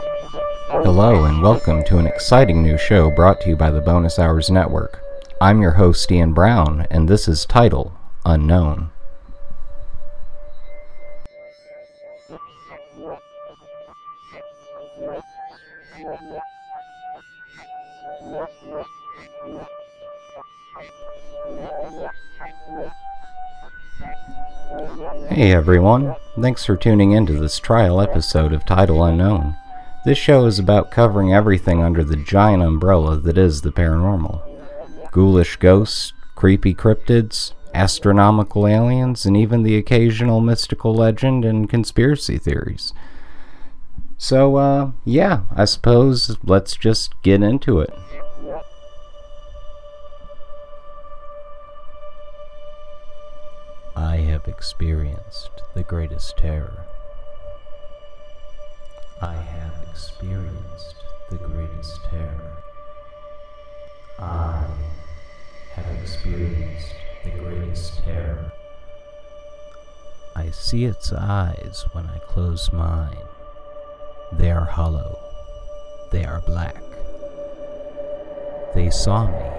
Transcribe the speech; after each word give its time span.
Hello, 0.00 1.24
and 1.24 1.42
welcome 1.42 1.82
to 1.84 1.98
an 1.98 2.06
exciting 2.06 2.62
new 2.62 2.78
show 2.78 3.10
brought 3.10 3.40
to 3.40 3.48
you 3.48 3.56
by 3.56 3.68
the 3.68 3.80
Bonus 3.80 4.16
Hours 4.16 4.48
Network. 4.48 5.02
I'm 5.40 5.60
your 5.60 5.72
host, 5.72 6.12
Ian 6.12 6.32
Brown, 6.32 6.86
and 6.88 7.08
this 7.08 7.26
is 7.26 7.44
Title 7.44 7.98
Unknown. 8.24 8.92
Hey 25.28 25.52
everyone, 25.52 26.14
thanks 26.40 26.64
for 26.64 26.76
tuning 26.76 27.10
in 27.12 27.26
to 27.26 27.32
this 27.32 27.58
trial 27.58 28.00
episode 28.00 28.52
of 28.52 28.64
Title 28.64 29.02
Unknown. 29.02 29.56
This 30.04 30.16
show 30.16 30.46
is 30.46 30.58
about 30.58 30.90
covering 30.90 31.34
everything 31.34 31.82
under 31.82 32.02
the 32.04 32.16
giant 32.16 32.62
umbrella 32.62 33.18
that 33.18 33.36
is 33.36 33.60
the 33.60 33.72
paranormal. 33.72 34.40
Ghoulish 35.10 35.56
ghosts, 35.56 36.12
creepy 36.34 36.74
cryptids, 36.74 37.52
astronomical 37.74 38.66
aliens, 38.66 39.26
and 39.26 39.36
even 39.36 39.64
the 39.64 39.76
occasional 39.76 40.40
mystical 40.40 40.94
legend 40.94 41.44
and 41.44 41.68
conspiracy 41.68 42.38
theories. 42.38 42.92
So, 44.16 44.56
uh, 44.56 44.90
yeah, 45.04 45.42
I 45.54 45.64
suppose 45.64 46.36
let's 46.42 46.74
just 46.76 47.12
get 47.22 47.42
into 47.42 47.80
it. 47.80 47.92
I 53.94 54.16
have 54.16 54.48
experienced 54.48 55.50
the 55.74 55.82
greatest 55.82 56.36
terror. 56.38 56.87
I 59.20 59.34
have 59.34 59.72
experienced 59.90 60.94
the 61.28 61.38
greatest 61.38 62.04
terror. 62.04 62.52
I 64.20 64.64
have 65.74 65.86
experienced 66.00 66.94
the 67.24 67.30
greatest 67.30 67.98
terror. 68.04 68.52
I 70.36 70.50
see 70.50 70.84
its 70.84 71.12
eyes 71.12 71.84
when 71.90 72.06
I 72.06 72.18
close 72.28 72.72
mine. 72.72 73.26
They 74.30 74.52
are 74.52 74.66
hollow. 74.66 75.18
They 76.12 76.24
are 76.24 76.40
black. 76.42 76.80
They 78.76 78.88
saw 78.88 79.26
me. 79.26 79.50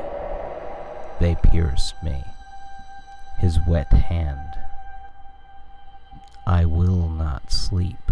They 1.19 1.35
pierced 1.51 1.95
me. 2.01 2.23
His 3.39 3.59
wet 3.67 3.91
hand. 3.91 4.55
I 6.47 6.63
will 6.63 7.09
not 7.09 7.51
sleep. 7.51 8.08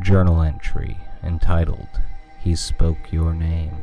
Journal 0.00 0.42
entry 0.42 0.98
entitled 1.22 2.00
He 2.40 2.56
Spoke 2.56 3.12
Your 3.12 3.32
Name 3.32 3.76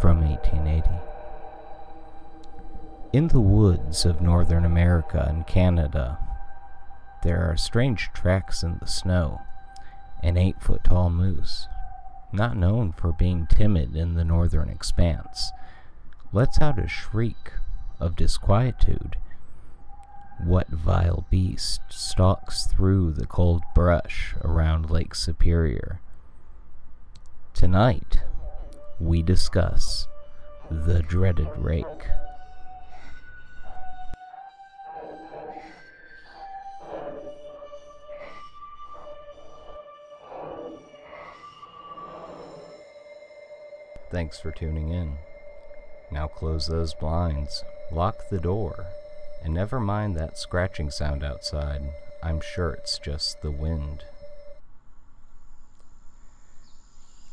from 0.00 0.20
1880. 0.28 0.90
In 3.12 3.28
the 3.28 3.40
woods 3.40 4.04
of 4.04 4.20
Northern 4.20 4.64
America 4.64 5.24
and 5.28 5.46
Canada, 5.46 6.18
there 7.22 7.48
are 7.48 7.56
strange 7.56 8.10
tracks 8.12 8.64
in 8.64 8.78
the 8.80 8.88
snow. 8.88 9.42
An 10.24 10.36
eight 10.36 10.60
foot 10.60 10.82
tall 10.82 11.10
moose, 11.10 11.68
not 12.32 12.56
known 12.56 12.90
for 12.90 13.12
being 13.12 13.46
timid 13.46 13.94
in 13.94 14.14
the 14.14 14.24
northern 14.24 14.68
expanse, 14.68 15.52
lets 16.32 16.60
out 16.60 16.80
a 16.80 16.88
shriek 16.88 17.52
of 18.00 18.16
disquietude. 18.16 19.16
What 20.44 20.68
vile 20.68 21.26
beast 21.30 21.80
stalks 21.90 22.66
through 22.66 23.12
the 23.12 23.26
cold 23.26 23.62
brush 23.74 24.34
around 24.42 24.88
Lake 24.88 25.14
Superior? 25.14 26.00
Tonight, 27.54 28.22
we 29.00 29.20
discuss 29.20 30.06
the 30.70 31.02
dreaded 31.02 31.48
rake. 31.56 31.84
Thanks 44.10 44.38
for 44.38 44.52
tuning 44.52 44.90
in. 44.90 45.16
Now 46.10 46.28
close 46.28 46.68
those 46.68 46.94
blinds, 46.94 47.64
lock 47.92 48.28
the 48.30 48.38
door, 48.38 48.86
and 49.42 49.54
never 49.54 49.80
mind 49.80 50.16
that 50.16 50.38
scratching 50.38 50.90
sound 50.90 51.22
outside. 51.22 51.82
I'm 52.22 52.40
sure 52.40 52.72
it's 52.72 52.98
just 52.98 53.42
the 53.42 53.50
wind. 53.50 54.04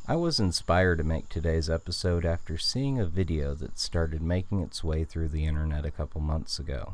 I 0.07 0.15
was 0.15 0.39
inspired 0.39 0.99
to 0.99 1.03
make 1.03 1.29
today's 1.29 1.69
episode 1.69 2.25
after 2.25 2.57
seeing 2.57 2.99
a 2.99 3.07
video 3.07 3.55
that 3.55 3.79
started 3.79 4.21
making 4.21 4.61
its 4.61 4.83
way 4.83 5.03
through 5.03 5.29
the 5.29 5.45
internet 5.45 5.83
a 5.83 5.91
couple 5.91 6.21
months 6.21 6.59
ago. 6.59 6.93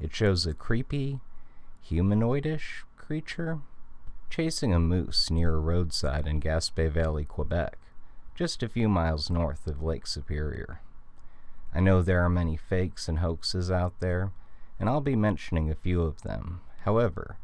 It 0.00 0.14
shows 0.14 0.44
a 0.46 0.54
creepy, 0.54 1.20
humanoidish 1.88 2.82
creature 2.96 3.60
chasing 4.32 4.72
a 4.72 4.80
moose 4.80 5.30
near 5.30 5.54
a 5.54 5.60
roadside 5.60 6.26
in 6.26 6.40
Gaspé 6.40 6.90
Valley, 6.90 7.26
Quebec, 7.26 7.76
just 8.34 8.62
a 8.62 8.68
few 8.68 8.88
miles 8.88 9.28
north 9.28 9.66
of 9.66 9.82
Lake 9.82 10.06
Superior. 10.06 10.80
I 11.74 11.80
know 11.80 12.02
there 12.02 12.22
are 12.22 12.28
many 12.28 12.56
fakes 12.56 13.08
and 13.08 13.20
hoaxes 13.20 13.70
out 13.70 13.98
there, 14.00 14.32
and 14.78 14.88
I'll 14.88 15.00
be 15.00 15.16
mentioning 15.16 15.70
a 15.70 15.74
few 15.74 16.02
of 16.02 16.22
them. 16.22 16.60
However, 16.84 17.36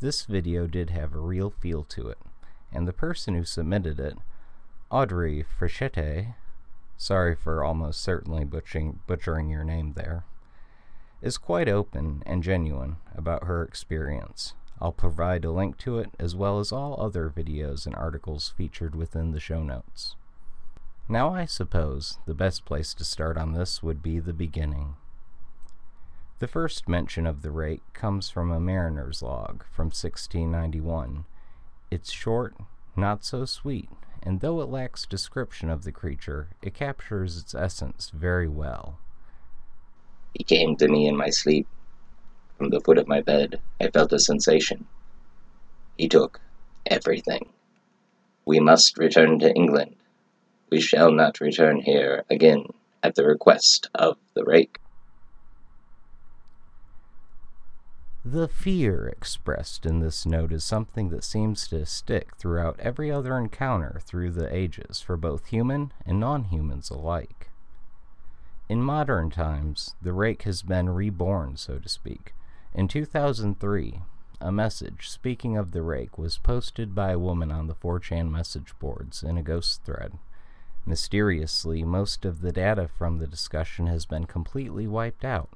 this 0.00 0.24
video 0.24 0.66
did 0.66 0.90
have 0.90 1.14
a 1.14 1.20
real 1.20 1.50
feel 1.50 1.84
to 1.84 2.08
it, 2.08 2.18
and 2.72 2.86
the 2.86 2.92
person 2.92 3.34
who 3.34 3.44
submitted 3.44 4.00
it 4.00 4.18
Audrey 4.90 5.44
Frichette, 5.58 6.34
sorry 6.96 7.34
for 7.34 7.64
almost 7.64 8.00
certainly 8.00 8.44
butchering, 8.44 9.00
butchering 9.06 9.48
your 9.50 9.64
name 9.64 9.94
there, 9.94 10.24
is 11.22 11.38
quite 11.38 11.68
open 11.68 12.22
and 12.26 12.42
genuine 12.42 12.96
about 13.14 13.44
her 13.44 13.62
experience. 13.62 14.54
I'll 14.80 14.92
provide 14.92 15.44
a 15.44 15.50
link 15.50 15.78
to 15.78 15.98
it 15.98 16.10
as 16.18 16.36
well 16.36 16.60
as 16.60 16.72
all 16.72 17.00
other 17.00 17.30
videos 17.30 17.86
and 17.86 17.94
articles 17.94 18.52
featured 18.56 18.94
within 18.94 19.32
the 19.32 19.40
show 19.40 19.62
notes. 19.62 20.16
Now, 21.08 21.34
I 21.34 21.44
suppose 21.44 22.18
the 22.26 22.34
best 22.34 22.64
place 22.64 22.92
to 22.94 23.04
start 23.04 23.38
on 23.38 23.52
this 23.52 23.80
would 23.80 24.02
be 24.02 24.18
the 24.18 24.32
beginning. 24.32 24.96
The 26.40 26.48
first 26.48 26.88
mention 26.88 27.26
of 27.26 27.42
the 27.42 27.52
rake 27.52 27.82
comes 27.92 28.28
from 28.28 28.50
a 28.50 28.58
mariner's 28.58 29.22
log 29.22 29.64
from 29.70 29.86
1691. 29.86 31.24
It's 31.92 32.10
short, 32.10 32.56
not 32.96 33.24
so 33.24 33.44
sweet, 33.44 33.88
and 34.20 34.40
though 34.40 34.60
it 34.60 34.68
lacks 34.68 35.06
description 35.06 35.70
of 35.70 35.84
the 35.84 35.92
creature, 35.92 36.48
it 36.60 36.74
captures 36.74 37.38
its 37.38 37.54
essence 37.54 38.10
very 38.12 38.48
well. 38.48 38.98
He 40.34 40.42
came 40.42 40.74
to 40.76 40.88
me 40.88 41.06
in 41.06 41.16
my 41.16 41.30
sleep. 41.30 41.68
From 42.58 42.70
the 42.70 42.80
foot 42.80 42.98
of 42.98 43.06
my 43.06 43.20
bed, 43.20 43.60
I 43.80 43.88
felt 43.88 44.12
a 44.12 44.18
sensation. 44.18 44.86
He 45.96 46.08
took 46.08 46.40
everything. 46.84 47.50
We 48.44 48.58
must 48.58 48.98
return 48.98 49.38
to 49.38 49.54
England. 49.54 49.94
We 50.70 50.80
shall 50.80 51.12
not 51.12 51.40
return 51.40 51.80
here 51.80 52.24
again 52.28 52.66
at 53.02 53.14
the 53.14 53.24
request 53.24 53.88
of 53.94 54.16
the 54.34 54.44
rake. 54.44 54.80
The 58.24 58.48
fear 58.48 59.06
expressed 59.06 59.86
in 59.86 60.00
this 60.00 60.26
note 60.26 60.52
is 60.52 60.64
something 60.64 61.10
that 61.10 61.22
seems 61.22 61.68
to 61.68 61.86
stick 61.86 62.34
throughout 62.36 62.80
every 62.80 63.08
other 63.08 63.38
encounter 63.38 64.00
through 64.04 64.32
the 64.32 64.52
ages 64.52 65.00
for 65.00 65.16
both 65.16 65.46
human 65.46 65.92
and 66.04 66.18
non 66.18 66.44
humans 66.44 66.90
alike. 66.90 67.50
In 68.68 68.82
modern 68.82 69.30
times, 69.30 69.94
the 70.02 70.12
rake 70.12 70.42
has 70.42 70.62
been 70.62 70.88
reborn, 70.88 71.56
so 71.56 71.78
to 71.78 71.88
speak. 71.88 72.34
In 72.74 72.88
2003, 72.88 74.00
a 74.40 74.50
message 74.50 75.08
speaking 75.08 75.56
of 75.56 75.70
the 75.70 75.82
rake 75.82 76.18
was 76.18 76.36
posted 76.36 76.96
by 76.96 77.12
a 77.12 77.18
woman 77.20 77.52
on 77.52 77.68
the 77.68 77.76
4chan 77.76 78.28
message 78.28 78.74
boards 78.80 79.22
in 79.22 79.38
a 79.38 79.42
ghost 79.42 79.84
thread. 79.84 80.18
Mysteriously, 80.86 81.84
most 81.84 82.24
of 82.24 82.40
the 82.40 82.52
data 82.52 82.88
from 82.88 83.18
the 83.18 83.26
discussion 83.26 83.86
has 83.88 84.06
been 84.06 84.24
completely 84.24 84.86
wiped 84.86 85.24
out 85.24 85.50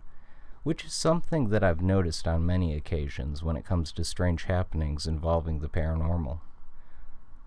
which 0.63 0.85
is 0.85 0.93
something 0.93 1.49
that 1.49 1.65
I've 1.65 1.81
noticed 1.81 2.29
on 2.29 2.45
many 2.45 2.75
occasions 2.75 3.43
when 3.43 3.57
it 3.57 3.65
comes 3.65 3.93
to 3.93 4.05
strange 4.05 4.45
happenings 4.45 5.07
involving 5.07 5.61
the 5.61 5.69
paranormal. 5.69 6.41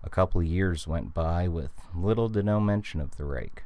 A 0.02 0.10
couple 0.10 0.40
of 0.40 0.46
years 0.46 0.86
went 0.86 1.14
by 1.14 1.46
with 1.46 1.80
little 1.94 2.28
to 2.30 2.42
no 2.42 2.60
mention 2.60 3.00
of 3.00 3.16
the 3.16 3.24
rake. 3.24 3.62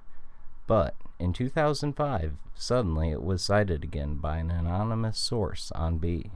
But 0.67 0.95
in 1.19 1.33
2005, 1.33 2.35
suddenly 2.55 3.11
it 3.11 3.23
was 3.23 3.43
cited 3.43 3.83
again 3.83 4.17
by 4.17 4.37
an 4.37 4.51
anonymous 4.51 5.19
source 5.19 5.73
on 5.73 5.97
B. 5.97 6.31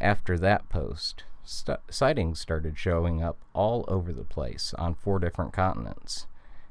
After 0.00 0.38
that 0.38 0.68
post, 0.68 1.24
st- 1.44 1.80
sightings 1.90 2.40
started 2.40 2.78
showing 2.78 3.22
up 3.22 3.38
all 3.52 3.84
over 3.88 4.12
the 4.12 4.24
place 4.24 4.74
on 4.78 4.94
four 4.94 5.18
different 5.18 5.52
continents, 5.52 6.26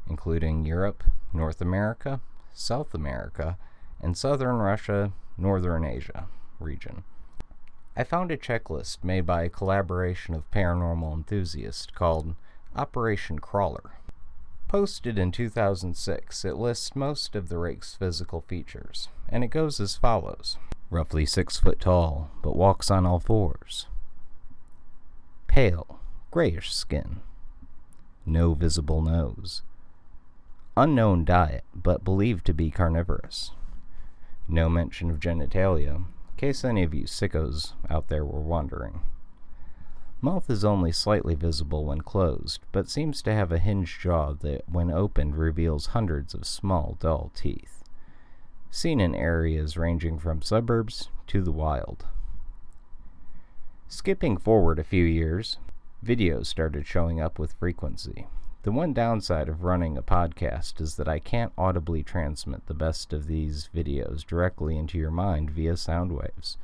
including 0.08 0.66
Europe, 0.66 1.04
North 1.34 1.62
America, 1.62 2.22
South 2.54 2.94
America, 2.94 3.58
and 4.02 4.18
southern 4.18 4.58
Russia, 4.58 5.12
northern 5.38 5.86
Asia 5.86 6.28
region. 6.60 7.04
I 7.96 8.04
found 8.04 8.32
a 8.32 8.38
checklist 8.38 9.04
made 9.04 9.26
by 9.26 9.44
a 9.44 9.50
collaboration 9.50 10.34
of 10.34 10.50
paranormal 10.52 11.14
enthusiasts 11.14 11.88
called 11.94 12.36
Operation 12.76 13.40
Crawler. 13.40 13.92
Posted 14.68 15.20
in 15.20 15.32
2006, 15.34 16.46
it 16.46 16.56
lists 16.56 16.96
most 16.96 17.36
of 17.36 17.50
the 17.50 17.58
rake's 17.58 17.96
physical 17.96 18.42
features, 18.48 19.10
and 19.28 19.44
it 19.44 19.50
goes 19.50 19.82
as 19.82 19.98
follows 19.98 20.58
roughly 20.90 21.26
six 21.26 21.58
foot 21.58 21.80
tall, 21.80 22.30
but 22.44 22.56
walks 22.56 22.92
on 22.92 23.06
all 23.06 23.20
fours. 23.20 23.88
Pale, 25.52 26.00
grayish 26.32 26.74
skin. 26.74 27.20
No 28.26 28.54
visible 28.54 29.02
nose. 29.02 29.64
Unknown 30.78 31.26
diet, 31.26 31.66
but 31.76 32.06
believed 32.06 32.46
to 32.46 32.54
be 32.54 32.72
carnivorous. 32.72 33.52
No 34.48 34.70
mention 34.70 35.12
of 35.12 35.20
genitalia, 35.20 35.96
in 35.96 36.06
case 36.38 36.64
any 36.64 36.84
of 36.84 36.94
you 36.94 37.04
sickos 37.04 37.74
out 37.90 38.08
there 38.08 38.24
were 38.24 38.40
wondering. 38.40 39.02
Mouth 40.22 40.50
is 40.50 40.64
only 40.64 40.94
slightly 40.94 41.36
visible 41.36 41.84
when 41.84 42.00
closed, 42.00 42.62
but 42.72 42.90
seems 42.90 43.22
to 43.24 43.34
have 43.34 43.52
a 43.52 43.60
hinged 43.60 44.00
jaw 44.00 44.32
that, 44.32 44.64
when 44.70 44.90
opened, 44.90 45.36
reveals 45.36 45.88
hundreds 45.88 46.34
of 46.34 46.46
small, 46.46 46.96
dull 47.02 47.30
teeth 47.36 47.82
seen 48.72 49.02
in 49.02 49.14
areas 49.14 49.76
ranging 49.76 50.18
from 50.18 50.42
suburbs 50.42 51.10
to 51.28 51.44
the 51.44 51.52
wild. 51.52 52.06
Skipping 53.94 54.38
forward 54.38 54.80
a 54.80 54.86
few 54.86 55.04
years, 55.04 55.58
videos 56.04 56.46
started 56.46 56.88
showing 56.88 57.20
up 57.20 57.38
with 57.38 57.52
frequency. 57.60 58.26
The 58.64 58.72
one 58.72 58.94
downside 58.94 59.50
of 59.50 59.66
running 59.66 59.98
a 59.98 60.02
podcast 60.02 60.80
is 60.80 60.96
that 60.96 61.10
I 61.10 61.20
can't 61.20 61.52
audibly 61.58 62.02
transmit 62.02 62.66
the 62.68 62.74
best 62.74 63.12
of 63.12 63.28
these 63.28 63.70
videos 63.76 64.26
directly 64.26 64.78
into 64.78 64.98
your 64.98 65.12
mind 65.12 65.52
via 65.52 65.76
sound 65.76 66.14
waves. 66.14 66.56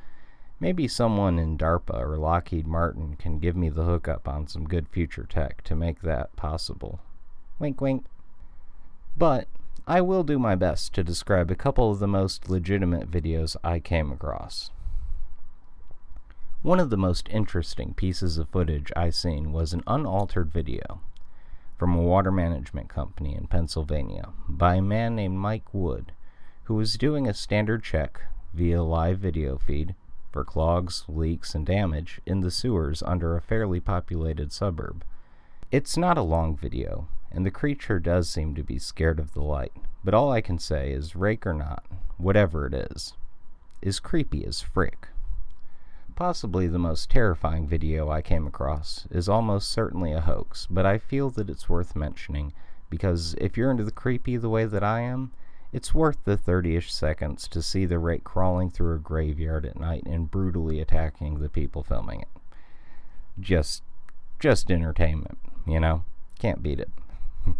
Maybe 0.58 0.88
someone 0.88 1.38
in 1.38 1.58
DARPA 1.58 2.00
or 2.00 2.16
Lockheed 2.16 2.66
Martin 2.66 3.14
can 3.16 3.38
give 3.38 3.54
me 3.54 3.68
the 3.68 3.84
hookup 3.84 4.26
on 4.26 4.48
some 4.48 4.64
good 4.64 4.88
future 4.88 5.26
tech 5.28 5.62
to 5.64 5.76
make 5.76 6.00
that 6.00 6.34
possible. 6.34 6.98
Wink, 7.58 7.78
wink. 7.82 8.06
But 9.18 9.48
I 9.86 10.00
will 10.00 10.24
do 10.24 10.38
my 10.38 10.54
best 10.54 10.94
to 10.94 11.04
describe 11.04 11.50
a 11.50 11.54
couple 11.54 11.90
of 11.90 11.98
the 11.98 12.08
most 12.08 12.48
legitimate 12.48 13.10
videos 13.10 13.54
I 13.62 13.80
came 13.80 14.10
across. 14.10 14.70
One 16.62 16.80
of 16.80 16.90
the 16.90 16.96
most 16.96 17.28
interesting 17.30 17.94
pieces 17.94 18.36
of 18.36 18.48
footage 18.48 18.90
I 18.96 19.10
seen 19.10 19.52
was 19.52 19.72
an 19.72 19.84
unaltered 19.86 20.50
video 20.50 21.00
from 21.76 21.94
a 21.94 22.02
water 22.02 22.32
management 22.32 22.88
company 22.88 23.36
in 23.36 23.46
Pennsylvania 23.46 24.30
by 24.48 24.74
a 24.74 24.82
man 24.82 25.14
named 25.14 25.38
Mike 25.38 25.72
Wood, 25.72 26.10
who 26.64 26.74
was 26.74 26.98
doing 26.98 27.28
a 27.28 27.32
standard 27.32 27.84
check 27.84 28.22
via 28.52 28.82
live 28.82 29.20
video 29.20 29.56
feed 29.56 29.94
for 30.32 30.42
clogs, 30.42 31.04
leaks, 31.06 31.54
and 31.54 31.64
damage 31.64 32.20
in 32.26 32.40
the 32.40 32.50
sewers 32.50 33.04
under 33.04 33.36
a 33.36 33.40
fairly 33.40 33.78
populated 33.78 34.52
suburb. 34.52 35.04
It's 35.70 35.96
not 35.96 36.18
a 36.18 36.22
long 36.22 36.56
video, 36.56 37.06
and 37.30 37.46
the 37.46 37.52
creature 37.52 38.00
does 38.00 38.28
seem 38.28 38.56
to 38.56 38.64
be 38.64 38.80
scared 38.80 39.20
of 39.20 39.32
the 39.32 39.42
light. 39.42 39.72
But 40.02 40.12
all 40.12 40.32
I 40.32 40.40
can 40.40 40.58
say 40.58 40.90
is, 40.90 41.14
rake 41.14 41.46
or 41.46 41.54
not, 41.54 41.84
whatever 42.16 42.66
it 42.66 42.74
is, 42.74 43.14
is 43.80 44.00
creepy 44.00 44.44
as 44.44 44.60
frick. 44.60 45.06
Possibly 46.18 46.66
the 46.66 46.80
most 46.80 47.10
terrifying 47.10 47.68
video 47.68 48.10
I 48.10 48.22
came 48.22 48.44
across 48.44 49.06
is 49.08 49.28
almost 49.28 49.70
certainly 49.70 50.12
a 50.12 50.20
hoax, 50.20 50.66
but 50.68 50.84
I 50.84 50.98
feel 50.98 51.30
that 51.30 51.48
it's 51.48 51.68
worth 51.68 51.94
mentioning 51.94 52.52
because 52.90 53.36
if 53.38 53.56
you're 53.56 53.70
into 53.70 53.84
the 53.84 53.92
creepy 53.92 54.36
the 54.36 54.48
way 54.48 54.64
that 54.64 54.82
I 54.82 55.02
am, 55.02 55.30
it's 55.72 55.94
worth 55.94 56.18
the 56.24 56.36
30 56.36 56.74
ish 56.74 56.92
seconds 56.92 57.46
to 57.46 57.62
see 57.62 57.86
the 57.86 58.00
rake 58.00 58.24
crawling 58.24 58.68
through 58.68 58.96
a 58.96 58.98
graveyard 58.98 59.64
at 59.64 59.78
night 59.78 60.02
and 60.06 60.28
brutally 60.28 60.80
attacking 60.80 61.38
the 61.38 61.48
people 61.48 61.84
filming 61.84 62.22
it. 62.22 62.28
Just, 63.38 63.84
just 64.40 64.72
entertainment, 64.72 65.38
you 65.68 65.78
know? 65.78 66.02
Can't 66.40 66.64
beat 66.64 66.80
it. 66.80 66.90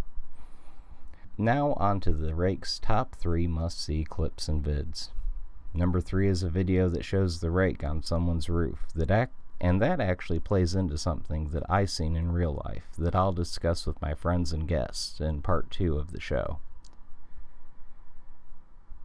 Now 1.38 1.74
on 1.74 2.00
to 2.00 2.10
the 2.10 2.34
Rake's 2.34 2.80
top 2.80 3.14
three 3.14 3.46
must-see 3.46 4.02
clips 4.02 4.48
and 4.48 4.64
vids. 4.64 5.10
Number 5.74 6.00
three 6.00 6.28
is 6.28 6.42
a 6.42 6.48
video 6.48 6.88
that 6.88 7.04
shows 7.04 7.40
the 7.40 7.50
rake 7.50 7.84
on 7.84 8.02
someone's 8.02 8.48
roof 8.48 8.86
that 8.94 9.10
act 9.10 9.34
and 9.60 9.82
that 9.82 10.00
actually 10.00 10.38
plays 10.38 10.74
into 10.74 10.96
something 10.96 11.48
that 11.48 11.64
I've 11.68 11.90
seen 11.90 12.16
in 12.16 12.32
real 12.32 12.62
life 12.64 12.84
that 12.96 13.14
I'll 13.14 13.32
discuss 13.32 13.86
with 13.86 14.00
my 14.00 14.14
friends 14.14 14.52
and 14.52 14.68
guests 14.68 15.20
in 15.20 15.42
part 15.42 15.70
two 15.70 15.96
of 15.96 16.12
the 16.12 16.20
show. 16.20 16.60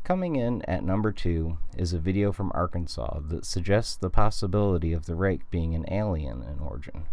Coming 0.04 0.36
in 0.36 0.62
at 0.64 0.84
number 0.84 1.12
two 1.12 1.58
is 1.78 1.94
a 1.94 2.00
video 2.00 2.32
from 2.32 2.52
Arkansas 2.54 3.22
that 3.30 3.46
suggests 3.46 3.96
the 3.96 4.10
possibility 4.10 4.92
of 4.94 5.06
the 5.06 5.16
rake 5.16 5.50
being 5.50 5.74
an 5.76 5.86
alien 5.90 6.44
in 6.44 6.60
origin. 6.60 7.06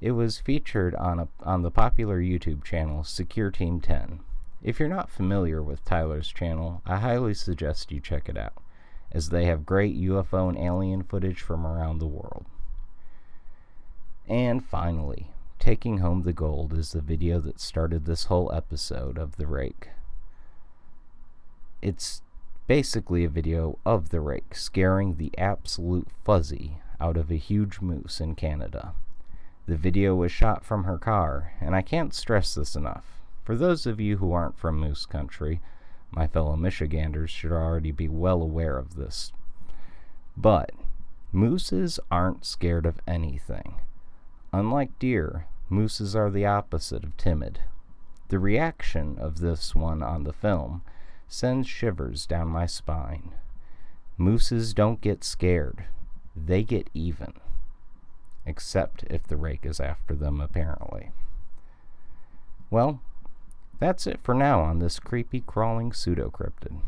It 0.00 0.12
was 0.12 0.38
featured 0.38 0.94
on, 0.94 1.20
a, 1.20 1.28
on 1.42 1.62
the 1.62 1.70
popular 1.70 2.18
YouTube 2.18 2.64
channel 2.64 3.04
Secure 3.04 3.50
Team 3.50 3.80
10. 3.80 4.20
If 4.62 4.80
you're 4.80 4.88
not 4.88 5.10
familiar 5.10 5.62
with 5.62 5.84
Tyler's 5.84 6.28
channel, 6.28 6.80
I 6.86 6.96
highly 6.96 7.34
suggest 7.34 7.92
you 7.92 8.00
check 8.00 8.28
it 8.28 8.38
out, 8.38 8.54
as 9.12 9.30
they 9.30 9.46
have 9.46 9.66
great 9.66 9.96
UFO 10.00 10.48
and 10.48 10.58
alien 10.58 11.02
footage 11.02 11.40
from 11.40 11.66
around 11.66 11.98
the 11.98 12.06
world. 12.06 12.46
And 14.28 14.64
finally, 14.64 15.28
Taking 15.58 15.98
Home 15.98 16.22
the 16.22 16.32
Gold 16.32 16.72
is 16.72 16.92
the 16.92 17.00
video 17.00 17.40
that 17.40 17.60
started 17.60 18.04
this 18.04 18.24
whole 18.24 18.52
episode 18.52 19.18
of 19.18 19.36
The 19.36 19.46
Rake. 19.46 19.88
It's 21.82 22.22
basically 22.66 23.24
a 23.24 23.28
video 23.28 23.78
of 23.84 24.10
the 24.10 24.20
rake 24.20 24.54
scaring 24.54 25.16
the 25.16 25.36
absolute 25.36 26.08
fuzzy 26.24 26.78
out 27.00 27.16
of 27.16 27.30
a 27.30 27.36
huge 27.36 27.80
moose 27.80 28.20
in 28.20 28.34
Canada. 28.36 28.92
The 29.66 29.76
video 29.76 30.14
was 30.14 30.30
shot 30.30 30.64
from 30.64 30.84
her 30.84 30.98
car, 30.98 31.52
and 31.60 31.74
I 31.74 31.82
can't 31.82 32.14
stress 32.14 32.54
this 32.54 32.76
enough. 32.76 33.20
For 33.42 33.56
those 33.56 33.86
of 33.86 34.00
you 34.00 34.18
who 34.18 34.32
aren't 34.32 34.58
from 34.58 34.78
Moose 34.78 35.06
Country, 35.06 35.60
my 36.10 36.26
fellow 36.26 36.56
Michiganders 36.56 37.30
should 37.30 37.52
already 37.52 37.92
be 37.92 38.08
well 38.08 38.42
aware 38.42 38.76
of 38.76 38.96
this. 38.96 39.32
But 40.36 40.72
mooses 41.32 42.00
aren't 42.10 42.44
scared 42.44 42.86
of 42.86 43.00
anything. 43.06 43.76
Unlike 44.52 44.98
deer, 44.98 45.46
mooses 45.68 46.16
are 46.16 46.30
the 46.30 46.46
opposite 46.46 47.04
of 47.04 47.16
timid. 47.16 47.60
The 48.28 48.38
reaction 48.38 49.18
of 49.18 49.40
this 49.40 49.74
one 49.74 50.02
on 50.02 50.24
the 50.24 50.32
film 50.32 50.82
sends 51.28 51.68
shivers 51.68 52.26
down 52.26 52.48
my 52.48 52.66
spine. 52.66 53.32
Mooses 54.16 54.74
don't 54.74 55.00
get 55.00 55.24
scared, 55.24 55.84
they 56.36 56.62
get 56.62 56.90
even. 56.92 57.34
Except 58.44 59.04
if 59.08 59.24
the 59.24 59.36
rake 59.36 59.64
is 59.64 59.80
after 59.80 60.14
them, 60.14 60.40
apparently. 60.40 61.12
Well, 62.70 63.00
that's 63.80 64.06
it 64.06 64.20
for 64.22 64.34
now 64.34 64.60
on 64.60 64.78
this 64.78 65.00
creepy 65.00 65.40
crawling 65.40 65.90
pseudocryptid. 65.90 66.80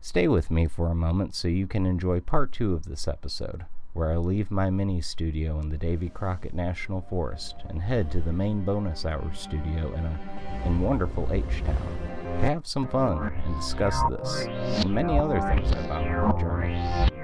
Stay 0.00 0.28
with 0.28 0.50
me 0.50 0.66
for 0.66 0.88
a 0.88 0.94
moment 0.94 1.34
so 1.34 1.48
you 1.48 1.66
can 1.66 1.86
enjoy 1.86 2.20
part 2.20 2.52
two 2.52 2.74
of 2.74 2.84
this 2.84 3.08
episode, 3.08 3.64
where 3.92 4.12
I 4.12 4.16
leave 4.16 4.50
my 4.50 4.70
mini 4.70 5.00
studio 5.00 5.58
in 5.58 5.70
the 5.70 5.78
Davy 5.78 6.08
Crockett 6.08 6.54
National 6.54 7.00
Forest 7.00 7.56
and 7.68 7.80
head 7.80 8.10
to 8.12 8.20
the 8.20 8.32
main 8.32 8.64
bonus 8.64 9.04
hour 9.06 9.32
studio 9.34 9.92
in 9.94 10.04
a 10.04 10.18
in 10.66 10.80
wonderful 10.80 11.28
H 11.32 11.62
Town 11.64 11.98
to 12.22 12.38
have 12.46 12.66
some 12.66 12.86
fun 12.88 13.32
and 13.44 13.56
discuss 13.60 13.96
this 14.10 14.46
and 14.84 14.94
many 14.94 15.18
other 15.18 15.40
things 15.40 15.70
found 15.70 16.08
on 16.08 16.34
my 16.34 16.40
journey 16.40 16.74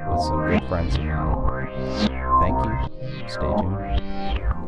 with 0.09 0.21
some 0.23 0.49
good 0.49 0.65
friends 0.69 0.95
of 0.97 1.05
mine. 1.05 1.69
Thank 2.41 2.65
you. 2.65 2.73
Stay 3.29 3.41
tuned. 3.41 4.63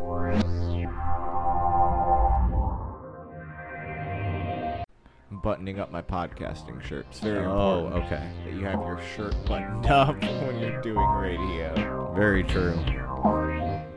Buttoning 5.42 5.78
up 5.78 5.90
my 5.90 6.02
podcasting 6.02 6.82
shirt. 6.82 7.06
It's 7.10 7.20
very 7.20 7.44
Oh, 7.44 7.86
important 7.86 8.04
okay. 8.12 8.28
that 8.44 8.52
you 8.54 8.64
have 8.64 8.80
your 8.80 9.00
shirt 9.16 9.34
buttoned 9.46 9.86
up 9.86 10.20
when 10.22 10.58
you're 10.60 10.80
doing 10.80 11.08
radio. 11.10 12.12
Very 12.14 12.44
true. 12.44 12.74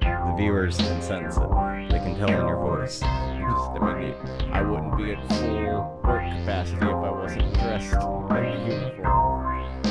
The 0.02 0.34
viewers 0.38 0.78
can 0.78 1.02
sense 1.02 1.38
it. 1.38 1.50
They 1.90 2.00
can 2.00 2.16
tell 2.18 2.30
in 2.30 2.36
your 2.48 2.58
voice. 2.58 3.00
Just, 3.00 3.82
I 3.82 4.00
mean, 4.00 4.14
I 4.52 4.62
wouldn't 4.62 4.98
be 4.98 5.14
at 5.14 5.28
full 5.30 6.02
work 6.04 6.22
capacity 6.24 6.78
if 6.78 6.84
I 6.84 7.12
wasn't 7.12 7.54
dressed 7.54 7.94
in 7.94 8.00
the 8.00 8.96
uniform. 8.98 9.82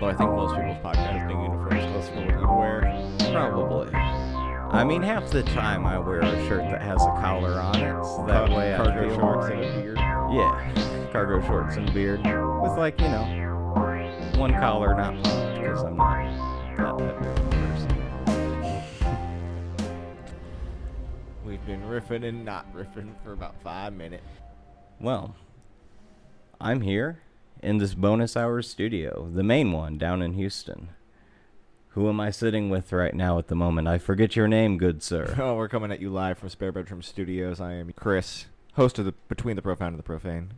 Though 0.00 0.08
I 0.08 0.14
think 0.14 0.30
most 0.30 0.54
people's 0.56 0.78
podcasting 0.84 1.42
uniforms 1.42 1.84
close 1.92 2.08
to 2.08 2.14
what 2.16 2.40
you 2.40 2.58
wear. 2.58 3.30
Probably. 3.32 3.94
I 3.94 4.82
mean, 4.82 5.02
half 5.02 5.30
the 5.30 5.42
time 5.44 5.86
I 5.86 5.98
wear 5.98 6.20
a 6.20 6.48
shirt 6.48 6.62
that 6.70 6.82
has 6.82 7.00
a 7.00 7.06
collar 7.20 7.60
on 7.60 7.76
it, 7.76 8.04
so 8.04 8.24
that 8.26 8.50
way 8.50 8.74
I 8.74 8.78
feel 8.92 9.14
shorts 9.14 9.46
and 9.46 9.62
a 9.64 9.80
beard. 9.80 9.98
Yeah, 10.32 11.08
cargo 11.12 11.44
shorts 11.46 11.76
and 11.76 11.92
beard 11.94 12.18
with 12.18 12.76
like 12.76 13.00
you 13.00 13.08
know 13.08 13.24
one 14.36 14.52
collar 14.54 14.94
not 14.94 15.22
popped 15.22 15.54
because 15.60 15.82
I'm 15.84 15.96
not 15.96 16.76
that 16.76 16.98
type 16.98 17.38
of 17.38 17.50
person. 17.50 17.90
We've 21.46 21.64
been 21.66 21.82
riffing 21.82 22.24
and 22.24 22.44
not 22.44 22.72
riffing 22.74 23.14
for 23.22 23.32
about 23.32 23.54
five 23.62 23.92
minutes. 23.92 24.26
Well, 24.98 25.36
I'm 26.60 26.80
here 26.80 27.20
in 27.62 27.78
this 27.78 27.94
bonus 27.94 28.36
hours 28.36 28.68
studio, 28.68 29.30
the 29.32 29.42
main 29.42 29.72
one 29.72 29.98
down 29.98 30.20
in 30.22 30.32
Houston. 30.34 30.88
Who 31.90 32.08
am 32.08 32.18
I 32.18 32.30
sitting 32.30 32.70
with 32.70 32.92
right 32.92 33.14
now 33.14 33.38
at 33.38 33.46
the 33.46 33.54
moment? 33.54 33.86
I 33.86 33.98
forget 33.98 34.34
your 34.34 34.48
name, 34.48 34.78
good 34.78 35.00
sir. 35.02 35.36
Oh, 35.40 35.54
we're 35.54 35.68
coming 35.68 35.92
at 35.92 36.00
you 36.00 36.10
live 36.10 36.38
from 36.38 36.48
Spare 36.48 36.72
Bedroom 36.72 37.02
Studios. 37.02 37.60
I 37.60 37.74
am 37.74 37.92
Chris, 37.92 38.46
host 38.74 38.98
of 38.98 39.04
the 39.04 39.14
Between 39.28 39.56
the 39.56 39.62
Profound 39.62 39.94
and 39.94 39.98
the 39.98 40.04
Profane. 40.04 40.54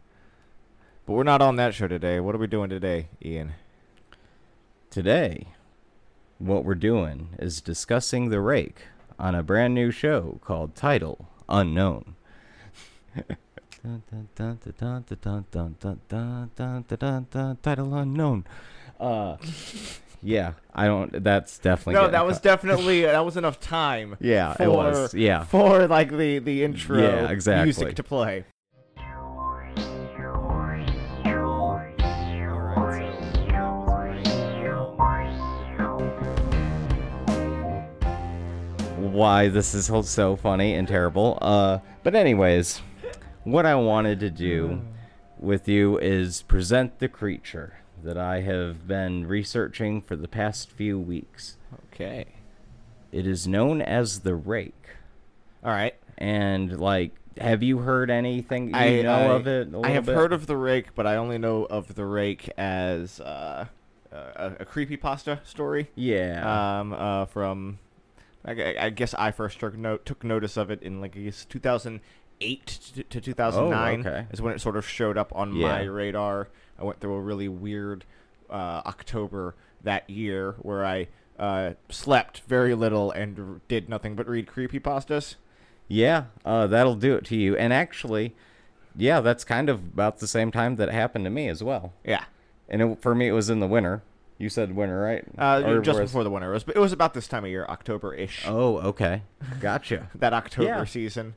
But 1.07 1.13
we're 1.13 1.23
not 1.23 1.43
on 1.43 1.57
that 1.57 1.75
show 1.75 1.87
today. 1.87 2.19
What 2.21 2.35
are 2.35 2.39
we 2.39 2.47
doing 2.47 2.69
today, 2.69 3.09
Ian? 3.25 3.53
Today, 4.91 5.49
what 6.39 6.65
we're 6.65 6.75
doing 6.75 7.29
is 7.39 7.61
discussing 7.61 8.29
the 8.29 8.41
rake 8.41 8.89
on 9.19 9.35
a 9.35 9.43
brand 9.43 9.75
new 9.75 9.91
show 9.91 10.41
called 10.43 10.75
Title 10.75 11.29
Unknown. 11.49 12.17
Title 17.63 17.95
Unknown. 17.95 18.45
Uh, 18.99 19.37
yeah, 20.23 20.53
I 20.75 20.87
don't. 20.87 21.23
That's 21.23 21.59
definitely 21.59 21.95
No, 21.95 22.09
that 22.09 22.27
was 22.27 22.37
cut. 22.37 22.43
definitely 22.43 23.03
that 23.03 23.25
was 23.25 23.37
enough 23.37 23.61
time. 23.61 24.17
Yeah, 24.21 24.57
it 24.59 24.69
was, 24.69 25.15
yeah. 25.15 25.45
for 25.45 25.87
like 25.87 26.11
the 26.11 26.39
the 26.39 26.65
intro 26.65 26.99
Yeah, 26.99 27.31
exactly. 27.31 27.65
music 27.65 27.97
to 27.97 28.03
play. 28.03 28.45
why 39.17 39.49
this 39.49 39.75
is 39.75 39.91
so 40.09 40.37
funny 40.37 40.75
and 40.75 40.87
terrible. 40.87 41.39
Uh, 41.41 41.79
but 42.03 42.15
anyways, 42.15 42.83
what 43.45 43.65
I 43.65 43.75
wanted 43.75 44.21
to 44.21 44.31
do 44.31 44.83
with 45.39 45.69
you 45.69 45.99
is 45.99 46.43
present 46.43 46.99
the 46.99 47.09
creature 47.09 47.79
that 48.03 48.19
I 48.19 48.41
have 48.43 48.87
been 48.87 49.27
researching 49.27 50.01
for 50.01 50.17
the 50.17 50.29
past 50.29 50.71
few 50.71 50.99
weeks. 50.99 51.57
Okay. 51.93 52.27
It 53.13 53.27
is 53.27 53.47
known 53.47 53.81
as 53.81 54.21
the 54.21 54.35
rake. 54.35 54.89
All 55.65 55.71
right. 55.71 55.95
And 56.19 56.79
like, 56.79 57.13
have 57.39 57.63
you 57.63 57.79
heard 57.79 58.11
anything? 58.11 58.69
You 58.69 58.77
I 58.77 59.03
know 59.03 59.33
I, 59.33 59.35
of 59.35 59.47
it? 59.47 59.69
I 59.85 59.91
have 59.91 60.07
bit? 60.07 60.15
heard 60.15 60.33
of 60.33 60.47
the 60.47 60.57
rake, 60.57 60.95
but 60.95 61.07
I 61.07 61.17
only 61.17 61.39
know 61.39 61.65
of 61.65 61.95
the 61.95 62.05
rake 62.05 62.51
as 62.57 63.21
uh, 63.21 63.67
a, 64.13 64.53
a 64.61 64.65
creepy 64.65 64.97
pasta 64.97 65.41
story. 65.45 65.91
Yeah. 65.95 66.79
Um, 66.81 66.93
uh, 66.93 67.27
from 67.27 67.79
I, 68.45 68.77
I 68.79 68.91
guess 68.91 69.15
I 69.15 69.33
first 69.33 69.59
took 69.61 69.77
note 69.77 70.07
took 70.07 70.23
notice 70.25 70.57
of 70.57 70.71
it 70.71 70.83
in 70.83 71.01
like 71.01 71.17
I 71.17 71.21
guess 71.21 71.45
2008 71.45 72.67
to, 72.95 73.03
to 73.03 73.21
2009 73.21 74.07
okay. 74.07 74.27
is 74.31 74.41
when 74.41 74.55
it 74.55 74.61
sort 74.61 74.77
of 74.77 74.87
showed 74.89 75.19
up 75.19 75.33
on 75.35 75.55
Yeah. 75.55 75.69
my 75.69 75.83
radar. 75.83 76.49
I 76.79 76.85
went 76.85 77.01
through 77.01 77.15
a 77.15 77.21
really 77.21 77.49
weird 77.49 78.05
uh, 78.51 78.83
October 78.87 79.55
that 79.83 80.09
year 80.11 80.55
where 80.61 80.85
I 80.85 81.09
uh, 81.39 81.73
slept 81.89 82.41
very 82.49 82.75
little 82.75 83.11
and 83.11 83.39
r- 83.39 83.61
did 83.69 83.89
nothing 83.89 84.15
but 84.15 84.29
read 84.29 84.47
creepy 84.47 84.81
pastas. 84.81 85.37
Yeah, 85.89 86.25
uh, 86.45 86.67
that'll 86.67 86.97
do 86.97 87.15
it 87.15 87.25
to 87.27 87.37
you. 87.37 87.57
And 87.57 87.73
actually, 87.73 88.35
yeah, 88.97 89.21
that's 89.21 89.45
kind 89.45 89.69
of 89.69 89.79
about 89.79 90.19
the 90.19 90.27
same 90.27 90.51
time 90.51 90.77
that 90.77 90.89
it 90.89 90.95
happened 90.95 91.25
to 91.27 91.31
me 91.31 91.49
as 91.49 91.63
well. 91.63 91.93
Yeah. 92.05 92.25
And 92.69 92.83
it, 92.83 93.03
for 93.03 93.15
me, 93.15 93.29
it 93.29 93.33
was 93.33 93.49
in 93.51 93.61
the 93.61 93.67
winter. 93.69 94.03
You 94.39 94.49
said 94.51 94.75
winter, 94.77 95.01
right? 95.01 95.25
Uh, 95.39 95.63
Or 95.65 95.81
just 95.81 95.99
before 95.99 96.25
the 96.25 96.31
winter. 96.31 96.51
It 96.51 96.55
was, 96.55 96.65
it 96.75 96.79
was 96.79 96.93
about 96.93 97.15
this 97.15 97.27
time 97.29 97.45
of 97.45 97.51
year, 97.51 97.65
October-ish. 97.69 98.45
Oh, 98.47 98.79
okay. 98.79 99.23
Gotcha. 99.61 100.11
That 100.15 100.35
October 100.35 100.69
Yeah. 100.69 100.85
season. 100.85 101.35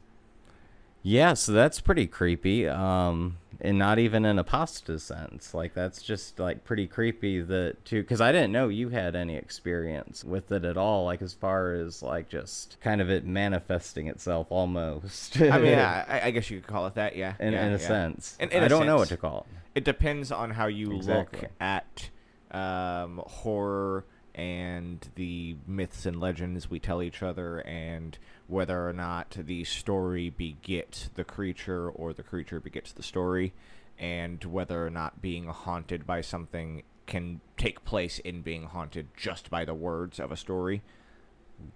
Yeah, 1.03 1.33
so 1.33 1.51
that's 1.51 1.79
pretty 1.81 2.07
creepy. 2.07 2.67
Um, 2.67 3.37
and 3.61 3.77
not 3.77 3.99
even 3.99 4.25
in 4.25 4.39
a 4.39 4.43
pasta 4.43 4.99
sense. 4.99 5.53
Like 5.53 5.73
that's 5.73 6.01
just 6.01 6.39
like 6.39 6.63
pretty 6.63 6.87
creepy 6.87 7.41
that 7.41 7.83
too. 7.83 8.01
Because 8.01 8.21
I 8.21 8.31
didn't 8.31 8.51
know 8.51 8.69
you 8.69 8.89
had 8.89 9.15
any 9.15 9.35
experience 9.35 10.23
with 10.23 10.51
it 10.51 10.63
at 10.63 10.77
all. 10.77 11.05
Like 11.05 11.21
as 11.21 11.33
far 11.33 11.73
as 11.73 12.01
like 12.01 12.29
just 12.29 12.77
kind 12.81 13.01
of 13.01 13.09
it 13.09 13.25
manifesting 13.25 14.07
itself 14.07 14.47
almost. 14.49 15.41
I 15.41 15.59
mean, 15.59 15.73
I, 15.79 16.21
I 16.25 16.31
guess 16.31 16.49
you 16.49 16.59
could 16.59 16.67
call 16.67 16.87
it 16.87 16.95
that, 16.95 17.15
yeah. 17.15 17.33
in, 17.39 17.53
yeah, 17.53 17.65
in 17.65 17.73
a 17.73 17.77
yeah. 17.77 17.87
sense. 17.87 18.37
In- 18.39 18.49
in 18.49 18.63
I 18.63 18.65
a 18.67 18.69
don't 18.69 18.85
know 18.85 18.97
what 18.97 19.09
to 19.09 19.17
call 19.17 19.45
it. 19.49 19.79
It 19.79 19.83
depends 19.83 20.31
on 20.31 20.51
how 20.51 20.67
you 20.67 20.95
Exactly. 20.95 21.41
look 21.41 21.51
at 21.59 22.09
um, 22.51 23.21
horror 23.25 24.05
and 24.39 25.09
the 25.15 25.57
myths 25.67 26.05
and 26.05 26.17
legends 26.17 26.69
we 26.69 26.79
tell 26.79 27.03
each 27.03 27.21
other, 27.21 27.59
and 27.59 28.17
whether 28.47 28.87
or 28.87 28.93
not 28.93 29.35
the 29.37 29.65
story 29.65 30.29
begets 30.29 31.09
the 31.15 31.25
creature 31.25 31.89
or 31.89 32.13
the 32.13 32.23
creature 32.23 32.61
begets 32.61 32.93
the 32.93 33.03
story, 33.03 33.53
and 33.99 34.45
whether 34.45 34.85
or 34.85 34.89
not 34.89 35.21
being 35.21 35.47
haunted 35.47 36.07
by 36.07 36.21
something 36.21 36.83
can 37.05 37.41
take 37.57 37.83
place 37.83 38.19
in 38.19 38.41
being 38.41 38.63
haunted 38.67 39.07
just 39.17 39.49
by 39.49 39.65
the 39.65 39.73
words 39.73 40.21
of 40.21 40.31
a 40.31 40.37
story. 40.37 40.81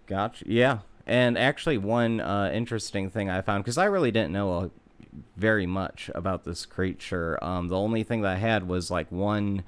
Gotcha. 0.08 0.46
Yeah. 0.48 0.79
And 1.05 1.38
actually, 1.38 1.77
one 1.77 2.22
uh, 2.22 2.50
interesting 2.53 3.10
thing 3.10 3.29
I 3.29 3.41
found 3.41 3.65
because 3.65 3.77
I 3.77 3.86
really 3.86 4.12
didn't 4.12 4.32
know 4.32 4.72
very 5.36 5.65
much 5.65 6.10
about 6.15 6.46
this 6.46 6.65
creature. 6.65 7.43
Um, 7.43 7.67
the 7.67 7.77
only 7.77 8.03
thing 8.03 8.22
that 8.22 8.32
I 8.32 8.38
had 8.38 8.70
was 8.70 8.89
like 8.89 9.12
one 9.12 9.63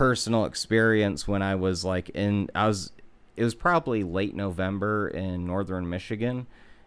personal 0.00 0.46
experience 0.46 1.28
when 1.28 1.42
I 1.42 1.54
was 1.56 1.84
like 1.84 2.08
in. 2.10 2.48
I 2.54 2.66
was. 2.66 2.90
It 3.36 3.44
was 3.44 3.54
probably 3.54 4.02
late 4.02 4.34
November 4.34 5.08
in 5.08 5.46
northern 5.46 5.88
Michigan, 5.90 6.46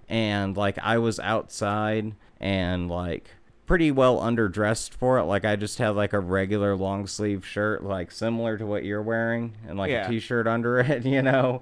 and 0.10 0.58
like 0.58 0.80
I 0.80 0.98
was 0.98 1.20
outside 1.20 2.16
and 2.40 2.90
like 2.90 3.30
pretty 3.68 3.92
well 3.92 4.20
underdressed 4.20 4.94
for 4.96 5.20
it. 5.20 5.26
Like 5.26 5.46
I 5.46 5.56
just 5.56 5.78
had 5.78 5.90
like 5.90 6.14
a 6.14 6.20
regular 6.20 6.76
long 6.76 7.06
sleeve 7.06 7.46
shirt, 7.46 7.84
like 7.84 8.10
similar 8.12 8.58
to 8.58 8.66
what 8.66 8.84
you're 8.84 9.02
wearing, 9.04 9.58
and 9.68 9.78
like 9.78 9.92
Yeah. 9.92 10.08
a 10.08 10.10
t-shirt 10.10 10.48
under 10.48 10.80
it, 10.80 11.06
you 11.16 11.22
know 11.22 11.62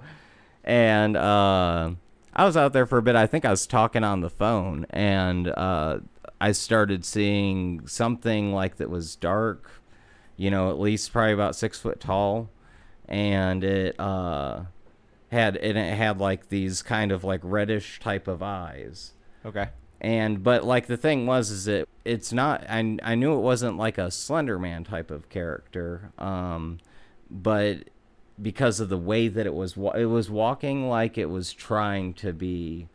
and 0.63 1.17
uh, 1.17 1.91
I 2.33 2.45
was 2.45 2.55
out 2.55 2.71
there 2.71 2.85
for 2.85 2.97
a 2.97 3.01
bit. 3.01 3.15
I 3.17 3.27
think 3.27 3.43
I 3.43 3.49
was 3.49 3.67
talking 3.67 4.03
on 4.05 4.21
the 4.21 4.29
phone, 4.29 4.85
and 4.89 5.47
uh, 5.49 5.99
I 6.39 6.53
started 6.53 7.03
seeing 7.03 7.87
something 7.87 8.53
like 8.53 8.77
that 8.77 8.89
was 8.89 9.15
dark, 9.15 9.80
you 10.41 10.49
know, 10.49 10.71
at 10.71 10.79
least 10.79 11.13
probably 11.13 11.33
about 11.33 11.55
six 11.55 11.79
foot 11.79 11.99
tall, 11.99 12.49
and 13.07 13.63
it 13.63 13.99
uh, 13.99 14.63
had 15.31 15.55
and 15.55 15.77
it 15.77 15.95
had 15.95 16.19
like 16.19 16.49
these 16.49 16.81
kind 16.81 17.11
of 17.11 17.23
like 17.23 17.41
reddish 17.43 17.99
type 17.99 18.27
of 18.27 18.41
eyes. 18.41 19.13
Okay. 19.45 19.69
And 19.99 20.41
but 20.41 20.63
like 20.63 20.87
the 20.87 20.97
thing 20.97 21.27
was 21.27 21.51
is 21.51 21.67
it 21.67 21.87
it's 22.03 22.33
not 22.33 22.65
I 22.67 22.97
I 23.03 23.13
knew 23.13 23.35
it 23.35 23.41
wasn't 23.41 23.77
like 23.77 23.99
a 23.99 24.09
Slender 24.09 24.57
Man 24.57 24.83
type 24.83 25.11
of 25.11 25.29
character, 25.29 26.11
um, 26.17 26.79
but 27.29 27.91
because 28.41 28.79
of 28.79 28.89
the 28.89 28.97
way 28.97 29.27
that 29.27 29.45
it 29.45 29.53
was 29.53 29.77
it 29.95 30.05
was 30.05 30.31
walking 30.31 30.89
like 30.89 31.19
it 31.19 31.29
was 31.29 31.53
trying 31.53 32.15
to 32.15 32.33
be 32.33 32.87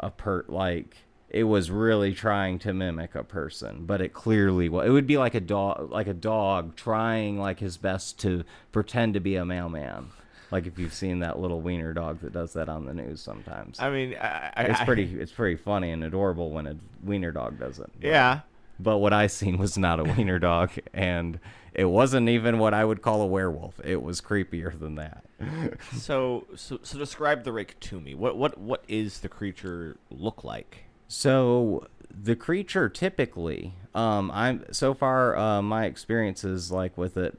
a 0.00 0.10
pert 0.10 0.50
like 0.50 0.96
it 1.30 1.44
was 1.44 1.70
really 1.70 2.14
trying 2.14 2.58
to 2.58 2.72
mimic 2.72 3.14
a 3.14 3.22
person 3.24 3.84
but 3.84 4.00
it 4.00 4.12
clearly 4.12 4.68
was 4.68 4.86
it 4.86 4.90
would 4.90 5.06
be 5.06 5.18
like 5.18 5.34
a 5.34 5.40
dog 5.40 5.90
like 5.90 6.06
a 6.06 6.14
dog 6.14 6.74
trying 6.76 7.38
like 7.38 7.60
his 7.60 7.76
best 7.76 8.18
to 8.18 8.44
pretend 8.72 9.14
to 9.14 9.20
be 9.20 9.36
a 9.36 9.44
mailman 9.44 10.06
like 10.50 10.66
if 10.66 10.78
you've 10.78 10.94
seen 10.94 11.18
that 11.18 11.38
little 11.38 11.60
wiener 11.60 11.92
dog 11.92 12.20
that 12.20 12.32
does 12.32 12.54
that 12.54 12.68
on 12.68 12.86
the 12.86 12.94
news 12.94 13.20
sometimes 13.20 13.78
I 13.78 13.90
mean, 13.90 14.14
I, 14.20 14.50
I, 14.56 14.62
it's 14.64 14.80
pretty 14.84 15.04
it's 15.20 15.32
pretty 15.32 15.56
funny 15.56 15.90
and 15.90 16.02
adorable 16.02 16.50
when 16.50 16.66
a 16.66 16.76
wiener 17.02 17.32
dog 17.32 17.58
does 17.58 17.78
it 17.78 17.90
but- 18.00 18.06
Yeah. 18.08 18.40
but 18.80 18.98
what 18.98 19.12
I 19.12 19.26
seen 19.26 19.58
was 19.58 19.76
not 19.76 20.00
a 20.00 20.04
wiener 20.04 20.38
dog, 20.50 20.70
and 20.94 21.38
it 21.74 21.84
wasn't 21.84 22.28
even 22.28 22.58
what 22.58 22.72
I 22.74 22.84
would 22.84 23.02
call 23.02 23.22
a 23.22 23.26
werewolf. 23.26 23.78
It 23.84 24.02
was 24.02 24.20
creepier 24.20 24.76
than 24.78 24.94
that. 24.96 25.24
So, 25.96 26.46
so, 26.56 26.78
so 26.82 26.98
describe 26.98 27.44
the 27.44 27.52
rake 27.52 27.78
to 27.80 28.00
me. 28.00 28.14
What, 28.14 28.36
what, 28.36 28.58
what 28.58 28.82
is 28.88 29.20
the 29.20 29.28
creature 29.28 29.96
look 30.10 30.42
like? 30.44 30.84
So 31.08 31.86
the 32.10 32.36
creature 32.36 32.88
typically, 32.88 33.74
um, 33.94 34.30
I'm 34.32 34.64
so 34.72 34.94
far 34.94 35.36
uh, 35.36 35.62
my 35.62 35.86
experiences 35.86 36.70
like 36.70 36.96
with 36.96 37.16
it 37.16 37.38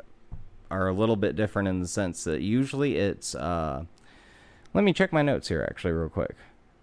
are 0.72 0.88
a 0.88 0.94
little 0.94 1.16
bit 1.16 1.36
different 1.36 1.68
in 1.68 1.80
the 1.80 1.88
sense 1.88 2.24
that 2.26 2.42
usually 2.42 2.98
it's. 2.98 3.36
Uh, 3.36 3.86
let 4.74 4.84
me 4.84 4.94
check 4.94 5.12
my 5.14 5.22
notes 5.22 5.48
here 5.48 5.66
actually 5.70 5.94
real 5.94 6.10
quick, 6.10 6.36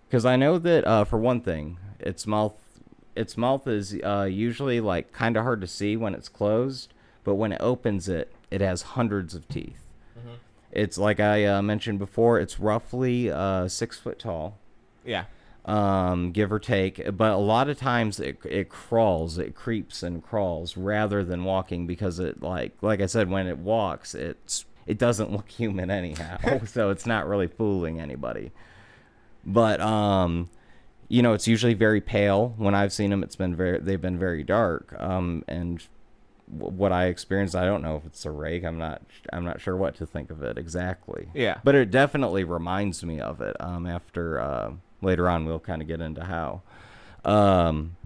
because 0.09 0.25
I 0.25 0.37
know 0.37 0.59
that 0.59 0.85
uh, 0.85 1.05
for 1.05 1.19
one 1.19 1.40
thing, 1.40 1.78
its 2.00 2.26
mouth, 2.26 2.55
its 3.14 3.37
mouth 3.37 3.66
is 3.69 3.97
uh, 4.05 4.28
usually 4.31 4.81
like 4.81 5.12
kind 5.12 5.37
of 5.37 5.45
hard 5.45 5.61
to 5.61 5.66
see 5.66 5.97
when 5.97 6.14
it's 6.14 6.28
closed, 6.28 6.93
but 7.23 7.35
when 7.35 7.52
it 7.52 7.61
opens 7.61 8.09
it, 8.09 8.33
it 8.50 8.61
has 8.61 8.83
hundreds 8.83 9.35
of 9.35 9.49
teeth. 9.49 9.83
It's 10.73 10.99
like 10.99 11.21
I 11.21 11.45
uh, 11.47 11.62
mentioned 11.62 11.99
before. 11.99 12.38
It's 12.38 12.61
roughly 12.61 13.31
uh, 13.31 13.66
six 13.69 13.99
foot 13.99 14.19
tall, 14.19 14.59
Yeah. 15.05 15.25
Um, 15.66 16.30
give 16.30 16.52
or 16.52 16.61
take. 16.61 17.16
But 17.16 17.32
a 17.32 17.37
lot 17.37 17.68
of 17.68 17.78
times 17.78 18.18
it 18.20 18.38
it 18.44 18.68
crawls, 18.68 19.37
it 19.37 19.54
creeps 19.54 20.02
and 20.02 20.23
crawls 20.23 20.76
rather 20.76 21.25
than 21.25 21.44
walking 21.44 21.87
because 21.87 22.18
it 22.18 22.42
like 22.42 22.73
like 22.80 23.00
I 23.00 23.06
said, 23.06 23.28
when 23.28 23.46
it 23.46 23.58
walks, 23.58 24.14
it's 24.14 24.64
it 24.87 24.96
doesn't 24.96 25.32
look 25.37 25.50
human 25.50 25.90
anyhow. 25.90 26.38
so 26.64 26.90
it's 26.90 27.04
not 27.06 27.26
really 27.28 27.49
fooling 27.49 28.00
anybody. 28.00 28.52
But 29.44 29.80
um, 29.80 30.49
you 31.08 31.23
know, 31.23 31.35
it's 31.35 31.49
usually 31.49 31.75
very 31.75 32.00
pale. 32.00 32.54
When 32.56 32.75
I've 32.75 32.92
seen 32.92 33.11
them, 33.11 33.23
it's 33.23 33.37
been 33.37 33.54
very 33.54 33.80
they've 33.80 34.00
been 34.00 34.18
very 34.18 34.44
dark. 34.44 34.94
Um, 34.99 35.44
and 35.49 35.85
what 36.49 36.92
I 36.92 37.06
experienced, 37.06 37.56
I 37.56 37.64
don't 37.64 37.82
know 37.82 37.96
if 37.96 38.06
it's 38.06 38.25
a 38.25 38.30
rake. 38.30 38.64
I'm 38.64 38.78
not 38.78 39.02
I'm 39.32 39.44
not 39.44 39.61
sure 39.61 39.76
what 39.76 39.96
to 39.96 40.06
think 40.06 40.30
of 40.30 40.44
it 40.44 40.56
exactly. 40.56 41.28
Yeah. 41.35 41.58
But 41.64 41.75
it 41.75 41.90
definitely 41.90 42.44
reminds 42.44 43.04
me 43.04 43.20
of 43.20 43.40
it. 43.40 43.56
Um, 43.58 43.85
after 43.85 44.40
uh, 44.40 44.73
later 45.02 45.28
on, 45.28 45.44
we'll 45.46 45.60
kind 45.60 45.82
of 45.82 45.88
get 45.88 46.00
into 46.00 46.24
how. 46.24 46.62
Um, 47.24 47.96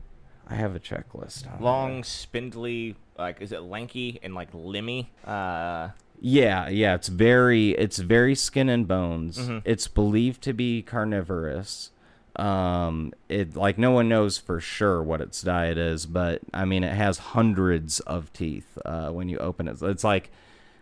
I 0.49 0.55
have 0.55 0.75
a 0.75 0.81
checklist. 0.81 1.47
on 1.53 1.63
Long, 1.63 2.05
spindly, 2.05 2.97
like 3.19 3.41
is 3.41 3.53
it 3.53 3.63
lanky 3.63 4.19
and 4.23 4.35
like 4.35 4.53
limmy? 4.53 5.07
Uh, 5.25 5.91
Yeah, 6.21 6.69
yeah, 6.69 6.95
it's 6.95 7.09
very 7.09 7.71
it's 7.71 7.99
very 7.99 8.35
skin 8.35 8.69
and 8.69 8.87
bones. 8.89 9.39
Mhm. 9.39 9.63
It's 9.65 9.89
believed 9.89 10.43
to 10.43 10.53
be 10.53 10.83
carnivorous. 10.83 11.93
Um 12.37 13.13
it 13.29 13.57
like 13.57 13.77
no 13.79 13.91
one 13.91 14.09
knows 14.09 14.39
for 14.39 14.61
sure 14.61 15.03
what 15.03 15.21
its 15.21 15.43
diet 15.43 15.79
is, 15.79 16.07
but 16.07 16.41
I 16.55 16.65
mean 16.65 16.85
it 16.85 16.95
has 16.95 17.19
hundreds 17.19 18.01
of 18.01 18.33
teeth 18.33 18.79
uh 18.85 19.11
when 19.11 19.29
you 19.29 19.39
open 19.39 19.67
it. 19.69 19.81
It's 19.83 20.05
like 20.05 20.31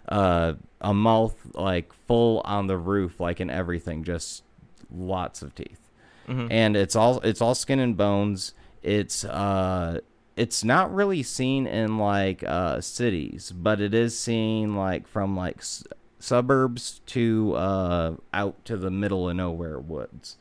uh 0.08 0.54
a 0.80 0.92
mouth 0.94 1.36
like 1.54 1.92
full 2.06 2.40
on 2.44 2.66
the 2.66 2.76
roof 2.76 3.18
like 3.20 3.40
in 3.40 3.48
everything, 3.50 4.04
just 4.04 4.42
lots 4.90 5.42
of 5.42 5.54
teeth 5.54 5.87
mhm. 6.28 6.48
and 6.50 6.76
it's 6.76 6.94
all 6.94 7.20
it's 7.20 7.40
all 7.40 7.54
skin 7.54 7.78
and 7.78 7.96
bones. 7.96 8.54
It's 8.82 9.24
uh 9.24 10.00
it's 10.36 10.62
not 10.62 10.94
really 10.94 11.22
seen 11.22 11.66
in 11.66 11.98
like 11.98 12.44
uh 12.44 12.80
cities, 12.80 13.52
but 13.54 13.80
it 13.80 13.94
is 13.94 14.18
seen 14.18 14.76
like 14.76 15.08
from 15.08 15.36
like 15.36 15.58
s- 15.58 15.84
suburbs 16.18 17.00
to 17.06 17.54
uh 17.54 18.14
out 18.32 18.64
to 18.66 18.76
the 18.76 18.90
middle 18.90 19.28
of 19.28 19.36
nowhere 19.36 19.78
woods. 19.80 20.36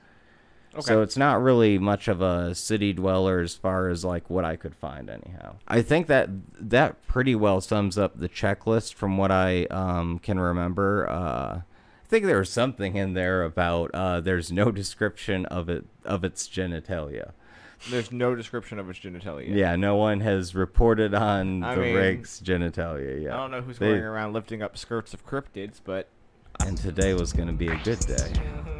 Okay. 0.77 0.85
So 0.85 1.01
it's 1.01 1.17
not 1.17 1.41
really 1.41 1.79
much 1.79 2.07
of 2.07 2.21
a 2.21 2.53
city 2.53 2.93
dweller 2.93 3.39
as 3.39 3.55
far 3.55 3.89
as 3.89 4.05
like 4.05 4.29
what 4.29 4.45
I 4.45 4.55
could 4.55 4.75
find 4.75 5.09
anyhow. 5.09 5.55
I 5.67 5.81
think 5.81 6.05
that 6.05 6.29
that 6.59 7.07
pretty 7.07 7.33
well 7.33 7.61
sums 7.61 7.97
up 7.97 8.19
the 8.19 8.29
checklist 8.29 8.93
from 8.93 9.17
what 9.17 9.31
I 9.31 9.65
um, 9.71 10.19
can 10.19 10.39
remember. 10.39 11.09
Uh, 11.09 11.61
think 12.07 12.25
there 12.25 12.39
was 12.39 12.49
something 12.49 12.95
in 12.95 13.13
there 13.13 13.43
about 13.43 13.91
uh, 13.93 14.19
there's 14.21 14.51
no 14.51 14.71
description 14.71 15.45
of 15.47 15.69
it 15.69 15.85
of 16.05 16.23
its 16.23 16.47
genitalia. 16.47 17.31
There's 17.91 18.11
no 18.11 18.33
description 18.35 18.79
of 18.79 18.89
its 18.89 18.97
genitalia. 18.99 19.53
Yeah, 19.55 19.75
no 19.75 19.95
one 19.97 20.21
has 20.21 20.55
reported 20.55 21.13
on 21.13 21.63
I 21.63 21.75
the 21.75 21.81
mean, 21.81 21.95
rake's 21.95 22.41
genitalia 22.43 23.21
yet. 23.23 23.33
I 23.33 23.37
don't 23.37 23.51
know 23.51 23.61
who's 23.61 23.77
They- 23.77 23.89
going 23.89 24.01
around 24.01 24.33
lifting 24.33 24.63
up 24.63 24.77
skirts 24.77 25.13
of 25.13 25.25
cryptids, 25.25 25.79
but 25.83 26.07
And 26.65 26.75
today 26.75 27.13
was 27.13 27.33
gonna 27.33 27.53
be 27.53 27.67
a 27.67 27.75
good 27.83 27.99
day, 27.99 28.33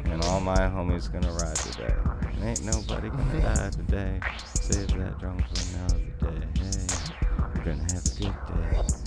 and 0.06 0.20
all 0.24 0.40
my 0.40 0.56
homies 0.56 1.12
gonna 1.12 1.30
ride 1.32 1.54
today. 1.54 1.94
Ain't 2.42 2.64
nobody 2.64 3.08
gonna 3.08 3.40
die 3.54 3.70
today. 3.70 4.20
Save 4.54 4.88
that 4.98 5.16
drunk 5.20 5.42
for 5.46 5.76
another 5.76 6.40
day. 6.40 6.46
Hey, 6.60 7.14
we're 7.54 7.64
gonna 7.64 7.86
have 7.92 8.04
a 8.04 8.14
good 8.18 8.36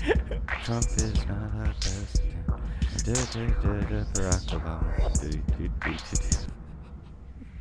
day. 0.07 0.39
Trump 0.63 0.85
is 0.85 1.27
not 1.27 1.53
our 1.57 1.73
president. 1.81 2.60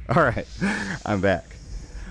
All 0.08 0.22
right, 0.24 0.46
I'm 1.06 1.20
back. 1.20 1.44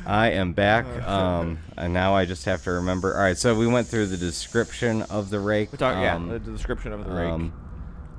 I 0.06 0.32
am 0.32 0.54
back. 0.54 0.86
Um, 1.08 1.60
and 1.78 1.94
now 1.94 2.16
I 2.16 2.26
just 2.26 2.46
have 2.46 2.64
to 2.64 2.72
remember. 2.72 3.14
All 3.16 3.22
right, 3.22 3.38
so 3.38 3.56
we 3.56 3.68
went 3.68 3.88
through 3.88 4.08
the 4.08 4.18
description 4.18 5.02
of 5.04 5.30
the 5.30 5.40
rake. 5.40 5.72
we 5.72 5.78
talk. 5.78 6.02
yeah, 6.02 6.16
um, 6.16 6.30
the, 6.30 6.40
the 6.40 6.52
description 6.52 6.94
of 6.94 7.06
the 7.06 7.12
rake. 7.12 7.30
um, 7.30 7.54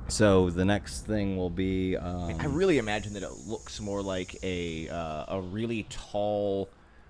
so 0.07 0.49
the 0.49 0.65
next 0.65 1.05
thing 1.07 1.35
will 1.37 1.49
be. 1.49 1.97
Um, 1.97 2.37
I 2.39 2.45
really 2.45 2.77
imagine 2.77 3.13
that 3.13 3.23
it 3.23 3.31
looks 3.47 3.81
more 3.81 4.01
like 4.01 4.35
a 4.43 4.87
uh, 4.89 5.25
a 5.35 5.41
really 5.41 5.87
tall, 5.89 6.69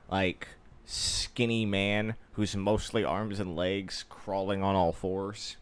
like 0.10 0.48
skinny 0.86 1.66
man 1.66 2.16
who's 2.34 2.56
mostly 2.56 3.04
arms 3.04 3.40
and 3.40 3.56
legs 3.56 4.06
crawling 4.10 4.64
on 4.64 4.76
all 4.76 4.92
fours, 4.94 5.58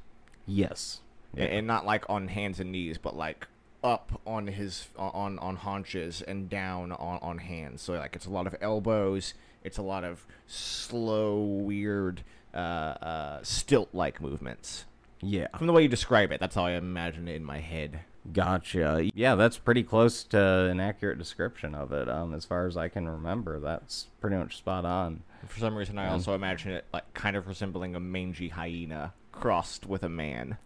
yes. 0.46 1.00
A- 1.38 1.42
and 1.42 1.68
not 1.68 1.86
like 1.86 2.10
on 2.10 2.28
hands 2.28 2.60
and 2.60 2.72
knees, 2.72 2.98
but 2.98 3.16
like 3.16 3.48
up 3.84 4.20
on 4.26 4.48
his 4.48 4.88
on 4.98 5.40
on 5.40 5.56
haunches 5.56 6.22
and 6.22 6.50
down 6.50 6.92
on 6.92 7.20
on 7.22 7.38
hands. 7.38 7.82
So 7.82 7.94
like 7.94 8.16
it's 8.16 8.26
a 8.26 8.32
lot 8.32 8.48
of 8.48 8.56
elbows. 8.62 9.34
It's 9.64 9.78
a 9.78 9.82
lot 9.82 10.04
of 10.06 10.26
slow, 10.48 11.38
weird, 11.42 12.24
uh, 12.54 12.58
uh, 12.58 13.40
stilt-like 13.44 14.22
movements. 14.22 14.86
Yeah. 15.22 15.48
From 15.58 15.68
the 15.68 15.74
way 15.74 15.82
you 15.84 15.90
describe 15.90 16.32
it, 16.32 16.40
that's 16.40 16.56
how 16.56 16.64
I 16.66 16.72
imagine 16.72 17.28
it 17.28 17.36
in 17.36 17.44
my 17.44 17.60
head. 17.60 18.00
Gotcha. 18.32 19.10
Yeah, 19.14 19.36
that's 19.36 19.58
pretty 19.58 19.84
close 19.84 20.24
to 20.26 20.40
an 20.40 20.80
accurate 20.80 21.18
description 21.18 21.76
of 21.76 21.92
it. 21.92 22.08
Um, 22.08 22.34
as 22.34 22.46
far 22.46 22.68
as 22.68 22.78
I 22.78 22.88
can 22.88 23.08
remember, 23.08 23.60
that's 23.60 24.08
pretty 24.22 24.38
much 24.38 24.58
spot 24.58 24.86
on. 24.86 25.24
For 25.48 25.60
some 25.60 25.76
reason, 25.76 25.98
I 25.98 26.10
also 26.10 26.34
imagine 26.34 26.72
it 26.72 26.86
like 26.94 27.14
kind 27.14 27.36
of 27.36 27.48
resembling 27.48 27.96
a 27.96 28.00
mangy 28.00 28.50
hyena 28.50 29.14
crossed 29.32 29.86
with 29.86 30.04
a 30.04 30.10
man. 30.10 30.58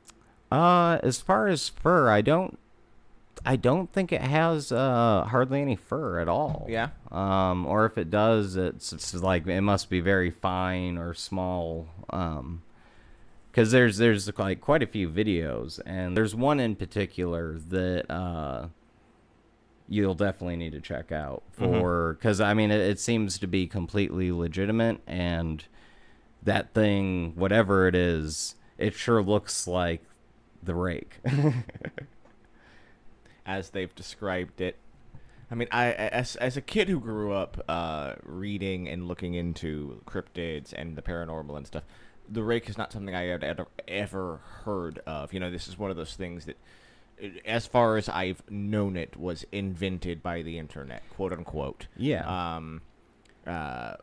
Uh, 0.54 1.00
as 1.04 1.20
far 1.20 1.48
as 1.48 1.68
fur, 1.70 2.10
I 2.10 2.22
don't, 2.22 2.60
I 3.46 3.56
don't 3.56 3.92
think 3.92 4.12
it 4.14 4.22
has 4.22 4.72
uh 4.72 5.26
hardly 5.28 5.62
any 5.62 5.76
fur 5.76 6.20
at 6.20 6.28
all. 6.28 6.66
Yeah. 6.70 6.90
Um, 7.12 7.66
or 7.66 7.86
if 7.86 7.98
it 7.98 8.10
does, 8.12 8.56
it's, 8.56 8.94
it's 8.94 9.14
like 9.16 9.48
it 9.48 9.62
must 9.62 9.90
be 9.90 10.00
very 10.00 10.30
fine 10.32 10.98
or 10.98 11.14
small. 11.14 11.88
Um, 12.10 12.62
because 13.52 13.72
there's 13.72 13.98
there's 13.98 14.36
like 14.40 14.62
quite 14.62 14.82
a 14.84 14.88
few 14.88 15.10
videos, 15.10 15.80
and 15.86 16.16
there's 16.18 16.34
one 16.36 16.60
in 16.60 16.76
particular 16.76 17.58
that 17.70 18.10
uh 18.12 18.68
you'll 19.90 20.16
definitely 20.16 20.56
need 20.56 20.72
to 20.72 20.80
check 20.82 21.12
out 21.12 21.44
Mhm. 21.60 21.66
for 21.80 22.14
because 22.14 22.40
I 22.42 22.54
mean 22.54 22.72
it, 22.72 22.80
it 22.82 23.00
seems 23.00 23.38
to 23.40 23.48
be 23.48 23.68
completely 23.68 24.32
legitimate, 24.32 25.02
and 25.06 25.64
that 26.42 26.74
thing, 26.74 27.34
whatever 27.36 27.88
it 27.88 27.96
is, 27.96 28.56
it 28.78 28.94
sure 28.94 29.22
looks 29.22 29.68
like 29.68 30.02
the 30.64 30.76
rake. 30.76 31.20
as 33.46 33.70
they've 33.72 33.94
described 33.96 34.62
it. 34.62 34.78
I 35.52 35.56
mean, 35.56 35.68
I 35.72 35.92
as 35.92 36.36
as 36.38 36.58
a 36.58 36.62
kid 36.62 36.90
who 36.90 37.00
grew 37.00 37.34
up 37.34 37.64
uh, 37.68 38.14
reading 38.24 38.88
and 38.88 39.08
looking 39.08 39.36
into 39.36 40.02
cryptids 40.06 40.74
and 40.74 40.96
the 40.96 41.02
paranormal 41.02 41.56
and 41.56 41.68
stuff, 41.68 41.84
the 42.28 42.44
rake 42.44 42.70
is 42.70 42.78
not 42.78 42.92
something 42.92 43.14
I 43.14 43.24
had 43.24 43.44
ever, 43.44 43.68
ever 43.88 44.40
heard 44.64 45.00
of. 45.06 45.34
You 45.34 45.40
know, 45.40 45.52
this 45.52 45.68
is 45.68 45.78
one 45.78 45.92
of 45.92 45.98
those 45.98 46.16
things 46.16 46.46
that, 46.46 46.58
uh, 47.24 47.28
as 47.46 47.68
far 47.68 47.98
as 47.98 48.10
I've 48.10 48.42
known 48.50 48.96
it, 48.98 49.16
was 49.16 49.46
invented 49.52 50.24
by 50.24 50.42
the 50.42 50.58
internet, 50.58 51.04
quote 51.10 51.34
unquote. 51.34 51.88
yeah. 51.98 52.56
Um, 52.56 52.82
uh, 53.46 53.96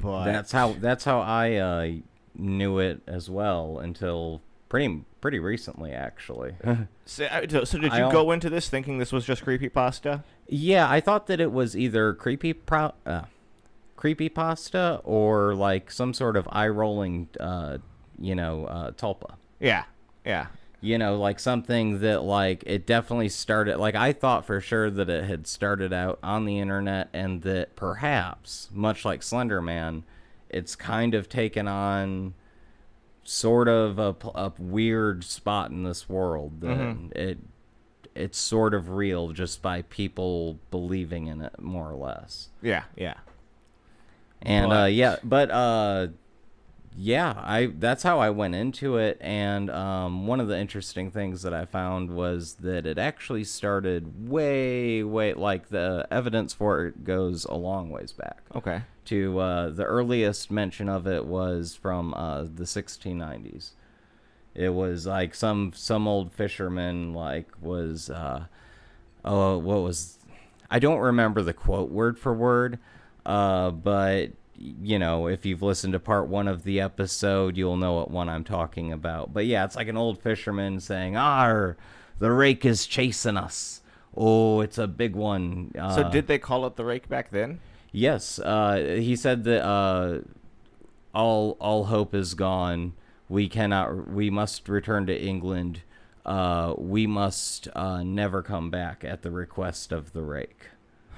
but 0.00 0.24
that's 0.24 0.50
how 0.50 0.72
that's 0.72 1.04
how 1.04 1.20
I 1.20 1.54
uh, 1.56 1.90
knew 2.34 2.78
it 2.78 3.02
as 3.06 3.30
well 3.30 3.78
until 3.78 4.40
pretty 4.68 5.02
pretty 5.20 5.38
recently 5.38 5.92
actually. 5.92 6.54
So, 7.08 7.24
uh, 7.26 7.46
so 7.48 7.62
so 7.62 7.78
did 7.78 7.92
you 7.92 8.10
go 8.10 8.32
into 8.32 8.50
this 8.50 8.68
thinking 8.68 8.98
this 8.98 9.12
was 9.12 9.24
just 9.24 9.44
creepy 9.44 9.68
pasta? 9.68 10.24
yeah, 10.48 10.90
I 10.90 10.98
thought 11.00 11.28
that 11.28 11.38
it 11.40 11.52
was 11.52 11.76
either 11.76 12.14
creepy 12.14 12.52
pro- 12.52 12.94
uh, 13.06 13.22
creepy 13.94 14.28
pasta 14.28 15.00
or 15.04 15.54
like 15.54 15.92
some 15.92 16.12
sort 16.12 16.36
of 16.36 16.48
eye 16.50 16.66
rolling 16.66 17.28
uh, 17.38 17.78
you 18.18 18.34
know, 18.34 18.64
uh, 18.66 18.90
tulpa. 18.90 19.36
Yeah, 19.60 19.84
yeah. 20.24 20.46
You 20.80 20.98
know, 20.98 21.16
like 21.16 21.38
something 21.38 22.00
that 22.00 22.22
like 22.24 22.64
it 22.66 22.86
definitely 22.86 23.28
started 23.28 23.78
like 23.78 23.94
I 23.94 24.12
thought 24.12 24.44
for 24.44 24.60
sure 24.60 24.90
that 24.90 25.08
it 25.08 25.24
had 25.24 25.46
started 25.46 25.92
out 25.92 26.18
on 26.24 26.44
the 26.44 26.58
internet 26.58 27.08
and 27.12 27.42
that 27.42 27.76
perhaps 27.76 28.68
much 28.72 29.04
like 29.04 29.22
Slender 29.22 29.62
Man, 29.62 30.02
it's 30.50 30.74
kind 30.74 31.14
of 31.14 31.28
taken 31.28 31.68
on 31.68 32.34
sort 33.28 33.68
of 33.68 33.98
a, 33.98 34.14
a 34.34 34.52
weird 34.58 35.24
spot 35.24 35.70
in 35.70 35.82
this 35.82 36.08
world 36.08 36.60
that 36.60 36.68
Mhm. 36.78 37.12
it 37.16 37.38
it's 38.14 38.38
sort 38.38 38.72
of 38.72 38.88
real 38.90 39.32
just 39.32 39.60
by 39.60 39.82
people 39.82 40.58
believing 40.70 41.26
in 41.26 41.42
it 41.42 41.60
more 41.60 41.90
or 41.90 41.96
less. 41.96 42.48
Yeah, 42.62 42.84
yeah. 42.96 43.14
And 44.42 44.72
uh 44.72 44.84
yeah, 44.84 45.16
but 45.24 45.50
uh 45.50 46.08
yeah, 46.98 47.34
I 47.36 47.66
that's 47.66 48.02
how 48.02 48.20
I 48.20 48.30
went 48.30 48.54
into 48.54 48.96
it 48.96 49.18
and 49.20 49.68
um 49.70 50.26
one 50.26 50.40
of 50.40 50.48
the 50.48 50.58
interesting 50.58 51.10
things 51.10 51.42
that 51.42 51.52
I 51.52 51.66
found 51.66 52.10
was 52.10 52.54
that 52.60 52.86
it 52.86 52.96
actually 52.96 53.44
started 53.44 54.28
way 54.30 55.02
way 55.02 55.34
like 55.34 55.68
the 55.68 56.06
evidence 56.10 56.54
for 56.54 56.86
it 56.86 57.04
goes 57.04 57.44
a 57.44 57.54
long 57.54 57.90
ways 57.90 58.12
back. 58.12 58.38
Okay. 58.54 58.82
To 59.06 59.38
uh 59.38 59.70
the 59.70 59.84
earliest 59.84 60.50
mention 60.50 60.88
of 60.88 61.06
it 61.06 61.26
was 61.26 61.74
from 61.74 62.14
uh 62.14 62.42
the 62.42 62.64
1690s. 62.64 63.70
It 64.54 64.70
was 64.70 65.06
like 65.06 65.34
some 65.34 65.72
some 65.74 66.08
old 66.08 66.32
fisherman 66.32 67.12
like 67.14 67.48
was 67.60 68.10
uh 68.10 68.46
oh 69.24 69.58
what 69.58 69.82
was 69.82 70.18
I 70.70 70.78
don't 70.78 70.98
remember 70.98 71.42
the 71.42 71.52
quote 71.52 71.90
word 71.90 72.18
for 72.18 72.32
word, 72.34 72.78
uh, 73.24 73.70
but 73.70 74.30
you 74.58 74.98
know, 74.98 75.26
if 75.26 75.44
you've 75.44 75.62
listened 75.62 75.92
to 75.92 76.00
part 76.00 76.28
one 76.28 76.48
of 76.48 76.64
the 76.64 76.80
episode, 76.80 77.56
you'll 77.56 77.76
know 77.76 77.94
what 77.94 78.10
one 78.10 78.28
I'm 78.28 78.44
talking 78.44 78.92
about. 78.92 79.32
But 79.32 79.46
yeah, 79.46 79.64
it's 79.64 79.76
like 79.76 79.88
an 79.88 79.96
old 79.96 80.20
fisherman 80.20 80.80
saying, 80.80 81.16
"Ah, 81.16 81.74
the 82.18 82.32
rake 82.32 82.64
is 82.64 82.86
chasing 82.86 83.36
us." 83.36 83.82
Oh, 84.16 84.60
it's 84.60 84.78
a 84.78 84.86
big 84.86 85.14
one. 85.14 85.72
Uh, 85.78 85.94
so 85.94 86.10
did 86.10 86.26
they 86.26 86.38
call 86.38 86.66
it 86.66 86.76
the 86.76 86.84
rake 86.84 87.08
back 87.08 87.30
then? 87.30 87.60
Yes, 87.96 88.38
uh, 88.38 88.98
he 88.98 89.16
said 89.16 89.44
that 89.44 89.64
uh, 89.64 90.18
all 91.14 91.56
all 91.58 91.84
hope 91.84 92.14
is 92.14 92.34
gone. 92.34 92.92
We 93.26 93.48
cannot. 93.48 94.10
We 94.10 94.28
must 94.28 94.68
return 94.68 95.06
to 95.06 95.18
England. 95.18 95.80
Uh, 96.22 96.74
we 96.76 97.06
must 97.06 97.68
uh, 97.74 98.02
never 98.02 98.42
come 98.42 98.70
back 98.70 99.02
at 99.02 99.22
the 99.22 99.30
request 99.30 99.92
of 99.92 100.12
the 100.12 100.20
rake. 100.20 100.66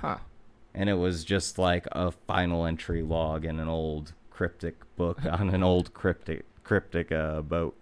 Huh. 0.03 0.19
And 0.73 0.89
it 0.89 0.95
was 0.95 1.25
just 1.25 1.59
like 1.59 1.89
a 1.91 2.13
final 2.13 2.65
entry 2.65 3.03
log 3.03 3.45
in 3.45 3.59
an 3.59 3.69
old 3.69 4.13
cryptic 4.31 4.77
book 4.95 5.25
on 5.25 5.49
an 5.49 5.65
old 5.65 5.93
cryptic 5.95 6.45
cryptic 6.63 7.11
uh, 7.11 7.41
boat. 7.41 7.77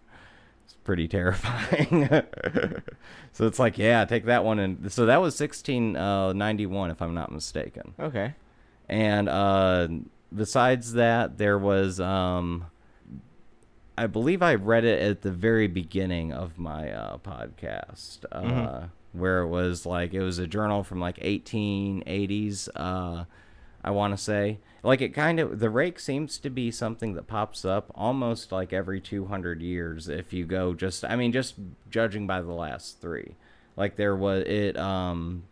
It's 0.64 0.76
pretty 0.84 1.06
terrifying. 1.06 2.08
so 3.34 3.46
it's 3.46 3.58
like, 3.58 3.76
yeah, 3.76 4.06
take 4.06 4.24
that 4.24 4.42
one. 4.42 4.58
And 4.58 4.90
so 4.90 5.04
that 5.04 5.20
was 5.20 5.38
1691, 5.38 6.90
if 6.90 7.02
I'm 7.02 7.12
not 7.12 7.30
mistaken. 7.30 7.92
Okay. 8.00 8.32
And 8.88 9.28
uh, 9.28 9.88
besides 10.34 10.92
that, 10.94 11.38
there 11.38 11.58
was, 11.58 11.98
um, 12.00 12.66
I 13.98 14.06
believe 14.06 14.42
I 14.42 14.54
read 14.54 14.84
it 14.84 15.00
at 15.02 15.22
the 15.22 15.30
very 15.32 15.66
beginning 15.68 16.32
of 16.32 16.58
my 16.58 16.90
uh, 16.92 17.18
podcast, 17.18 18.24
uh, 18.30 18.42
Mhm. 18.42 18.90
where 19.12 19.40
it 19.40 19.48
was 19.48 19.86
like 19.86 20.12
it 20.14 20.20
was 20.22 20.38
a 20.38 20.46
journal 20.46 20.84
from 20.84 21.00
like 21.00 21.18
1880s. 21.22 22.68
Uh, 22.76 23.24
I 23.82 23.90
want 23.90 24.12
to 24.16 24.22
say, 24.22 24.58
like 24.82 25.00
it 25.00 25.10
kind 25.10 25.40
of 25.40 25.58
the 25.60 25.70
rake 25.70 25.98
seems 25.98 26.38
to 26.38 26.50
be 26.50 26.70
something 26.70 27.14
that 27.14 27.26
pops 27.26 27.64
up 27.64 27.90
almost 27.94 28.52
like 28.52 28.72
every 28.72 29.00
200 29.00 29.62
years. 29.62 30.08
If 30.08 30.32
you 30.32 30.44
go 30.44 30.74
just, 30.74 31.04
I 31.04 31.16
mean, 31.16 31.32
just 31.32 31.54
judging 31.90 32.26
by 32.26 32.42
the 32.42 32.52
last 32.52 33.00
three, 33.00 33.34
like 33.76 33.96
there 33.96 34.14
was 34.16 34.44
it. 34.46 34.76
Um, 34.76 35.44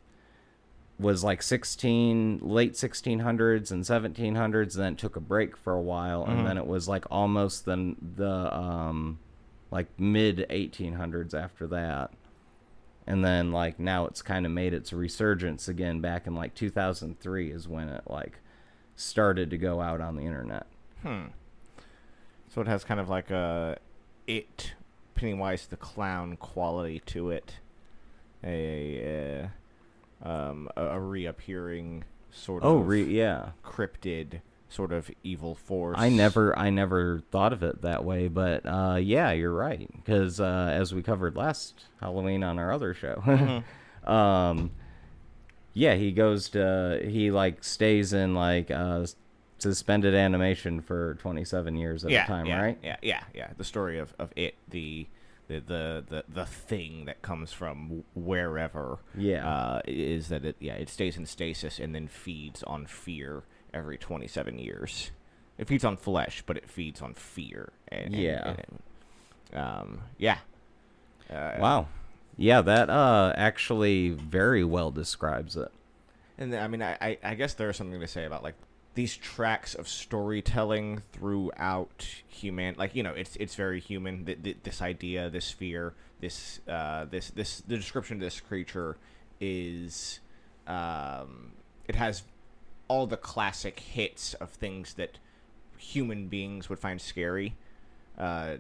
was 0.99 1.25
like 1.25 1.43
16 1.43 2.39
late 2.43 2.75
1600s 2.75 3.71
and 3.71 3.83
1700s 3.83 4.75
and 4.75 4.85
then 4.85 4.97
took 4.97 5.17
a 5.17 5.21
break 5.21 5.57
for 5.57 5.73
a 5.73 5.81
while 5.81 6.25
and 6.25 6.47
then 6.47 6.57
it 6.57 6.67
was 6.67 6.89
like 6.89 7.05
almost 7.11 7.65
the 7.65 7.97
the 8.17 8.57
um 8.57 9.19
like 9.73 9.89
mid 9.99 10.47
1800s 10.51 11.35
after 11.35 11.67
that 11.67 12.13
and 13.09 13.25
then 13.25 13.51
like 13.51 13.81
now 13.81 14.07
it's 14.07 14.23
kind 14.23 14.47
of 14.47 14.53
made 14.53 14.73
its 14.73 14.93
resurgence 14.93 15.67
again 15.67 16.01
back 16.01 16.29
in 16.29 16.35
like 16.35 16.55
2003 16.55 17.51
is 17.51 17.67
when 17.67 17.89
it 17.89 18.05
like 18.07 18.39
started 18.95 19.51
to 19.51 19.59
go 19.59 19.81
out 19.81 20.01
on 20.01 20.15
the 20.15 20.23
internet 20.23 20.69
Hmm. 21.05 21.27
So 22.49 22.63
it 22.63 22.67
has 22.67 22.83
kind 22.83 22.99
of 22.99 23.09
like 23.11 23.31
a 23.31 23.77
it 24.27 24.73
Pennywise 25.15 25.67
the 25.67 25.77
clown 25.77 26.37
quality 26.37 27.01
to 27.07 27.31
it. 27.31 27.57
A 28.43 29.43
uh, 29.45 29.49
um 30.25 30.69
a, 30.77 30.87
a 30.87 31.01
reappearing 31.01 32.05
sort 32.31 32.63
oh 32.65 32.79
of 32.79 32.89
re- 32.89 33.05
yeah 33.05 33.51
cryptid 33.65 34.41
sort 34.69 34.93
of 34.93 35.09
evil 35.23 35.55
force. 35.55 35.95
I 36.01 36.09
never, 36.09 36.59
I 36.59 36.69
never 36.71 37.21
thought 37.31 37.53
of 37.53 37.63
it 37.63 37.83
that 37.83 38.05
way, 38.05 38.27
but 38.27 38.67
uh, 38.67 38.97
yeah, 39.01 39.31
you're 39.31 39.53
right. 39.55 39.89
Because 39.95 40.41
uh, 40.41 40.69
as 40.73 40.93
we 40.93 41.01
covered 41.01 41.37
last 41.37 41.85
Halloween 42.01 42.43
on 42.43 42.59
our 42.59 42.73
other 42.73 42.93
show, 42.93 43.23
Mhm. 43.25 43.63
um, 44.09 44.73
yeah, 45.75 45.95
he 45.95 46.11
goes 46.11 46.49
to, 46.51 47.01
he 47.09 47.31
like 47.31 47.63
stays 47.63 48.13
in 48.13 48.35
like 48.35 48.69
uh, 48.73 49.07
suspended 49.59 50.13
animation 50.15 50.81
for 50.81 51.15
27 51.21 51.77
years 51.77 52.05
at 52.05 52.11
yeah, 52.11 52.25
a 52.25 52.27
time, 52.27 52.47
yeah, 52.47 52.61
right? 52.61 52.79
Yeah, 52.83 52.97
yeah, 53.01 53.23
yeah. 53.33 53.51
The 53.57 53.65
story 53.65 54.01
of, 54.01 54.13
of 54.19 54.33
it, 54.35 54.57
the 54.69 55.07
the, 55.49 55.61
the 55.61 56.05
the 56.09 56.25
the 56.29 56.47
thing 56.47 57.05
that 57.07 57.23
comes 57.23 57.53
from 57.53 58.05
wherever. 58.15 58.99
Yeah. 59.17 59.49
Uh, 59.49 59.81
is 59.87 60.29
that 60.29 60.45
it? 60.45 60.57
Yeah, 60.61 60.75
it 60.75 60.89
stays 60.89 61.17
in 61.17 61.27
stasis 61.27 61.79
and 61.79 61.95
then 61.95 62.09
feeds 62.09 62.63
on 62.63 62.87
fear 62.87 63.43
every 63.73 63.99
twenty 63.99 64.27
seven 64.29 64.59
years. 64.59 65.11
It 65.59 65.69
feeds 65.69 65.85
on 65.85 65.97
flesh, 65.97 66.43
but 66.47 66.57
it 66.57 66.69
feeds 66.69 67.01
on 67.01 67.15
fear. 67.15 67.73
And, 67.89 68.07
and- 68.07 68.15
Yeah. 68.15 68.55
and, 69.53 69.59
um. 69.63 70.01
Yeah. 70.19 70.39
Uh, 71.31 71.53
Wow. 71.61 71.87
Yeah, 72.37 72.61
that 72.63 72.91
uh, 72.91 73.33
actually 73.37 74.09
very 74.11 74.65
well 74.65 74.91
describes 74.91 75.57
it. 75.57 75.71
And 76.37 76.53
I 76.53 76.67
mean, 76.67 76.83
I, 76.83 76.97
I, 77.01 77.19
I 77.23 77.35
guess 77.37 77.55
there's 77.55 77.77
something 77.77 78.01
to 78.01 78.09
say 78.09 78.25
about 78.25 78.43
like 78.43 78.57
these 78.95 79.17
tracks 79.17 79.75
of 79.75 79.89
storytelling 79.89 81.03
throughout 81.13 82.07
human, 82.29 82.75
like 82.77 82.95
you 82.95 83.03
know, 83.03 83.13
it's 83.13 83.37
it's 83.37 83.55
very 83.55 83.81
human. 83.81 84.25
Th- 84.25 84.43
th- 84.43 84.57
this 84.63 84.81
idea, 84.81 85.29
this 85.31 85.51
fear, 85.51 85.95
this 86.21 86.61
uh, 86.69 87.07
this 87.07 87.31
this 87.31 87.61
the 87.67 87.77
description 87.77 88.17
of 88.17 88.21
this 88.21 88.41
creature 88.41 88.97
is, 89.41 90.21
um, 90.67 91.53
it 91.89 91.97
has 91.97 92.23
all 92.89 93.07
the 93.07 93.17
classic 93.17 93.81
hits 93.81 94.35
of 94.35 94.51
things 94.51 94.95
that 94.95 95.19
human 95.77 96.29
beings 96.29 96.69
would 96.69 96.79
find 96.79 97.01
scary. 97.01 97.57
Uh, 98.17 98.57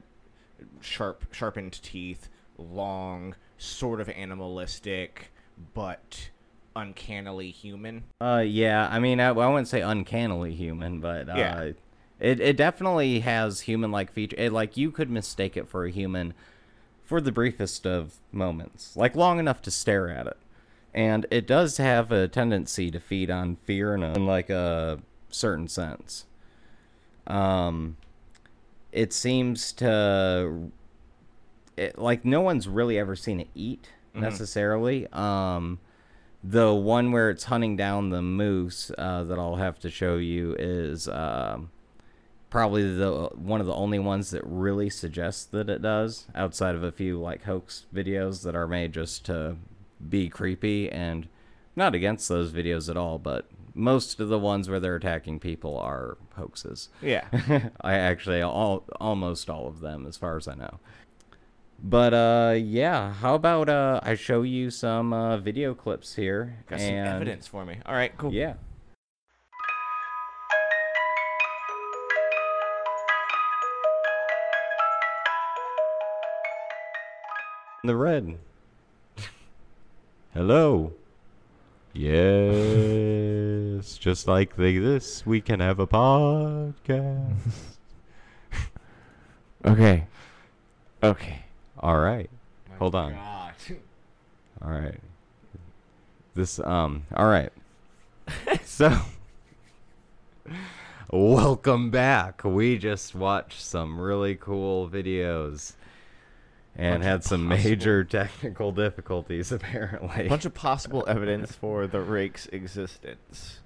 sharp, 0.81 1.33
sharpened 1.33 1.81
teeth, 1.83 2.29
long, 2.59 3.35
sort 3.59 4.01
of 4.01 4.09
animalistic, 4.09 5.31
but 5.75 6.31
uncannily 6.77 7.51
human. 7.51 8.05
Uh, 8.21 8.43
yeah. 8.47 8.89
I 8.91 8.99
mean, 8.99 9.21
I, 9.21 9.29
I 9.29 9.33
wouldn't 9.49 9.69
say 9.69 9.81
uncannily 9.81 10.55
human, 10.55 11.01
but 11.01 11.29
uh, 11.29 11.35
Yeah. 11.37 11.61
it 12.21 12.41
it 12.41 12.57
definitely 12.57 13.21
has 13.21 13.61
human-like 13.61 14.13
feature. 14.13 14.37
It, 14.39 14.53
like 14.53 14.77
you 14.77 14.91
could 14.91 15.11
mistake 15.11 15.57
it 15.57 15.69
for 15.69 15.85
a 15.85 15.91
human 15.91 16.35
for 17.05 17.21
the 17.21 17.33
briefest 17.33 17.87
of 17.87 18.15
moments, 18.33 18.97
like 18.97 19.15
long 19.15 19.39
enough 19.39 19.61
to 19.63 19.71
stare 19.71 20.09
at 20.11 20.27
it, 20.27 20.37
and 20.95 21.27
it 21.31 21.47
does 21.47 21.77
have 21.77 22.11
a 22.11 22.29
tendency 22.29 22.91
to 22.91 22.99
feed 22.99 23.31
on 23.31 23.57
fear 23.57 23.95
in, 23.95 24.03
a, 24.03 24.15
in 24.15 24.27
like 24.27 24.49
a 24.49 25.01
certain 25.31 25.69
sense. 25.69 26.25
Um, 27.27 27.97
it 28.93 29.13
seems 29.13 29.73
to 29.75 30.71
it, 31.77 31.99
like 31.99 32.25
no 32.25 32.41
one's 32.41 32.69
really 32.69 32.99
ever 32.99 33.17
seen 33.17 33.41
it 33.41 33.49
eat 33.55 33.89
Mhm. 34.15 34.21
necessarily. 34.21 35.07
Um, 35.13 35.79
the 36.47 36.75
one 36.75 37.11
where 37.11 37.31
it's 37.31 37.45
hunting 37.45 37.75
down 37.75 38.11
the 38.11 38.21
moose 38.21 38.91
uh, 38.99 39.25
that 39.25 39.39
I'll 39.39 39.57
have 39.57 39.79
to 39.81 39.91
show 39.91 40.17
you 40.17 40.55
is 40.59 41.09
um, 41.09 41.71
probably 42.51 42.95
the 42.95 43.31
one 43.35 43.63
of 43.63 43.67
the 43.67 43.75
only 43.75 43.99
ones 43.99 44.31
that 44.31 44.43
really 44.45 44.91
suggests 44.91 45.47
that 45.47 45.71
it 45.71 45.81
does, 45.81 46.27
outside 46.35 46.75
of 46.75 46.83
a 46.83 46.93
few 46.93 47.19
like 47.19 47.45
hoax 47.45 47.87
videos 47.95 48.43
that 48.43 48.55
are 48.55 48.69
made 48.69 48.93
just 48.93 49.25
to 49.25 49.57
be 50.07 50.29
creepy 50.29 50.91
and 50.93 51.29
not 51.75 51.95
against 51.95 52.29
those 52.29 52.53
videos 52.53 52.91
at 52.91 52.97
all, 52.97 53.19
but 53.19 53.49
most 53.75 54.21
of 54.21 54.29
the 54.29 54.39
ones 54.39 54.69
where 54.69 54.79
they're 54.79 54.97
attacking 54.97 55.41
people 55.41 55.79
are 55.79 56.19
hoaxes. 56.37 56.91
Yeah. 57.01 57.27
I 57.81 57.95
actually 57.95 58.43
all 58.43 58.85
almost 59.01 59.49
all 59.49 59.67
of 59.67 59.81
them 59.81 60.07
as 60.07 60.19
far 60.19 60.37
as 60.37 60.47
I 60.47 60.55
know. 60.55 60.79
But 61.87 62.15
uh 62.15 62.55
yeah, 62.57 63.13
how 63.13 63.35
about 63.35 63.69
uh 63.69 64.01
I 64.03 64.15
show 64.15 64.41
you 64.41 64.71
some 64.71 65.13
uh 65.13 65.37
video 65.37 65.75
clips 65.75 66.15
here 66.15 66.57
Got 66.67 66.81
some 66.81 66.95
evidence 66.95 67.47
for 67.47 67.67
me. 67.67 67.77
All 67.85 67.95
right, 67.95 68.17
cool. 68.17 68.33
Yeah. 68.33 68.55
The 77.85 77.95
red. 77.95 78.39
Hello. 80.33 80.95
Yes, 81.93 82.79
just 83.99 84.27
like 84.27 84.57
the, 84.57 84.79
this, 84.79 85.27
we 85.27 85.43
can 85.43 85.61
have 85.61 85.79
a 85.79 85.87
podcast. 85.87 87.35
Okay. 89.67 90.05
Okay. 91.03 91.44
All 91.85 91.99
right. 91.99 92.31
Hold 92.79 92.95
on. 92.95 93.13
God. 93.13 93.53
All 94.65 94.71
right. 94.71 94.99
This 96.35 96.59
um 96.59 97.03
all 97.15 97.27
right. 97.27 97.53
so 98.65 99.01
welcome 101.13 101.91
back. 101.91 102.43
We 102.43 102.79
just 102.79 103.15
watched 103.15 103.61
some 103.61 104.01
really 104.01 104.35
cool 104.35 104.89
videos 104.89 105.75
and 106.75 106.95
Bunch 106.95 107.05
had 107.05 107.23
some 107.23 107.51
possible- 107.51 107.71
major 107.71 108.03
technical 108.03 108.73
difficulties 108.73 109.53
apparently. 109.53 110.25
A 110.25 110.29
bunch 110.31 110.47
of 110.47 110.55
possible 110.55 111.05
evidence 111.07 111.55
for 111.55 111.87
the 111.87 112.01
rake's 112.01 112.47
existence. 112.47 113.61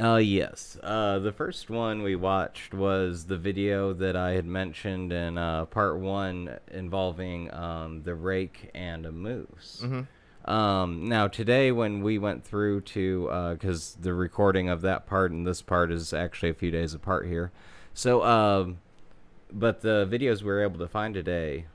Uh, 0.00 0.16
yes. 0.16 0.76
Uh, 0.82 1.18
the 1.20 1.32
first 1.32 1.70
one 1.70 2.02
we 2.02 2.16
watched 2.16 2.74
was 2.74 3.26
the 3.26 3.36
video 3.36 3.92
that 3.92 4.16
I 4.16 4.32
had 4.32 4.44
mentioned 4.44 5.12
in 5.12 5.38
uh, 5.38 5.66
part 5.66 5.98
one 5.98 6.58
involving 6.72 7.52
um, 7.54 8.02
the 8.02 8.14
rake 8.14 8.70
and 8.74 9.06
a 9.06 9.12
moose. 9.12 9.82
Mm-hmm. 9.84 10.50
Um, 10.50 11.08
now, 11.08 11.28
today, 11.28 11.72
when 11.72 12.02
we 12.02 12.18
went 12.18 12.44
through 12.44 12.82
to, 12.82 13.52
because 13.52 13.96
the 14.00 14.12
recording 14.12 14.68
of 14.68 14.82
that 14.82 15.06
part 15.06 15.30
and 15.30 15.46
this 15.46 15.62
part 15.62 15.90
is 15.90 16.12
actually 16.12 16.50
a 16.50 16.54
few 16.54 16.70
days 16.70 16.92
apart 16.92 17.26
here. 17.26 17.50
So, 17.94 18.22
um, 18.24 18.78
but 19.50 19.80
the 19.80 20.06
videos 20.10 20.42
we 20.42 20.48
were 20.48 20.62
able 20.62 20.80
to 20.80 20.88
find 20.88 21.14
today 21.14 21.66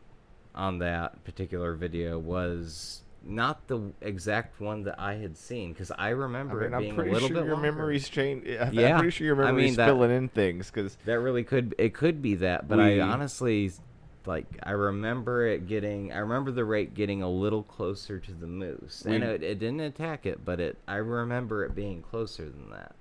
on 0.53 0.79
that 0.79 1.23
particular 1.23 1.73
video 1.73 2.19
was 2.19 3.03
not 3.29 3.67
the 3.67 3.93
exact 4.01 4.59
one 4.59 4.83
that 4.83 4.99
I 4.99 5.15
had 5.15 5.37
seen 5.37 5.71
because 5.73 5.91
I 5.91 6.07
I 6.07 6.09
remember 6.09 6.61
mean, 6.61 6.73
it 6.73 6.75
I'm 6.75 6.81
being 6.81 6.95
pretty 6.95 7.11
a 7.11 7.13
little 7.13 7.27
sure 7.29 7.37
bit 7.37 7.45
your 7.45 7.53
longer. 7.55 7.71
memory's 7.71 8.09
changed. 8.09 8.47
I'm 8.49 8.73
Yeah. 8.73 8.97
pretty 8.97 9.11
sure 9.11 9.25
your 9.27 9.43
I 9.45 9.51
mean, 9.51 9.75
filling 9.75 10.11
in 10.11 10.27
things 10.29 10.71
because 10.71 10.97
That 11.05 11.19
really 11.19 11.43
could 11.43 11.75
it 11.77 11.93
could 11.93 12.21
be 12.21 12.35
that, 12.35 12.67
but 12.67 12.79
We- 12.79 12.99
I 12.99 13.07
honestly 13.07 13.71
like 14.25 14.45
I 14.63 14.71
remember 14.71 15.45
it 15.47 15.67
getting 15.67 16.11
I 16.11 16.17
remember 16.17 16.51
the 16.51 16.65
rake 16.65 16.93
getting 16.93 17.21
a 17.21 17.29
little 17.29 17.63
closer 17.63 18.19
to 18.19 18.31
the 18.33 18.47
moose, 18.47 19.03
and 19.05 19.23
it, 19.23 19.43
it 19.43 19.59
didn't 19.59 19.79
attack 19.81 20.25
it, 20.25 20.43
but 20.43 20.59
it 20.59 20.77
I 20.87 20.95
remember 20.95 21.63
it 21.63 21.75
being 21.75 22.01
closer 22.01 22.43
than 22.43 22.69
that. 22.71 22.95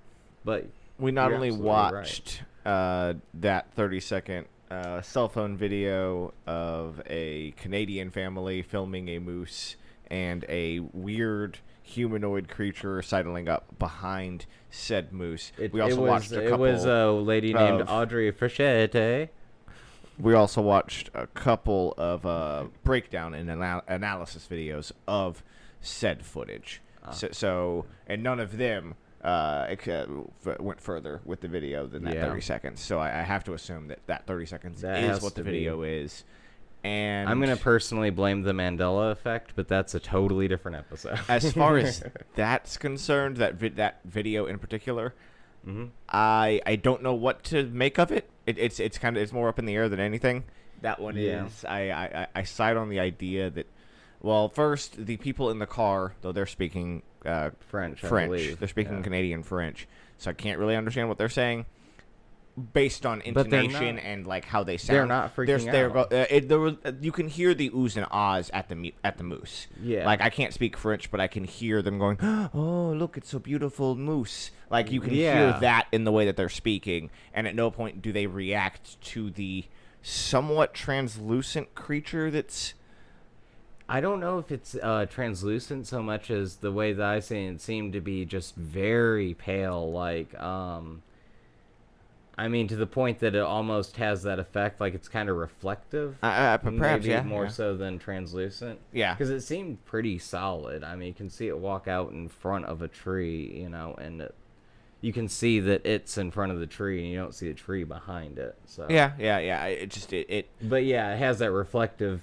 But 0.44 0.66
we 0.98 1.10
not 1.10 1.32
only 1.32 1.48
absolutely 1.48 1.68
right. 1.70 1.92
watched 1.92 2.42
uh, 2.66 3.14
that 3.34 3.72
30 3.72 4.00
second 4.00 4.46
uh, 4.70 5.00
cell 5.00 5.28
phone 5.28 5.56
video 5.56 6.34
of 6.46 7.00
a 7.06 7.52
Canadian 7.52 8.10
family 8.10 8.60
filming 8.62 9.08
a 9.08 9.18
moose 9.18 9.76
and 10.10 10.44
a 10.48 10.80
weird 10.92 11.58
humanoid 11.82 12.48
creature 12.48 13.00
sidling 13.02 13.48
up 13.48 13.78
behind 13.78 14.44
said 14.70 15.12
moose. 15.12 15.52
it, 15.58 15.72
we 15.72 15.80
also 15.80 16.00
was 16.02 16.08
watched 16.08 16.32
a 16.32 16.46
it 16.52 16.58
was 16.58 16.84
a 16.84 17.10
lady 17.10 17.52
named 17.54 17.84
Audrey 17.88 18.30
Frechette. 18.30 19.28
we 20.18 20.34
also 20.34 20.60
watched 20.60 21.08
a 21.14 21.26
couple 21.28 21.94
of 21.96 22.26
uh, 22.26 22.64
breakdown 22.84 23.32
and 23.34 23.48
anal- 23.50 23.82
analysis 23.88 24.46
videos 24.50 24.92
of 25.06 25.42
said 25.80 26.24
footage. 26.26 26.82
Ah. 27.04 27.10
So, 27.12 27.28
so, 27.32 27.86
and 28.06 28.22
none 28.22 28.40
of 28.40 28.58
them 28.58 28.94
uh, 29.24 29.74
uh, 29.86 30.06
went 30.60 30.80
further 30.80 31.20
with 31.24 31.40
the 31.40 31.48
video 31.48 31.86
than 31.86 32.04
that 32.04 32.14
Yeah. 32.14 32.26
30 32.28 32.40
seconds. 32.40 32.80
So 32.82 32.98
I, 32.98 33.20
I 33.20 33.22
have 33.22 33.44
to 33.44 33.54
assume 33.54 33.88
that 33.88 34.00
that 34.06 34.26
30 34.26 34.46
seconds 34.46 34.80
That 34.82 35.02
is 35.04 35.22
what 35.22 35.34
the 35.34 35.40
to 35.42 35.44
be. 35.44 35.50
video 35.58 35.82
is. 35.82 36.24
And 36.84 37.28
I'm 37.28 37.40
gonna 37.40 37.56
personally 37.56 38.10
blame 38.10 38.42
the 38.42 38.52
Mandela 38.52 39.10
effect, 39.10 39.52
but 39.56 39.66
that's 39.68 39.94
a 39.94 40.00
totally 40.00 40.46
different 40.48 40.76
episode. 40.76 41.18
as 41.28 41.52
far 41.52 41.76
as 41.78 42.02
that's 42.36 42.76
concerned, 42.76 43.38
that 43.38 43.54
vi- 43.56 43.68
that 43.70 44.00
video 44.04 44.46
in 44.46 44.58
particular, 44.58 45.14
hmm 45.64 45.86
I 46.08 46.60
I 46.64 46.76
don't 46.76 47.02
know 47.02 47.14
what 47.14 47.42
to 47.44 47.64
make 47.66 47.98
of 47.98 48.12
it. 48.12 48.30
it 48.46 48.58
it's 48.58 48.78
it's 48.78 48.96
kind 48.98 49.16
of 49.16 49.22
it's 49.22 49.32
more 49.32 49.48
up 49.48 49.58
in 49.58 49.64
the 49.64 49.74
air 49.74 49.88
than 49.88 49.98
anything. 50.00 50.44
That 50.82 51.00
one 51.00 51.16
Yeah. 51.16 51.46
is. 51.46 51.64
I, 51.64 51.90
I 51.90 52.04
I- 52.22 52.26
I 52.36 52.42
side 52.44 52.76
on 52.76 52.88
the 52.88 53.00
idea 53.00 53.50
that, 53.50 53.66
well, 54.22 54.48
first 54.48 55.04
the 55.04 55.16
people 55.16 55.50
in 55.50 55.58
the 55.58 55.66
car, 55.66 56.14
though 56.22 56.30
they're 56.32 56.46
speaking 56.46 57.02
uh, 57.26 57.50
French, 57.58 58.04
I 58.04 58.08
French, 58.08 58.30
believe. 58.30 58.58
they're 58.60 58.68
speaking 58.68 58.98
Yeah. 58.98 59.02
Canadian 59.02 59.42
French, 59.42 59.88
so 60.18 60.30
I 60.30 60.34
can't 60.34 60.60
really 60.60 60.76
understand 60.76 61.08
what 61.08 61.18
they're 61.18 61.28
saying. 61.28 61.66
Based 62.72 63.04
on 63.06 63.20
intonation 63.20 63.96
not- 63.96 64.04
and 64.04 64.26
like 64.26 64.44
how 64.44 64.64
they 64.64 64.76
sound, 64.78 64.96
they're 64.96 65.06
not 65.06 65.36
freaking 65.36 65.70
they're 65.70 65.96
out. 65.96 66.10
go- 66.10 66.16
uh, 66.22 66.26
it, 66.30 66.48
there 66.48 66.58
was, 66.58 66.74
uh, 66.84 66.92
you 67.00 67.12
can 67.12 67.28
hear 67.28 67.54
the 67.54 67.70
oohs 67.70 67.96
and 67.96 68.06
ahs 68.10 68.50
at 68.52 68.68
the 68.68 68.94
at 69.04 69.18
the 69.18 69.24
moose. 69.24 69.66
Yeah. 69.82 70.04
Like 70.06 70.20
I 70.20 70.30
can't 70.30 70.52
speak 70.52 70.76
French, 70.76 71.10
but 71.10 71.20
I 71.20 71.26
can 71.26 71.44
hear 71.44 71.82
them 71.82 71.98
going, 71.98 72.18
"Oh, 72.54 72.92
look, 72.96 73.16
it's 73.16 73.32
a 73.34 73.38
beautiful 73.40 73.94
moose." 73.96 74.50
Like 74.70 74.90
you 74.90 75.00
can 75.00 75.14
Yeah. 75.14 75.52
hear 75.52 75.60
that 75.60 75.88
in 75.92 76.04
the 76.04 76.12
way 76.12 76.24
that 76.26 76.36
they're 76.36 76.48
speaking, 76.48 77.10
and 77.32 77.46
at 77.46 77.54
no 77.54 77.70
point 77.70 78.02
do 78.02 78.12
they 78.12 78.26
react 78.26 79.00
to 79.02 79.30
the 79.30 79.64
somewhat 80.02 80.74
translucent 80.74 81.74
creature 81.74 82.30
that's. 82.30 82.74
I 83.90 84.00
don't 84.02 84.20
know 84.20 84.38
if 84.38 84.52
it's 84.52 84.74
uh, 84.82 85.06
translucent 85.08 85.86
so 85.86 86.02
much 86.02 86.30
as 86.30 86.56
the 86.56 86.70
way 86.72 86.92
that 86.92 87.06
I 87.08 87.20
see 87.20 87.44
it, 87.46 87.54
it 87.54 87.60
seemed 87.62 87.94
to 87.94 88.00
be 88.02 88.26
just 88.26 88.54
very 88.54 89.32
pale. 89.32 89.90
Like, 89.90 90.38
um, 90.38 91.02
I 92.38 92.46
mean, 92.46 92.68
to 92.68 92.76
the 92.76 92.86
point 92.86 93.18
that 93.18 93.34
it 93.34 93.42
almost 93.42 93.96
has 93.96 94.22
that 94.22 94.38
effect, 94.38 94.80
like 94.80 94.94
it's 94.94 95.08
kind 95.08 95.28
of 95.28 95.36
reflective. 95.36 96.16
Uh, 96.22 96.26
uh, 96.26 96.56
perhaps, 96.58 97.02
maybe 97.02 97.08
yeah, 97.08 97.24
more 97.24 97.44
yeah. 97.44 97.50
so 97.50 97.76
than 97.76 97.98
translucent. 97.98 98.78
Yeah. 98.92 99.12
because 99.14 99.30
it 99.30 99.40
seemed 99.40 99.84
pretty 99.84 100.18
solid. 100.18 100.84
I 100.84 100.94
mean, 100.94 101.08
you 101.08 101.14
can 101.14 101.30
see 101.30 101.48
it 101.48 101.58
walk 101.58 101.88
out 101.88 102.12
in 102.12 102.28
front 102.28 102.66
of 102.66 102.80
a 102.80 102.86
tree, 102.86 103.60
you 103.60 103.68
know, 103.68 103.96
and 104.00 104.22
it, 104.22 104.34
you 105.00 105.12
can 105.12 105.28
see 105.28 105.58
that 105.58 105.84
it's 105.84 106.16
in 106.16 106.30
front 106.30 106.52
of 106.52 106.60
the 106.60 106.66
tree, 106.66 107.00
and 107.02 107.10
you 107.10 107.18
don't 107.18 107.34
see 107.34 107.48
the 107.48 107.54
tree 107.54 107.82
behind 107.82 108.38
it. 108.38 108.56
So 108.66 108.86
Yeah, 108.88 109.12
yeah, 109.18 109.38
yeah. 109.38 109.64
It 109.64 109.90
just 109.90 110.12
it, 110.12 110.30
it 110.30 110.48
but 110.62 110.84
yeah, 110.84 111.14
it 111.14 111.18
has 111.18 111.40
that 111.40 111.50
reflective, 111.50 112.22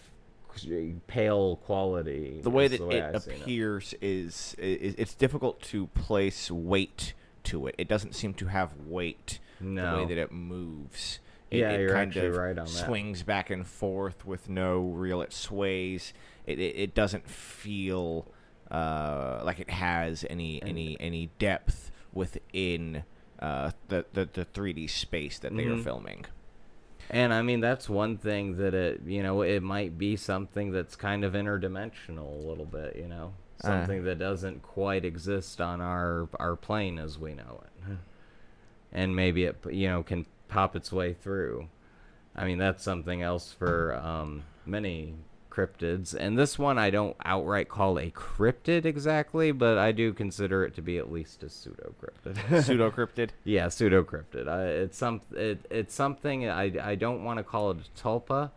pale 1.08 1.58
quality. 1.58 2.40
the 2.42 2.50
way 2.50 2.70
that 2.70 2.80
the 2.80 2.86
way 2.86 3.00
it 3.00 3.16
appears 3.16 3.94
is, 4.02 4.56
is 4.58 4.96
it's 4.98 5.14
difficult 5.14 5.62
to 5.64 5.88
place 5.88 6.50
weight 6.50 7.14
to 7.44 7.68
it. 7.68 7.76
It 7.78 7.90
doesn't 7.90 8.16
seem 8.16 8.34
to 8.36 8.48
have 8.48 8.72
weight 8.88 9.40
the 9.74 9.82
way 9.96 10.06
that 10.06 10.18
it 10.18 10.32
moves. 10.32 11.20
It, 11.50 11.60
Yeah, 11.60 11.72
it 11.72 11.80
you're 11.82 11.90
kind 11.94 12.10
actually 12.12 12.28
of 12.28 12.36
right 12.38 12.58
on 12.58 12.66
that. 12.66 12.86
swings 12.86 13.24
back 13.24 13.50
and 13.50 13.66
forth 13.66 14.26
with 14.26 14.48
no 14.50 14.82
real. 14.82 15.22
It 15.22 15.34
sways. 15.34 16.14
It 16.46 16.60
it, 16.60 16.76
it 16.78 16.94
doesn't 16.96 17.28
feel 17.30 18.28
uh, 18.72 19.42
like 19.44 19.60
it 19.60 19.70
has 19.70 20.26
any 20.30 20.62
any 20.64 20.98
any 21.00 21.30
depth 21.40 21.92
within 22.14 23.04
uh, 23.40 23.72
the, 23.90 24.06
the 24.14 24.30
the 24.32 24.46
3D 24.46 24.90
space 24.90 25.40
that 25.40 25.56
they 25.56 25.66
are 25.66 25.76
Mhm. 25.76 25.84
filming. 25.84 26.26
And 27.12 27.32
I 27.34 27.44
mean, 27.44 27.60
that's 27.60 27.88
one 27.88 28.18
thing 28.18 28.58
that 28.58 28.74
it, 28.74 29.02
you 29.06 29.22
know, 29.22 29.44
it 29.44 29.62
might 29.62 29.96
be 29.96 30.16
something 30.16 30.72
that's 30.72 30.96
kind 30.96 31.24
of 31.24 31.34
interdimensional 31.34 32.44
a 32.44 32.48
little 32.48 32.66
bit, 32.66 32.96
you 32.96 33.08
know, 33.08 33.34
Uh. 33.64 33.68
something 33.68 34.04
that 34.06 34.18
doesn't 34.18 34.64
quite 34.64 35.06
exist 35.06 35.62
on 35.62 35.82
our 35.82 36.28
our 36.40 36.56
plane 36.56 36.98
as 36.98 37.20
we 37.20 37.36
know 37.36 37.64
it, 37.66 37.98
and 38.96 39.16
maybe 39.16 39.44
it, 39.44 39.58
you 39.70 39.88
know, 39.88 40.02
can 40.02 40.26
pop 40.48 40.76
its 40.76 40.92
way 40.92 41.14
through. 41.14 41.68
I 42.36 42.46
mean, 42.46 42.58
that's 42.58 42.82
something 42.82 43.22
else 43.22 43.52
for 43.52 43.94
um, 43.96 44.44
many 44.66 45.16
cryptids, 45.52 46.14
and 46.14 46.38
this 46.38 46.58
one 46.58 46.78
I 46.78 46.90
don't 46.90 47.16
outright 47.24 47.70
call 47.70 47.98
a 48.00 48.10
cryptid 48.10 48.86
exactly, 48.86 49.52
but 49.52 49.78
I 49.78 49.92
do 49.92 50.14
consider 50.14 50.66
it 50.66 50.76
to 50.76 50.82
be 50.82 50.98
at 50.98 51.12
least 51.12 51.44
a 51.44 51.50
pseudo 51.50 51.94
cryptid. 52.02 52.64
Pseudo 52.64 52.90
cryptid. 52.90 53.30
Yeah, 53.44 53.70
pseudo 53.70 54.04
cryptid. 54.04 54.48
It's 54.48 54.98
some 54.98 55.22
it, 55.32 55.66
it's 55.70 55.94
something 55.94 56.50
I, 56.50 56.92
I 56.92 56.96
don't 56.96 57.24
want 57.24 57.38
to 57.38 57.44
call 57.44 57.72
it 57.72 57.78
a 57.78 58.02
tulpa, 58.02 58.52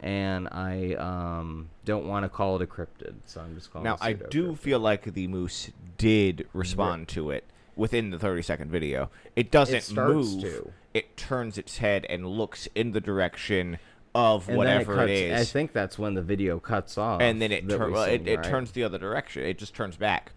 and 0.00 0.48
I 0.48 0.94
um 0.94 1.68
don't 1.84 2.06
want 2.06 2.24
to 2.24 2.28
call 2.28 2.56
it 2.56 2.62
a 2.62 2.66
cryptid. 2.66 3.14
So 3.26 3.40
I'm 3.40 3.54
just 3.54 3.72
calling 3.72 3.84
Now 3.84 3.94
it 3.94 4.02
I 4.02 4.12
do 4.14 4.56
feel 4.56 4.80
like 4.80 5.14
the 5.14 5.28
moose 5.28 5.70
did 5.98 6.48
respond 6.52 7.06
to 7.08 7.30
it 7.30 7.44
within 7.76 8.10
the 8.10 8.18
30 8.18 8.42
second 8.42 8.70
video. 8.70 9.10
It 9.36 9.50
doesn't 9.50 9.82
starts 9.82 10.14
move. 10.34 10.42
to. 10.42 10.72
It 10.92 11.16
turns 11.16 11.58
its 11.58 11.78
head 11.78 12.06
and 12.08 12.26
looks 12.26 12.68
in 12.74 12.92
the 12.92 13.00
direction 13.00 13.78
of 14.14 14.48
And 14.48 14.56
whatever 14.56 14.94
cuts, 14.94 15.10
it 15.10 15.14
is. 15.32 15.40
I 15.40 15.44
think 15.44 15.72
that's 15.72 15.98
when 15.98 16.14
the 16.14 16.22
video 16.22 16.60
cuts 16.60 16.96
off. 16.96 17.20
and 17.20 17.42
then 17.42 17.50
it 17.50 17.68
tur- 17.68 17.90
well, 17.90 18.04
it, 18.04 18.18
seen, 18.20 18.28
it 18.28 18.36
right? 18.36 18.44
turns 18.44 18.70
the 18.72 18.84
other 18.84 18.98
direction. 18.98 19.42
It 19.44 19.58
just 19.58 19.74
turns 19.74 19.96
back, 19.96 20.30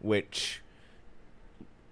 which 0.00 0.62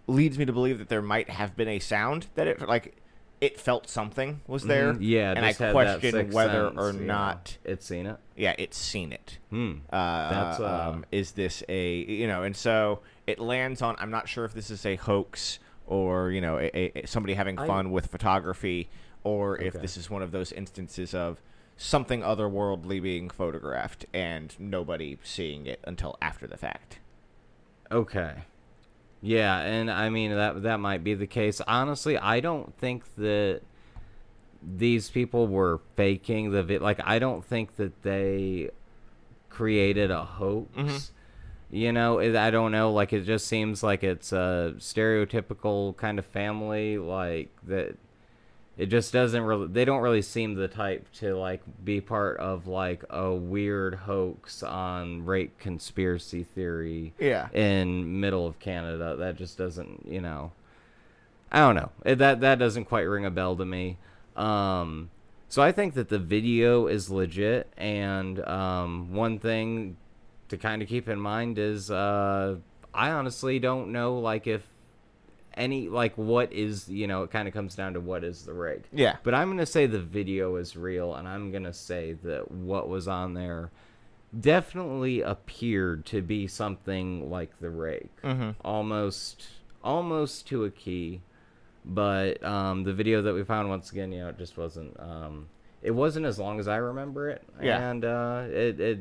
leads 0.07 0.39
me 0.39 0.45
to 0.45 0.53
believe 0.53 0.79
that 0.79 0.89
there 0.89 1.03
might 1.03 1.31
have 1.31 1.57
been 1.57 1.69
a 1.69 1.79
sound 1.79 2.27
that 2.35 2.47
it 2.47 2.67
like 2.67 2.97
it 3.41 3.61
felt 3.61 3.89
something 3.89 4.41
was 4.49 4.65
there. 4.65 4.95
Mhm, 4.95 4.99
Yeah, 5.01 5.31
and 5.31 5.45
I 5.45 5.53
question 5.53 6.33
whether 6.33 6.71
sense, 6.71 6.77
or 6.79 6.93
know. 6.93 7.05
not 7.05 7.57
it's 7.63 7.87
seen 7.87 8.07
it. 8.07 8.17
yeah 8.37 8.55
it's 8.59 8.77
seen 8.77 9.13
it. 9.13 9.39
Hmm. 9.51 9.75
Uh, 9.93 10.31
That's, 10.31 10.61
uh, 10.61 10.89
um, 10.95 11.05
is 11.13 11.33
this 11.33 11.63
a 11.69 11.95
you 11.99 12.27
know 12.27 12.43
and 12.43 12.57
so 12.57 12.99
it 13.29 13.39
lands 13.39 13.83
on 13.83 13.95
i'm 13.99 14.11
not 14.11 14.29
sure 14.29 14.45
if 14.45 14.53
this 14.55 14.71
is 14.71 14.85
a 14.87 14.97
hoax 14.97 15.59
or 15.87 16.31
you 16.31 16.41
know 16.41 16.59
a, 16.59 16.71
a, 16.99 17.07
somebody 17.07 17.35
having 17.35 17.59
I- 17.59 17.67
fun 17.67 17.91
with 17.91 18.07
photography 18.07 18.89
or 19.25 19.61
if 19.61 19.75
this 19.75 19.97
is 19.97 20.09
one 20.11 20.23
of 20.23 20.31
those 20.33 20.53
instances 20.53 21.15
of 21.15 21.43
something 21.77 22.23
otherworldly 22.23 23.03
being 23.03 23.29
photographed 23.31 24.07
and 24.13 24.55
nobody 24.59 25.19
seeing 25.23 25.67
it 25.67 25.81
until 25.85 26.17
after 26.23 26.47
the 26.47 26.57
fact 26.57 27.01
Okay. 27.91 28.35
Yeah, 29.23 29.59
and 29.61 29.91
I 29.91 30.11
mean 30.11 30.31
that 30.33 30.63
that 30.63 30.79
might 30.79 31.03
be 31.03 31.15
the 31.15 31.27
case. 31.27 31.61
Honestly, 31.67 32.17
I 32.19 32.39
don't 32.41 32.77
think 32.79 33.03
that 33.17 33.63
these 34.63 35.09
people 35.11 35.47
were 35.49 35.81
faking 35.97 36.51
the 36.53 36.63
vi- 36.63 36.79
like 36.79 37.01
I 37.05 37.19
don't 37.19 37.45
think 37.45 37.77
that 37.77 38.03
they 38.03 38.71
created 39.49 40.11
a 40.11 40.23
hoax. 40.25 40.69
Mhm. 40.77 41.11
You 41.71 41.93
know, 41.93 42.19
it, 42.19 42.35
I 42.35 42.51
don't 42.51 42.73
know, 42.73 42.93
like 42.93 43.13
it 43.13 43.23
just 43.25 43.47
seems 43.47 43.83
like 43.83 44.03
it's 44.03 44.33
a 44.33 44.75
stereotypical 44.79 45.97
kind 45.97 46.19
of 46.19 46.25
family 46.27 46.97
like 46.99 47.51
that 47.67 47.97
it 48.79 48.87
just 48.87 49.13
doesn't 49.13 49.43
really 49.43 49.67
they 49.67 49.85
don't 49.85 50.01
really 50.01 50.23
seem 50.23 50.55
the 50.55 50.69
type 50.69 51.05
to 51.13 51.35
like 51.37 51.61
be 51.85 52.01
part 52.01 52.39
of 52.39 52.67
like 52.69 53.03
a 53.11 53.35
weird 53.35 53.95
hoax 53.97 54.63
on 54.63 55.27
rake 55.27 55.59
conspiracy 55.59 56.45
theory 56.45 57.13
yeah 57.19 57.49
in 57.53 58.21
middle 58.21 58.47
of 58.47 58.59
Canada. 58.61 59.17
That 59.17 59.37
just 59.37 59.59
doesn't, 59.59 60.07
you 60.09 60.21
know. 60.21 60.53
I 61.51 61.59
don't 61.59 61.75
know. 61.75 61.91
It- 62.05 62.19
That 62.19 62.41
that 62.41 62.59
doesn't 62.59 62.85
quite 62.87 63.03
ring 63.03 63.27
a 63.27 63.31
bell 63.31 63.57
to 63.57 63.65
me. 63.65 63.97
Um, 64.37 65.11
so 65.49 65.61
I 65.61 65.73
think 65.73 65.95
that 65.95 66.09
the 66.09 66.19
video 66.19 66.87
is 66.87 67.11
legit, 67.11 67.67
and 67.77 68.39
um, 68.47 69.13
one 69.13 69.39
thing 69.39 69.97
to 70.49 70.57
kind 70.57 70.83
of 70.83 70.89
keep 70.89 71.09
in 71.09 71.19
mind 71.21 71.59
is 71.59 71.91
uh, 71.91 72.57
I 72.95 73.11
honestly 73.11 73.59
don't 73.59 73.93
know 73.93 74.19
like 74.19 74.47
if 74.47 74.63
any 75.55 75.89
like 75.89 76.17
what 76.17 76.53
is 76.53 76.89
you 76.89 77.07
know 77.07 77.25
it 77.25 77.31
kind 77.31 77.49
of 77.49 77.55
comes 77.55 77.75
down 77.75 77.95
to 77.95 78.01
what 78.01 78.25
is 78.25 78.45
the 78.45 78.53
rig. 78.53 78.85
Yeah. 78.93 79.17
But 79.23 79.35
I'm 79.35 79.49
gonna 79.51 79.67
say 79.67 79.87
the 79.87 79.99
video 80.01 80.57
is 80.57 80.77
real, 80.77 81.15
and 81.15 81.27
I'm 81.29 81.51
gonna 81.53 81.73
say 81.73 82.13
that 82.25 82.51
what 82.51 82.89
was 82.89 83.09
on 83.09 83.35
there 83.35 83.71
definitely 84.39 85.21
appeared 85.23 86.05
to 86.07 86.21
be 86.23 86.47
something 86.47 87.31
like 87.31 87.59
the 87.61 87.71
rake, 87.71 88.11
Mhm. 88.23 88.55
almost 88.65 89.47
almost 89.83 90.47
to 90.49 90.65
a 90.65 90.71
key. 90.71 91.21
But 91.85 92.43
um, 92.45 92.85
the 92.85 92.93
video 92.93 93.23
that 93.23 93.33
we 93.35 93.43
found 93.45 93.69
once 93.71 93.91
again, 93.91 94.13
you 94.13 94.21
know, 94.21 94.29
it 94.29 94.39
just 94.39 94.57
wasn't. 94.59 94.99
Um, 95.01 95.49
it 95.81 95.93
wasn't 95.93 96.27
as 96.27 96.39
long 96.39 96.59
as 96.61 96.69
I 96.69 96.77
remember 96.77 97.31
it, 97.31 97.43
Yeah. 97.63 97.91
and 97.91 98.05
uh, 98.05 98.45
it, 98.51 98.81
it 98.81 98.99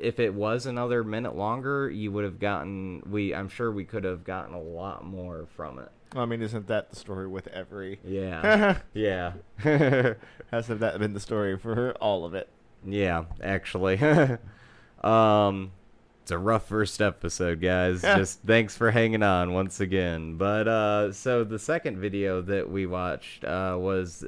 if 0.00 0.18
it 0.18 0.34
was 0.34 0.66
another 0.66 1.04
minute 1.04 1.36
longer, 1.36 1.90
you 1.90 2.12
would 2.12 2.24
have 2.24 2.38
gotten. 2.38 3.02
We 3.08 3.34
I'm 3.34 3.48
sure 3.48 3.70
we 3.70 3.84
could 3.84 4.04
have 4.04 4.24
gotten 4.24 4.54
a 4.54 4.60
lot 4.60 5.04
more 5.04 5.46
from 5.56 5.78
it. 5.78 5.90
I 6.14 6.24
mean, 6.26 6.42
isn't 6.42 6.66
that 6.66 6.90
the 6.90 6.96
story 6.96 7.28
with 7.28 7.46
every? 7.48 8.00
Yeah, 8.04 8.78
yeah. 8.94 9.34
Hasn't 10.50 10.80
that 10.80 10.98
been 10.98 11.14
the 11.14 11.20
story 11.20 11.56
for 11.56 11.92
all 12.00 12.24
of 12.24 12.34
it? 12.34 12.48
Yeah, 12.84 13.24
actually. 13.42 13.98
um 15.04 15.72
it's 16.22 16.30
a 16.30 16.38
rough 16.38 16.68
first 16.68 17.00
episode, 17.00 17.60
guys. 17.60 18.02
Yeah. 18.02 18.16
Just 18.18 18.42
thanks 18.42 18.76
for 18.76 18.90
hanging 18.90 19.22
on 19.22 19.52
once 19.52 19.80
again. 19.80 20.36
But 20.36 20.66
uh 20.68 21.12
so 21.12 21.44
the 21.44 21.58
second 21.58 21.98
video 21.98 22.40
that 22.42 22.70
we 22.70 22.86
watched 22.86 23.44
uh 23.44 23.76
was 23.78 24.24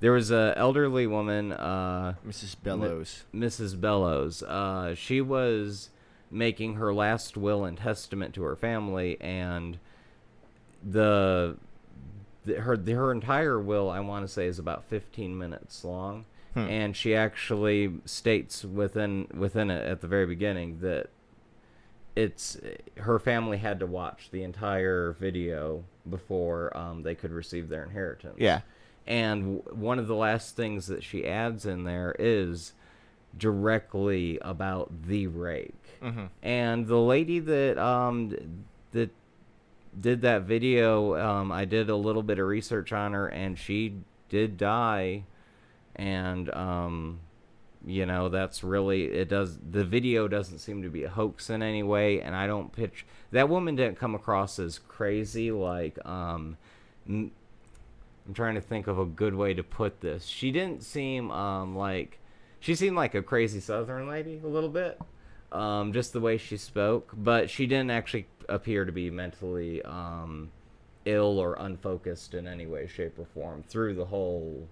there 0.00 0.12
was 0.12 0.30
a 0.30 0.54
elderly 0.56 1.06
woman 1.06 1.52
uh 1.52 2.14
Mrs. 2.26 2.56
Bellows. 2.62 3.24
Mrs. 3.34 3.80
Bellows. 3.80 4.42
Uh, 4.42 4.94
she 4.94 5.20
was 5.20 5.90
making 6.30 6.74
her 6.74 6.92
last 6.92 7.36
will 7.36 7.64
and 7.64 7.78
testament 7.78 8.34
to 8.34 8.42
her 8.42 8.54
family, 8.56 9.16
and 9.20 9.78
the, 10.82 11.56
the 12.44 12.60
her 12.60 12.76
her 12.76 13.12
entire 13.12 13.58
will, 13.58 13.90
I 13.90 14.00
want 14.00 14.26
to 14.26 14.32
say, 14.32 14.46
is 14.46 14.58
about 14.58 14.84
15 14.84 15.36
minutes 15.36 15.84
long, 15.84 16.24
Hmm. 16.54 16.60
and 16.60 16.96
she 16.96 17.14
actually 17.14 17.94
states 18.06 18.64
within 18.64 19.26
within 19.34 19.70
it 19.70 19.86
at 19.86 20.00
the 20.00 20.06
very 20.08 20.26
beginning 20.26 20.78
that 20.80 21.08
it's 22.16 22.58
her 22.96 23.18
family 23.18 23.58
had 23.58 23.78
to 23.80 23.86
watch 23.86 24.30
the 24.32 24.42
entire 24.42 25.12
video 25.20 25.84
before 26.08 26.74
um, 26.76 27.02
they 27.02 27.14
could 27.14 27.30
receive 27.32 27.68
their 27.68 27.82
inheritance. 27.84 28.36
Yeah. 28.38 28.60
And 29.08 29.62
w- 29.64 29.82
one 29.84 29.98
of 29.98 30.06
the 30.06 30.14
last 30.14 30.54
things 30.54 30.86
that 30.86 31.02
she 31.02 31.26
adds 31.26 31.64
in 31.66 31.82
there 31.84 32.14
is 32.18 32.74
directly 33.36 34.38
about 34.42 35.06
the 35.06 35.26
rake. 35.26 35.74
Mhm. 36.02 36.28
And 36.42 36.86
the 36.86 37.00
lady 37.00 37.38
that 37.40 37.78
um 37.78 38.34
that 38.92 39.10
did 39.98 40.20
that 40.22 40.42
video, 40.42 41.16
um, 41.16 41.50
I 41.50 41.64
did 41.64 41.88
a 41.90 41.96
little 41.96 42.22
bit 42.22 42.38
of 42.38 42.46
research 42.46 42.92
on 42.92 43.14
her, 43.14 43.26
and 43.26 43.58
she 43.58 43.94
did 44.28 44.56
die. 44.56 45.24
And 45.96 46.52
um, 46.54 47.20
you 47.86 48.04
know 48.06 48.28
that's 48.28 48.62
really 48.62 49.04
it. 49.04 49.28
Does 49.30 49.58
the 49.58 49.84
video 49.84 50.28
doesn't 50.28 50.58
seem 50.58 50.82
to 50.82 50.90
be 50.90 51.04
a 51.04 51.08
hoax 51.08 51.48
in 51.48 51.62
any 51.62 51.82
way, 51.82 52.20
and 52.20 52.36
I 52.36 52.46
don't 52.46 52.72
pitch 52.72 53.06
that 53.30 53.48
woman 53.48 53.74
didn't 53.76 53.98
come 53.98 54.14
across 54.14 54.58
as 54.58 54.78
crazy 54.78 55.50
like 55.50 55.98
um. 56.06 56.58
I'm 58.28 58.34
trying 58.34 58.56
to 58.56 58.60
think 58.60 58.86
of 58.86 58.98
a 58.98 59.06
good 59.06 59.34
way 59.34 59.54
to 59.54 59.62
put 59.62 60.02
this. 60.02 60.26
She 60.26 60.52
didn't 60.52 60.82
seem 60.82 61.30
um 61.30 61.74
like 61.74 62.18
she 62.60 62.74
seemed 62.74 62.94
like 62.96 63.14
a 63.14 63.22
crazy 63.22 63.58
southern 63.60 64.06
lady 64.08 64.38
a 64.44 64.46
little 64.46 64.68
bit. 64.68 65.00
Um 65.50 65.94
just 65.94 66.12
the 66.12 66.20
way 66.20 66.36
she 66.36 66.58
spoke, 66.58 67.12
but 67.16 67.48
she 67.48 67.66
didn't 67.66 67.90
actually 67.90 68.26
appear 68.48 68.84
to 68.84 68.92
be 68.92 69.10
mentally 69.10 69.82
um 69.82 70.50
ill 71.06 71.38
or 71.38 71.54
unfocused 71.54 72.34
in 72.34 72.46
any 72.46 72.66
way 72.66 72.86
shape 72.86 73.18
or 73.18 73.24
form 73.24 73.62
through 73.66 73.94
the 73.94 74.04
whole 74.04 74.68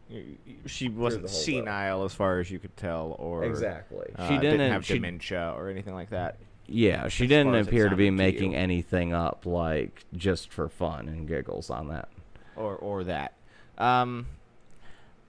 She 0.66 0.90
wasn't 0.90 1.30
senile 1.30 2.04
as 2.04 2.12
far 2.12 2.40
as 2.40 2.50
you 2.50 2.58
could 2.58 2.76
tell, 2.76 3.16
or 3.18 3.44
Exactly. 3.44 4.10
uh, 4.16 4.28
She 4.28 4.36
didn't- 4.36 4.70
have 4.70 4.84
she- 4.84 4.94
dementia 4.94 5.54
or 5.56 5.70
anything 5.70 5.94
like 5.94 6.10
that. 6.10 6.36
Yeah, 6.66 7.08
she 7.08 7.24
as 7.24 7.28
didn't 7.30 7.52
far 7.52 7.60
as 7.60 7.66
it 7.68 7.70
appear 7.70 7.88
to 7.88 7.96
be 7.96 8.08
sounded 8.08 8.16
to 8.22 8.32
making 8.32 8.54
anything 8.54 9.14
up 9.14 9.46
like 9.46 10.04
just 10.14 10.50
for 10.52 10.68
fun 10.68 11.08
and 11.08 11.26
giggles 11.26 11.70
on 11.70 11.88
that. 11.88 12.10
or 12.54 12.74
or 12.76 13.04
that. 13.04 13.32
Um, 13.78 14.26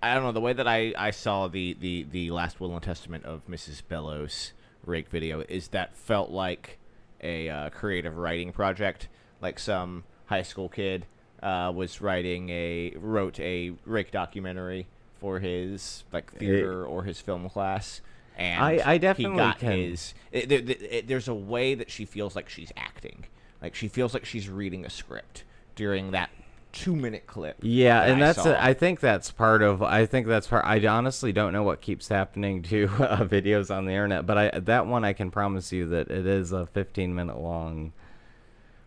I 0.02 0.14
don't 0.14 0.24
know 0.24 0.32
the 0.32 0.42
way 0.42 0.54
that 0.54 0.68
I, 0.68 0.94
I 0.98 1.12
saw 1.12 1.48
the, 1.48 1.76
the, 1.80 2.06
the 2.12 2.32
last 2.32 2.60
will 2.60 2.74
and 2.74 2.84
testament 2.84 3.26
of 3.26 3.46
Mrs. 3.48 3.82
Bellows 3.88 4.54
rake 4.86 5.10
video 5.10 5.42
is 5.50 5.70
that 5.70 5.96
felt 5.96 6.30
like 6.30 6.78
a 7.22 7.50
uh, 7.50 7.70
creative 7.72 8.18
writing 8.18 8.52
project, 8.52 9.08
like 9.42 9.58
some 9.60 10.04
high 10.28 10.44
school 10.44 10.70
kid 10.70 11.06
uh, 11.42 11.72
was 11.76 12.00
writing 12.00 12.50
a 12.50 12.94
wrote 12.98 13.40
a 13.40 13.74
rake 13.86 14.12
documentary 14.12 14.88
for 15.20 15.40
his 15.40 16.04
like 16.14 16.32
theater 16.34 16.86
or 16.86 17.04
his 17.04 17.20
film 17.20 17.50
class. 17.50 18.02
And 18.38 18.64
I- 18.64 18.82
I 18.86 18.94
he 18.94 19.00
definitely 19.00 19.38
got 19.38 19.60
can- 19.60 19.72
his. 19.72 20.14
It, 20.32 20.52
it- 20.52 21.08
there's 21.08 21.28
a 21.28 21.34
way 21.34 21.74
that 21.74 21.90
she 21.90 22.06
feels 22.06 22.36
like 22.36 22.50
she's 22.50 22.72
acting, 22.78 23.26
like 23.64 23.74
she 23.74 23.88
feels 23.88 24.14
like 24.14 24.26
she's 24.26 24.48
reading 24.48 24.86
a 24.86 24.90
script 24.92 25.44
during 25.76 26.12
that 26.12 26.30
two 26.78 26.96
minute 26.96 27.28
clip. 27.28 27.58
Yeah, 27.62 28.00
that 28.02 28.10
and 28.12 28.24
I 28.24 28.28
that's 28.28 28.44
saw. 28.44 28.50
a, 28.52 28.64
I 28.64 28.74
think 28.74 29.00
that's 29.00 29.32
part 29.32 29.62
of 29.62 29.82
I 29.82 30.06
think 30.06 30.28
that's 30.28 30.48
part 30.48 30.66
I 30.66 30.86
honestly 30.88 31.32
don't 31.32 31.54
know 31.54 31.64
what 31.64 31.82
keeps 31.82 32.08
happening 32.08 32.62
to 32.64 32.86
uh, 33.00 33.24
videos 33.26 33.76
on 33.76 33.86
the 33.86 33.92
internet, 33.92 34.26
but 34.26 34.38
I 34.38 34.60
that 34.60 34.88
one 34.88 35.04
I 35.06 35.14
can 35.14 35.32
promise 35.32 35.72
you 35.72 35.88
that 35.90 36.10
it 36.10 36.26
is 36.26 36.52
a 36.52 36.66
15 36.68 37.14
minute 37.16 37.40
long 37.40 37.94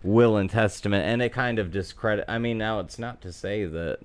will 0.02 0.36
and 0.36 0.48
testament 0.48 1.04
and 1.04 1.20
it 1.20 1.30
kind 1.30 1.58
of 1.58 1.70
discredit 1.70 2.24
I 2.26 2.38
mean 2.38 2.56
now 2.56 2.80
it's 2.80 2.98
not 2.98 3.20
to 3.20 3.30
say 3.32 3.66
that 3.66 3.98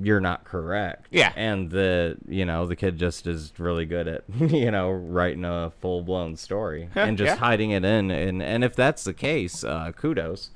you're 0.00 0.20
not 0.20 0.44
correct. 0.44 1.06
Yeah. 1.10 1.32
And 1.34 1.70
the 1.70 2.16
you 2.28 2.44
know, 2.44 2.66
the 2.66 2.76
kid 2.76 2.98
just 2.98 3.26
is 3.26 3.52
really 3.58 3.84
good 3.84 4.06
at, 4.06 4.22
you 4.38 4.70
know, 4.70 4.90
writing 4.92 5.44
a 5.44 5.72
full 5.80 6.02
blown 6.02 6.36
story 6.36 6.88
and 6.94 7.18
just 7.18 7.30
Yeah. 7.30 7.36
hiding 7.36 7.72
it 7.72 7.84
in 7.84 8.10
and 8.10 8.42
and 8.42 8.62
if 8.64 8.74
that's 8.76 9.04
the 9.04 9.12
case, 9.14 9.64
uh 9.64 9.92
kudos. 9.96 10.50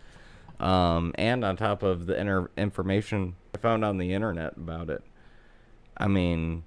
Um 0.62 1.12
and 1.16 1.44
on 1.44 1.57
top 1.57 1.83
of 1.83 2.07
the 2.07 2.18
inner 2.18 2.51
information 2.57 3.35
I 3.55 3.59
found 3.59 3.85
on 3.85 3.98
the 3.98 4.12
internet 4.14 4.57
about 4.57 4.88
it. 4.90 5.03
I 5.96 6.07
mean, 6.09 6.64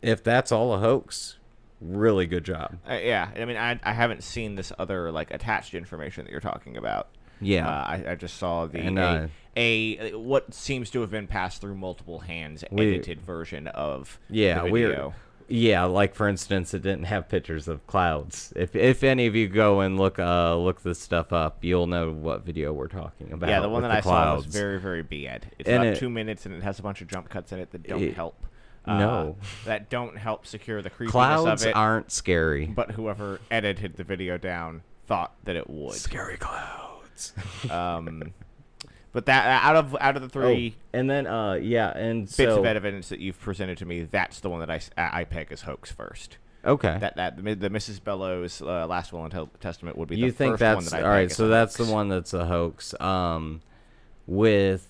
if 0.00 0.24
that's 0.24 0.50
all 0.50 0.72
a 0.74 0.78
hoax, 0.78 1.38
really 1.80 2.26
good 2.26 2.44
job. 2.44 2.78
Uh, 2.88 2.94
yeah, 2.94 3.30
I 3.36 3.44
mean, 3.44 3.56
I, 3.56 3.78
I 3.82 3.92
haven't 3.92 4.22
seen 4.24 4.54
this 4.54 4.72
other 4.78 5.12
like 5.12 5.30
attached 5.30 5.74
information 5.74 6.24
that 6.24 6.30
you're 6.30 6.40
talking 6.40 6.76
about. 6.76 7.08
Yeah. 7.40 7.68
uh, 7.68 7.84
I, 7.84 8.04
I 8.12 8.14
just 8.14 8.36
saw 8.38 8.66
the 8.66 8.78
And, 8.78 8.98
a, 8.98 9.02
uh, 9.02 9.26
a 9.56 10.12
what 10.14 10.54
seems 10.54 10.90
to 10.90 11.00
have 11.00 11.10
been 11.10 11.26
passed 11.26 11.60
through 11.60 11.74
multiple 11.74 12.20
hands 12.20 12.64
We- 12.70 12.94
edited 12.94 13.20
version 13.20 13.66
of 13.66 14.18
Yeah, 14.30 14.62
the 14.62 14.70
we're 14.70 14.88
video. 14.88 15.14
Yeah, 15.54 15.84
like 15.84 16.14
for 16.14 16.28
instance, 16.28 16.72
it 16.72 16.82
didn't 16.82 17.04
have 17.04 17.28
pictures 17.28 17.68
of 17.68 17.86
clouds. 17.86 18.52
If 18.56 18.74
if 18.74 19.04
any 19.04 19.26
of 19.26 19.34
you 19.36 19.48
go 19.48 19.80
and 19.80 19.98
look 19.98 20.18
uh 20.18 20.56
look 20.56 20.82
this 20.82 20.98
stuff 20.98 21.32
up, 21.32 21.62
you'll 21.62 21.86
know 21.86 22.10
what 22.10 22.44
video 22.44 22.72
we're 22.72 22.88
talking 22.88 23.32
about. 23.32 23.50
yeah, 23.50 23.60
the 23.60 23.68
one 23.68 23.82
that 23.82 23.90
I 23.90 24.00
saw 24.00 24.36
was 24.36 24.46
very 24.46 24.80
very 24.80 25.02
bad. 25.02 25.46
It's 25.58 25.68
And 25.68 25.82
about 25.82 25.86
it- 25.94 25.98
two 25.98 26.08
minutes 26.08 26.46
and 26.46 26.54
it 26.54 26.62
has 26.62 26.78
a 26.78 26.82
bunch 26.82 27.02
of 27.02 27.08
jump 27.08 27.28
cuts 27.28 27.52
in 27.52 27.58
it 27.58 27.70
that 27.72 27.82
don't 27.82 28.02
It- 28.02 28.14
help. 28.14 28.46
no. 28.86 29.36
that 29.66 29.90
don't 29.90 30.16
help 30.16 30.46
secure 30.46 30.80
the 30.82 30.90
creepiness 30.90 31.12
clouds 31.12 31.62
of 31.62 31.68
it. 31.68 31.76
aren't 31.76 32.10
scary. 32.10 32.66
but 32.66 32.92
whoever 32.92 33.38
edited 33.50 33.96
the 33.96 34.04
video 34.04 34.38
down 34.38 34.82
thought 35.06 35.34
that 35.44 35.56
it 35.56 35.68
would. 35.68 35.94
Scary 35.96 36.36
clouds. 36.38 37.34
Um, 37.70 38.32
but 39.12 39.26
that 39.26 39.46
out 39.64 39.76
of 39.76 39.96
out 40.00 40.16
of 40.16 40.22
the 40.22 40.28
three 40.28 40.74
Oh, 40.76 40.80
and 40.98 41.08
then 41.10 41.26
uh 41.26 41.54
yeah, 41.54 41.90
and 41.96 42.24
bits 42.24 42.36
so 42.36 42.58
of 42.60 42.64
evidence 42.66 43.08
that 43.10 43.18
you've 43.20 43.38
presented 43.40 43.78
to 43.78 43.84
me, 43.86 44.02
that's 44.02 44.40
the 44.40 44.50
one 44.50 44.60
that 44.60 44.70
I, 44.70 44.80
I 44.96 45.24
peg 45.24 45.48
as 45.50 45.62
hoax 45.62 45.90
first. 45.92 46.38
okay. 46.64 46.96
That 47.00 47.16
that 47.16 47.36
the, 47.44 47.54
the 47.54 47.70
Mrs. 47.70 48.02
Bellows 48.02 48.62
uh, 48.62 48.86
last 48.86 49.12
will 49.12 49.24
and 49.24 49.48
testament 49.60 49.96
would 49.98 50.08
be 50.08 50.16
you 50.16 50.30
the 50.30 50.36
think 50.36 50.52
first 50.54 50.60
that's 50.60 50.76
one 50.76 50.84
that 50.86 50.94
I 50.94 51.02
all 51.02 51.14
right? 51.14 51.30
So 51.32 51.48
that's 51.48 51.76
the 51.76 51.86
one 51.86 52.08
that's 52.08 52.32
a 52.34 52.46
hoax. 52.46 52.94
Um, 53.00 53.60
with 54.26 54.88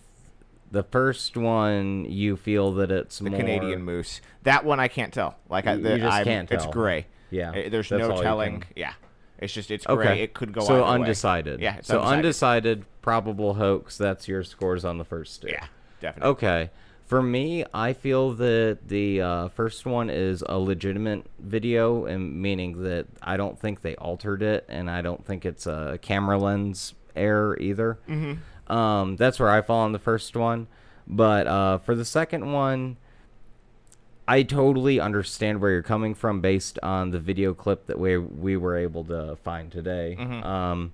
the 0.70 0.82
first 0.82 1.36
one, 1.36 2.04
you 2.06 2.36
feel 2.36 2.72
that 2.72 2.90
it's 2.90 3.18
the 3.18 3.30
more 3.30 3.38
Canadian 3.38 3.82
moose. 3.82 4.20
That 4.44 4.64
one 4.64 4.80
I 4.80 4.88
can't 4.88 5.12
tell. 5.12 5.36
Like 5.48 5.66
I, 5.66 5.74
You 5.74 5.98
just 5.98 6.04
I'm- 6.12 6.24
can't 6.24 6.48
Tell. 6.48 6.58
It's 6.58 6.66
gray. 6.72 7.06
Yeah, 7.30 7.50
Uh, 7.50 7.68
there's 7.70 7.90
no 7.90 8.20
telling. 8.20 8.64
Yeah, 8.76 8.92
it's 9.42 9.52
just 9.52 9.70
it's 9.70 9.86
Okay. 9.86 10.02
gray. 10.06 10.20
It 10.22 10.34
could 10.34 10.52
go 10.52 10.60
so 10.62 10.74
either 10.74 10.82
way. 10.84 10.88
undecided. 10.90 11.60
Yeah, 11.60 11.80
so 11.82 11.98
undecided. 12.00 12.16
undecided, 12.18 12.84
probable 13.02 13.54
hoax. 13.54 13.98
That's 13.98 14.28
your 14.28 14.42
scores 14.44 14.84
on 14.84 14.98
the 14.98 15.04
first 15.04 15.42
two. 15.42 15.48
Yeah, 15.48 15.66
definitely. 16.00 16.30
Okay. 16.30 16.70
For 17.06 17.20
me, 17.22 17.64
I 17.74 17.92
feel 17.92 18.32
that 18.34 18.78
the 18.88 19.20
uh, 19.20 19.48
first 19.48 19.84
one 19.84 20.08
is 20.08 20.42
a 20.48 20.58
legitimate 20.58 21.26
video, 21.38 22.06
and 22.06 22.40
meaning 22.40 22.82
that 22.84 23.06
I 23.22 23.36
don't 23.36 23.58
think 23.58 23.82
they 23.82 23.94
altered 23.96 24.42
it, 24.42 24.64
and 24.68 24.88
I 24.90 25.02
don't 25.02 25.22
think 25.22 25.44
it's 25.44 25.66
a 25.66 25.98
camera 26.00 26.38
lens 26.38 26.94
error 27.14 27.58
either. 27.60 27.98
Mm-hmm. 28.08 28.72
Um, 28.72 29.16
that's 29.16 29.38
where 29.38 29.50
I 29.50 29.60
fall 29.60 29.80
on 29.80 29.92
the 29.92 29.98
first 29.98 30.34
one. 30.36 30.68
But 31.06 31.46
uh, 31.46 31.78
for 31.78 31.94
the 31.94 32.04
second 32.06 32.50
one, 32.50 32.96
I 34.32 34.44
totally 34.44 34.98
understand 34.98 35.60
where 35.60 35.72
you're 35.72 35.82
coming 35.82 36.14
from 36.14 36.40
based 36.40 36.78
on 36.82 37.10
the 37.10 37.20
video 37.20 37.52
clip 37.52 37.86
that 37.86 37.98
we 37.98 38.16
we 38.16 38.56
were 38.56 38.78
able 38.78 39.04
to 39.04 39.36
find 39.44 39.70
today. 39.70 40.16
Mhm. 40.18 40.42
Um, 40.42 40.92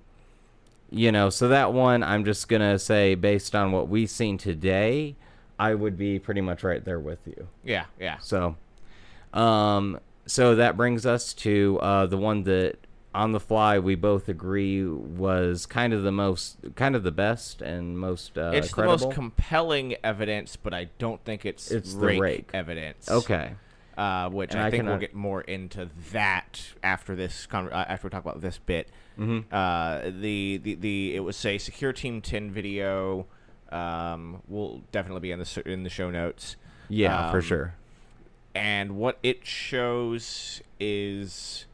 you 0.91 1.09
know, 1.09 1.29
so 1.29 1.47
that 1.47 1.71
one 1.71 2.03
I'm 2.03 2.25
just 2.25 2.49
gonna 2.49 2.77
say 2.77 3.15
based 3.15 3.55
on 3.55 3.71
what 3.71 3.87
we've 3.87 4.09
seen 4.09 4.37
today, 4.37 5.15
I 5.57 5.73
would 5.73 5.97
be 5.97 6.19
pretty 6.19 6.41
much 6.41 6.65
right 6.65 6.83
there 6.83 6.99
with 6.99 7.19
you. 7.25 7.47
Yeah, 7.63 7.85
yeah. 7.97 8.17
So, 8.17 8.57
um, 9.33 10.01
so 10.25 10.55
that 10.55 10.75
brings 10.75 11.05
us 11.05 11.33
to 11.35 11.79
uh, 11.81 12.05
the 12.07 12.17
one 12.17 12.43
that 12.43 12.75
on 13.13 13.31
the 13.31 13.39
fly 13.39 13.79
we 13.79 13.95
both 13.95 14.29
agree 14.29 14.85
was 14.85 15.65
kind 15.65 15.93
of 15.93 16.03
the 16.03 16.11
most, 16.11 16.57
kind 16.75 16.95
of 16.95 17.03
the 17.03 17.11
best 17.11 17.61
and 17.61 17.97
most 17.97 18.37
uh, 18.37 18.51
it's 18.53 18.71
credible. 18.71 18.97
the 18.97 19.05
most 19.05 19.15
compelling 19.15 19.95
evidence, 20.03 20.55
but 20.55 20.73
I 20.73 20.89
don't 20.99 21.23
think 21.25 21.45
it's, 21.45 21.71
It's 21.71 21.93
the 21.95 22.05
rake, 22.05 22.21
rake. 22.21 22.49
evidence. 22.53 23.09
okay. 23.09 23.53
Uh, 23.97 24.29
which 24.29 24.55
I, 24.55 24.67
I 24.67 24.71
think 24.71 24.85
we'll 24.85 24.97
get 24.97 25.13
more 25.13 25.41
into 25.41 25.89
that 26.13 26.61
after 26.81 27.15
this 27.15 27.45
con- 27.45 27.67
uh, 27.73 27.83
after 27.89 28.07
we 28.07 28.11
talk 28.11 28.23
about 28.23 28.39
this 28.39 28.57
bit. 28.57 28.87
Mhm. 29.17 29.43
Uh, 29.51 30.09
the, 30.21 30.55
the 30.63 30.75
the 30.75 31.15
it 31.17 31.19
was 31.19 31.43
a 31.43 31.57
Secureteam10 31.57 32.49
video. 32.51 33.25
Um, 33.73 34.41
will 34.47 34.83
definitely 34.93 35.19
be 35.19 35.31
in 35.31 35.39
the 35.39 35.63
in 35.65 35.83
the 35.83 35.89
show 35.89 36.09
notes. 36.09 36.55
Yeah, 36.87 37.29
for 37.29 37.37
Um, 37.39 37.43
sure. 37.43 37.73
and 38.55 38.95
what 38.95 39.19
it 39.21 39.45
shows 39.45 40.61
is 40.79 41.65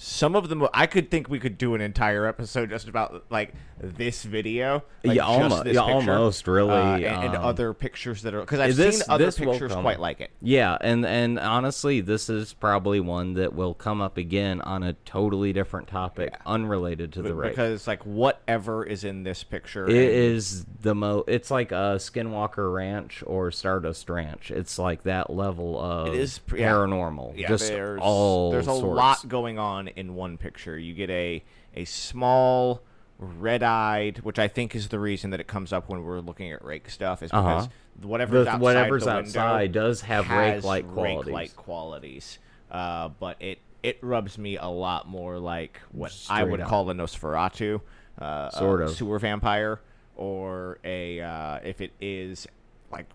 some 0.00 0.36
of 0.36 0.48
them 0.48 0.66
I 0.72 0.86
could 0.86 1.10
think 1.10 1.28
we 1.28 1.38
could 1.40 1.58
do 1.58 1.74
an 1.74 1.80
entire 1.80 2.24
episode 2.26 2.70
just 2.70 2.88
about 2.88 3.24
like 3.30 3.52
this 3.80 4.24
video, 4.24 4.82
like, 5.04 5.16
Yeah, 5.16 5.22
just 5.22 5.28
almo- 5.52 5.62
this 5.64 5.74
yeah, 5.76 5.86
picture, 5.94 6.12
almost, 6.12 6.48
really, 6.48 6.70
uh, 6.72 6.96
and, 6.96 7.04
and 7.26 7.36
um, 7.36 7.44
other 7.44 7.72
pictures 7.74 8.22
that 8.22 8.34
are 8.34 8.40
because 8.40 8.58
I've 8.60 8.76
this- 8.76 8.98
seen 9.00 9.06
other 9.08 9.30
pictures 9.30 9.72
quite 9.74 10.00
like 10.00 10.20
it. 10.20 10.30
Yeah, 10.40 10.76
and 10.80 11.04
and 11.06 11.38
honestly, 11.38 12.00
this 12.00 12.28
is 12.28 12.52
probably 12.54 12.98
one 13.00 13.34
that 13.34 13.54
will 13.54 13.74
come 13.74 14.00
up 14.00 14.16
again 14.16 14.60
on 14.62 14.82
a 14.82 14.92
totally 15.04 15.52
different 15.52 15.86
topic, 15.88 16.30
Yeah. 16.32 16.38
unrelated 16.46 17.12
to 17.14 17.22
the 17.22 17.34
race. 17.34 17.50
because 17.50 17.86
like 17.86 18.04
whatever 18.04 18.84
is 18.84 19.04
in 19.04 19.22
this 19.24 19.42
picture, 19.44 19.86
It 19.86 19.90
and- 19.96 19.98
is 20.36 20.64
the 20.80 20.94
mo. 20.94 21.24
It's 21.28 21.50
like 21.50 21.70
a 21.72 21.96
Skinwalker 21.98 22.72
Ranch 22.72 23.22
or 23.26 23.50
Stardust 23.52 24.08
Ranch. 24.10 24.50
It's 24.50 24.78
like 24.78 25.02
that 25.04 25.30
level 25.30 25.78
of 25.80 26.08
it 26.08 26.14
is, 26.14 26.40
paranormal. 26.48 27.34
Yeah, 27.36 27.48
just 27.48 27.68
there's 27.68 28.00
all 28.02 28.50
there's 28.52 28.66
a 28.68 28.74
sorts. 28.74 28.96
lot 28.96 29.28
going 29.28 29.58
on 29.58 29.87
in 29.96 30.14
one 30.14 30.36
picture. 30.38 30.78
You 30.78 30.94
get 30.94 31.10
a 31.10 31.42
a 31.74 31.84
small 31.84 32.82
red-eyed, 33.18 34.18
which 34.20 34.38
I 34.38 34.48
think 34.48 34.74
is 34.74 34.88
the 34.88 34.98
reason 34.98 35.30
that 35.30 35.40
it 35.40 35.46
comes 35.46 35.72
up 35.72 35.88
when 35.88 36.02
we're 36.02 36.20
looking 36.20 36.52
at 36.52 36.64
rake 36.64 36.88
stuff, 36.90 37.22
is 37.22 37.30
Uh-huh. 37.32 37.66
because 37.66 37.68
whatever's 38.06 38.44
The- 38.44 38.50
outside 38.52 38.60
whatever's 38.62 39.06
outside 39.06 39.72
does 39.72 40.00
have 40.02 40.30
rake-like 40.30 40.86
qualities. 40.88 41.26
rake-like 41.26 41.56
qualities. 41.56 42.38
Uh, 42.70 43.08
but 43.08 43.36
it 43.40 43.58
it 43.82 43.96
rubs 44.02 44.36
me 44.38 44.56
a 44.56 44.66
lot 44.66 45.06
more 45.08 45.38
like 45.38 45.80
what 45.92 46.12
I 46.28 46.42
would 46.44 46.60
up. 46.60 46.68
call 46.68 46.90
a 46.90 46.94
Nosferatu, 46.94 47.80
uh, 48.18 48.50
Sort 48.50 48.80
a 48.80 48.84
of. 48.84 48.90
sewer 48.90 49.18
vampire, 49.20 49.80
or 50.16 50.78
a 50.84 51.20
uh, 51.20 51.60
if 51.64 51.80
it 51.80 51.92
is 52.00 52.46
like 52.90 53.06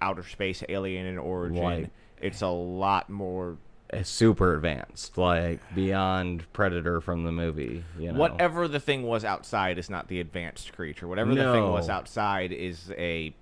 outer 0.00 0.22
space 0.22 0.62
alien 0.68 1.06
in 1.06 1.18
origin. 1.18 1.62
Like- 1.62 1.90
it's 2.20 2.40
a 2.40 2.48
lot 2.48 3.10
more 3.10 3.58
super 4.02 4.54
advanced, 4.54 5.16
like 5.16 5.60
beyond 5.74 6.50
Predator 6.52 7.00
from 7.00 7.24
the 7.24 7.32
movie. 7.32 7.84
You 7.98 8.12
know, 8.12 8.18
Whatever 8.18 8.68
the 8.68 8.80
thing 8.80 9.02
was 9.04 9.24
outside 9.24 9.78
is 9.78 9.88
not 9.90 10.08
the 10.08 10.20
advanced 10.20 10.72
creature. 10.72 11.06
Whatever 11.08 11.34
the 11.34 11.52
thing 11.52 11.70
was 11.70 11.88
outside 11.88 12.52
is 12.52 12.90
a. 12.96 13.34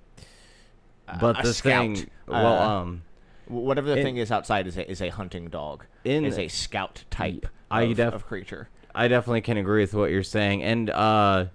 uh, 1.09 1.19
But 1.21 1.41
a 1.41 1.43
the 1.49 1.55
scout. 1.55 1.97
thing, 1.97 2.11
well, 2.27 2.47
Uh, 2.63 2.69
um, 2.81 3.03
whatever 3.47 3.89
the 3.89 3.97
in- 3.99 4.05
thing 4.05 4.17
is 4.19 4.31
outside 4.31 4.67
is 4.67 4.77
a 4.77 4.91
is 4.91 5.01
a 5.03 5.09
hunting 5.09 5.49
dog. 5.49 5.85
In- 6.05 6.25
is 6.25 6.39
a 6.39 6.49
scout 6.49 7.05
type 7.11 7.47
I 7.71 7.83
of, 7.83 7.97
def- 7.97 8.15
of 8.15 8.27
creature. 8.27 8.69
I 8.95 9.09
definitely 9.09 9.41
can 9.41 9.57
agree 9.57 9.83
with 9.83 9.95
what 9.95 10.11
you're 10.11 10.23
saying. 10.23 10.63
And 10.63 10.89
uh, 10.91 11.47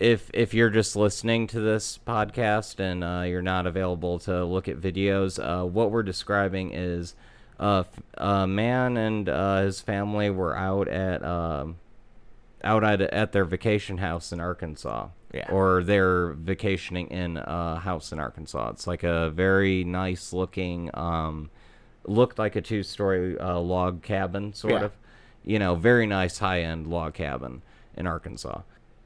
if 0.00 0.28
if 0.34 0.52
you're 0.54 0.70
just 0.70 0.96
listening 0.96 1.46
to 1.48 1.60
this 1.60 1.98
podcast 2.06 2.80
and 2.80 3.04
uh, 3.04 3.22
you're 3.26 3.42
not 3.42 3.66
available 3.66 4.18
to 4.20 4.44
look 4.44 4.66
at 4.68 4.80
videos, 4.80 5.38
uh, 5.38 5.64
what 5.66 5.90
we're 5.92 6.02
describing 6.02 6.72
is 6.72 7.14
uh, 7.60 7.80
f- 7.80 8.00
a 8.14 8.46
man 8.46 8.96
and 8.96 9.28
uh, 9.28 9.62
his 9.62 9.80
family 9.80 10.30
were 10.30 10.56
out 10.56 10.88
at 10.88 11.24
um, 11.24 11.76
out 12.62 12.82
at, 12.84 13.00
at 13.00 13.32
their 13.32 13.44
vacation 13.44 13.98
house 13.98 14.32
in 14.32 14.40
Arkansas. 14.40 15.08
Yeah. 15.32 15.50
Or 15.50 15.82
they're 15.82 16.32
vacationing 16.34 17.08
in 17.08 17.36
a 17.38 17.76
house 17.80 18.12
in 18.12 18.20
Arkansas. 18.20 18.70
It's 18.70 18.86
like 18.86 19.02
a 19.02 19.30
very 19.30 19.82
nice 19.82 20.32
looking, 20.32 20.90
um, 20.94 21.50
looked 22.04 22.38
like 22.38 22.54
a 22.54 22.60
two 22.60 22.84
story 22.84 23.36
uh, 23.38 23.58
log 23.58 24.02
cabin, 24.02 24.52
sort 24.52 24.74
Yeah. 24.74 24.84
of. 24.84 24.92
You 25.46 25.58
know, 25.58 25.74
very 25.74 26.06
nice 26.06 26.38
high 26.38 26.62
end 26.62 26.86
log 26.86 27.14
cabin 27.14 27.62
in 27.96 28.06
Arkansas. 28.06 28.60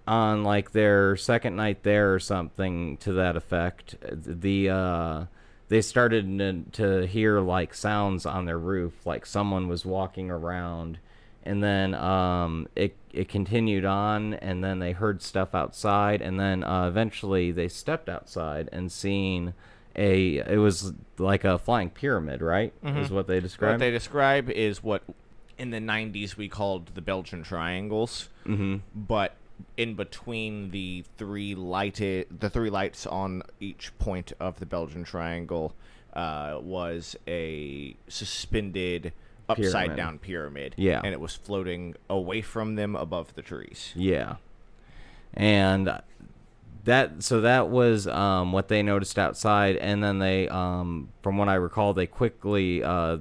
On 0.07 0.45
like 0.45 0.73
their 0.73 1.17
second 1.17 1.57
night 1.57 1.83
there 1.83 2.15
or 2.15 2.19
something 2.21 2.97
to 2.99 3.13
that 3.15 3.35
effect, 3.37 3.97
the 4.03 4.69
uh, 4.71 5.25
they 5.69 5.83
started 5.83 6.39
to, 6.39 6.63
to 6.73 7.07
hear 7.07 7.41
like 7.41 7.75
sounds 7.75 8.25
on 8.27 8.47
their 8.47 8.59
roof, 8.59 9.07
like 9.07 9.27
someone 9.27 9.69
was 9.69 9.85
walking 9.85 10.31
around, 10.31 10.99
and 11.43 11.63
then 11.63 11.95
um, 11.95 12.69
it 12.75 12.97
it 13.13 13.29
continued 13.29 13.85
on, 13.85 14.35
and 14.35 14.63
then 14.63 14.79
they 14.79 14.93
heard 14.93 15.23
stuff 15.23 15.55
outside, 15.55 16.23
and 16.23 16.39
then 16.39 16.65
uh, 16.65 16.87
eventually 16.89 17.53
they 17.53 17.69
stepped 17.69 18.09
outside 18.09 18.69
and 18.73 18.91
seen 18.91 19.55
a 19.97 20.39
it 20.39 20.59
was 20.59 20.93
like 21.19 21.45
a 21.45 21.59
flying 21.59 21.91
pyramid, 21.91 22.41
right? 22.41 22.73
Is 22.83 23.11
what 23.11 23.27
they 23.27 23.41
describe. 23.41 23.73
What 23.73 23.81
they 23.81 23.91
describe 23.91 24.49
is 24.51 24.83
what 24.83 25.03
in 25.59 25.71
the 25.71 25.79
90s 25.79 26.37
we 26.37 26.49
called 26.49 26.93
the 26.95 27.03
Belgian 27.03 27.43
triangles, 27.43 28.29
mm-hmm. 28.47 28.77
but 28.95 29.37
in 29.77 29.95
between 29.95 30.71
the 30.71 31.05
three 31.17 31.55
lighted 31.55 32.27
the 32.41 32.51
three 32.51 32.71
lights 32.71 33.07
on 33.07 33.43
each 33.61 33.97
point 33.99 34.33
of 34.41 34.59
the 34.61 34.67
Belgian 34.67 35.05
triangle 35.05 35.75
uh, 36.15 36.59
was 36.61 37.17
a 37.27 37.97
suspended 38.09 39.13
upside 39.49 39.73
Pyramid. 39.73 39.97
down 39.97 40.19
pyramid. 40.19 40.75
Yeah. 40.77 41.01
and 41.03 41.13
it 41.13 41.21
was 41.21 41.35
floating 41.35 41.95
away 42.11 42.43
from 42.43 42.75
them 42.75 42.97
above 42.97 43.35
the 43.35 43.43
trees. 43.43 43.93
Yeah. 43.95 44.37
And 45.35 46.01
that 46.85 47.23
so 47.23 47.41
that 47.43 47.69
was 47.69 48.07
um, 48.07 48.53
what 48.53 48.69
they 48.69 48.83
noticed 48.83 49.19
outside 49.19 49.77
and 49.77 50.03
then 50.03 50.19
they 50.19 50.49
um, 50.49 51.11
from 51.23 51.37
what 51.37 51.49
I 51.49 51.55
recall 51.55 51.95
they 51.95 52.07
quickly 52.07 52.83
uh, 52.83 53.19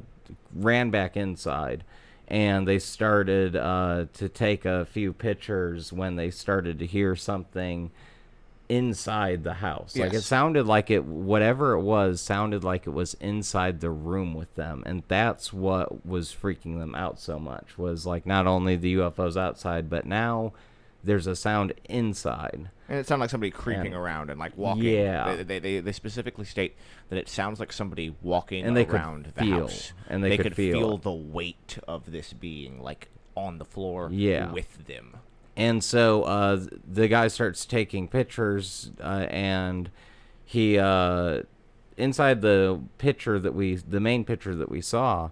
ran 0.53 0.89
back 0.89 1.17
inside 1.17 1.83
and 2.27 2.67
they 2.67 2.79
started 2.79 3.55
uh, 3.55 4.05
to 4.13 4.27
take 4.27 4.65
a 4.65 4.85
few 4.85 5.13
pictures 5.13 5.93
when 5.93 6.15
they 6.15 6.29
started 6.29 6.79
to 6.79 6.85
hear 6.85 7.15
something 7.15 7.91
inside 8.69 9.43
the 9.43 9.55
house. 9.55 9.95
Like 9.95 10.13
it 10.13 10.21
sounded 10.21 10.65
like 10.67 10.91
it 10.91 11.05
whatever 11.05 11.73
it 11.73 11.81
was 11.81 12.19
sounded 12.19 12.63
like 12.63 12.85
it 12.85 12.91
was 12.91 13.13
inside 13.15 13.79
the 13.79 13.89
room 13.89 14.33
with 14.33 14.53
them 14.55 14.83
and 14.85 15.03
that's 15.07 15.53
what 15.53 16.05
was 16.05 16.35
freaking 16.35 16.79
them 16.79 16.93
out 16.93 17.19
so 17.19 17.39
much 17.39 17.77
was 17.77 18.05
like 18.05 18.25
not 18.25 18.45
only 18.45 18.75
the 18.75 18.95
UFOs 18.95 19.37
outside 19.37 19.89
but 19.89 20.05
now 20.05 20.51
there's 21.03 21.27
a 21.27 21.35
sound 21.35 21.73
inside. 21.85 22.69
And 22.89 22.99
it 22.99 23.07
sounded 23.07 23.23
like 23.23 23.29
somebody 23.29 23.51
creeping 23.51 23.87
And- 23.87 23.95
around 23.95 24.29
and 24.29 24.39
like 24.39 24.57
walking. 24.57 24.83
Yeah. 24.85 25.35
They, 25.35 25.43
they, 25.43 25.59
they, 25.59 25.79
they 25.79 25.91
specifically 25.91 26.45
state 26.45 26.75
that 27.09 27.17
it 27.17 27.29
sounds 27.29 27.59
like 27.59 27.71
somebody 27.73 28.15
walking 28.21 28.65
And 28.65 28.75
they 28.75 28.85
could 28.85 28.95
around 28.95 29.31
the 29.35 29.43
feel- 29.43 29.59
house. 29.61 29.93
and 30.09 30.23
they 30.23 30.37
could 30.37 30.55
feel 30.55 30.95
it. 30.95 31.01
the 31.03 31.11
weight 31.11 31.77
of 31.87 32.11
this 32.11 32.33
being 32.33 32.81
like 32.81 33.09
on 33.35 33.57
the 33.57 33.65
floor 33.65 34.09
Yeah. 34.11 34.51
with 34.51 34.85
them. 34.87 35.17
And 35.55 35.83
so 35.83 36.23
uh, 36.23 36.65
the 36.87 37.07
guy 37.07 37.27
starts 37.29 37.65
taking 37.65 38.07
pictures, 38.07 38.91
uh, 39.01 39.25
and 39.31 39.89
he 40.45 40.77
uh, 40.77 41.41
inside 41.97 42.41
the 42.41 42.79
picture 42.99 43.39
that 43.39 43.55
we, 43.55 43.75
the 43.75 43.99
main 43.99 44.23
picture 44.23 44.55
that 44.55 44.69
we 44.69 44.81
saw, 44.81 45.31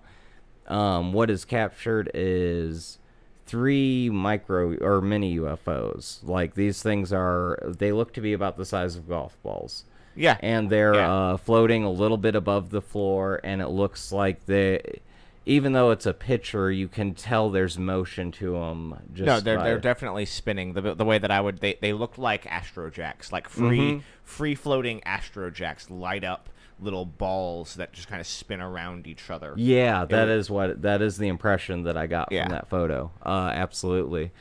um, 0.68 1.14
what 1.14 1.30
is 1.30 1.46
captured 1.46 2.10
is 2.16 2.98
three 3.46 4.10
micro 4.10 4.76
or 4.78 5.02
mini 5.02 5.38
UFOs. 5.40 6.20
Like 6.24 6.56
these 6.56 6.82
things 6.82 7.14
are, 7.14 7.60
they 7.66 7.92
look 7.92 8.14
to 8.14 8.22
be 8.22 8.34
about 8.34 8.58
the 8.58 8.66
size 8.66 8.96
of 8.96 9.08
golf 9.08 9.38
balls. 9.44 9.84
Yeah. 10.18 10.38
and 10.40 10.70
they're 10.70 10.96
Yeah. 10.96 11.14
uh, 11.14 11.38
floating 11.38 11.84
a 11.84 11.92
little 11.92 12.16
bit 12.18 12.36
above 12.36 12.70
the 12.70 12.82
floor, 12.82 13.42
and 13.44 13.62
it 13.62 13.68
looks 13.68 14.14
like 14.14 14.46
they, 14.46 15.02
even 15.46 15.74
though 15.74 15.92
it's 15.92 16.06
a 16.06 16.14
picture, 16.14 16.72
you 16.72 16.88
can 16.88 17.14
tell 17.14 17.50
there's 17.50 17.78
motion 17.78 18.32
to 18.32 18.54
them. 18.54 18.96
Just 19.14 19.26
no, 19.26 19.40
they're 19.42 19.58
by- 19.58 19.64
they're 19.66 19.78
definitely 19.80 20.26
spinning 20.26 20.72
the 20.72 20.96
the 20.96 21.04
way 21.04 21.18
that 21.18 21.32
I 21.32 21.42
would. 21.42 21.60
They 21.60 21.78
they 21.82 21.92
look 21.92 22.18
like 22.18 22.46
Astrojax, 22.46 23.34
like 23.34 23.50
free 23.50 23.78
Mhm. 23.96 24.02
free 24.24 24.56
floating 24.56 25.02
Astrojax, 25.02 25.90
light 25.90 26.24
up 26.24 26.48
little 26.80 27.06
balls 27.06 27.76
that 27.76 27.94
just 27.94 28.08
kind 28.08 28.20
of 28.20 28.28
spin 28.28 28.62
around 28.62 29.08
each 29.08 29.30
other. 29.30 29.54
Yeah, 29.56 30.06
that 30.06 30.28
is 30.28 30.50
what 30.50 30.82
that 30.82 31.02
is 31.02 31.18
the 31.18 31.28
impression 31.30 31.84
that 31.84 31.96
I 31.98 32.08
got 32.08 32.32
Yeah. 32.32 32.44
from 32.44 32.52
that 32.52 32.68
photo. 32.68 33.12
Uh, 33.26 33.52
absolutely, 33.54 34.32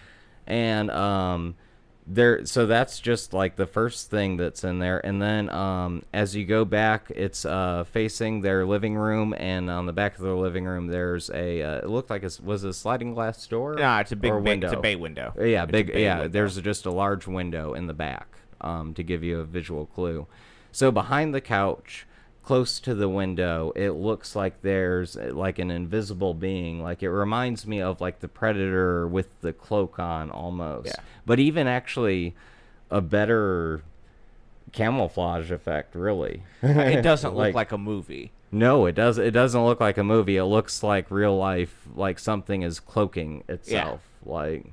and 0.47 0.91
um, 0.91 1.55
there 2.07 2.45
so 2.45 2.66
that's 2.66 3.01
just 3.01 3.32
like 3.32 3.57
the 3.57 3.66
first 3.66 4.11
thing 4.11 4.37
that's 4.37 4.62
in 4.62 4.78
there 4.78 4.99
and 5.07 5.22
then 5.22 5.49
um 5.49 6.03
as 6.12 6.37
you 6.37 6.45
go 6.45 6.62
back 6.62 7.11
it's 7.16 7.47
uh 7.47 7.82
facing 7.91 8.43
their 8.43 8.66
living 8.66 8.95
room 8.95 9.35
and 9.39 9.70
on 9.70 9.87
the 9.87 9.93
back 9.95 10.14
of 10.16 10.20
their 10.22 10.35
living 10.35 10.66
room 10.66 10.89
there's 10.89 11.30
a 11.30 11.62
uh, 11.62 11.78
it 11.78 11.89
looked 11.89 12.11
like 12.11 12.22
it 12.22 12.39
was 12.45 12.62
a 12.62 12.74
sliding 12.74 13.14
glass 13.14 13.47
door 13.47 13.76
Nah, 13.78 14.01
it's 14.01 14.12
a 14.12 14.16
big, 14.16 14.45
big 14.45 14.64
it's 14.64 14.72
a 14.74 14.76
bay 14.76 14.97
window. 14.97 15.32
Uh, 15.39 15.45
yeah 15.45 15.62
It's 15.62 15.72
big 15.72 15.89
yeah 15.95 16.16
window. 16.18 16.28
there's 16.28 16.61
just 16.61 16.85
a 16.85 16.91
large 16.91 17.26
window 17.26 17.72
in 17.72 17.87
the 17.87 17.95
back 17.95 18.37
um 18.61 18.93
to 18.93 19.03
give 19.03 19.24
you 19.24 19.41
a 19.41 19.45
visual 19.45 19.87
clue 19.87 20.26
so 20.72 20.93
behind 20.93 21.35
the 21.35 21.41
couch 21.41 22.07
close 22.45 22.78
to 22.80 22.95
the 22.95 23.09
window 23.09 23.72
it 23.74 23.90
looks 23.92 24.36
like 24.36 24.61
there's 24.62 25.16
uh, 25.16 25.30
like 25.32 25.59
an 25.59 25.70
invisible 25.70 26.34
being 26.34 26.82
like 26.82 27.03
it 27.03 27.11
reminds 27.11 27.66
me 27.66 27.80
of 27.80 28.01
like 28.01 28.20
the 28.20 28.28
predator 28.28 29.09
with 29.09 29.28
the 29.40 29.53
cloak 29.53 29.99
on 29.99 30.30
almost 30.30 30.86
Yeah. 30.88 31.03
but 31.24 31.38
even 31.40 31.66
actually 31.66 32.34
a 32.90 33.01
better 33.01 33.82
camouflage 34.72 35.51
effect 35.51 35.95
really 35.95 36.42
it 36.62 37.03
doesn't 37.03 37.34
look 37.34 37.55
like 37.55 37.72
a 37.72 37.78
movie. 37.78 38.32
no 38.51 38.86
it 38.86 38.92
does 38.95 39.18
it 39.18 39.30
doesn't 39.30 39.64
look 39.64 39.80
like 39.80 39.97
a 39.99 40.05
movie 40.05 40.36
it 40.36 40.45
looks 40.45 40.82
like 40.82 41.11
real 41.11 41.36
life 41.36 41.86
like 41.95 42.18
something 42.18 42.62
is 42.62 42.80
cloaking 42.80 43.45
itself 43.49 44.01
Yeah. 44.26 44.32
like 44.32 44.66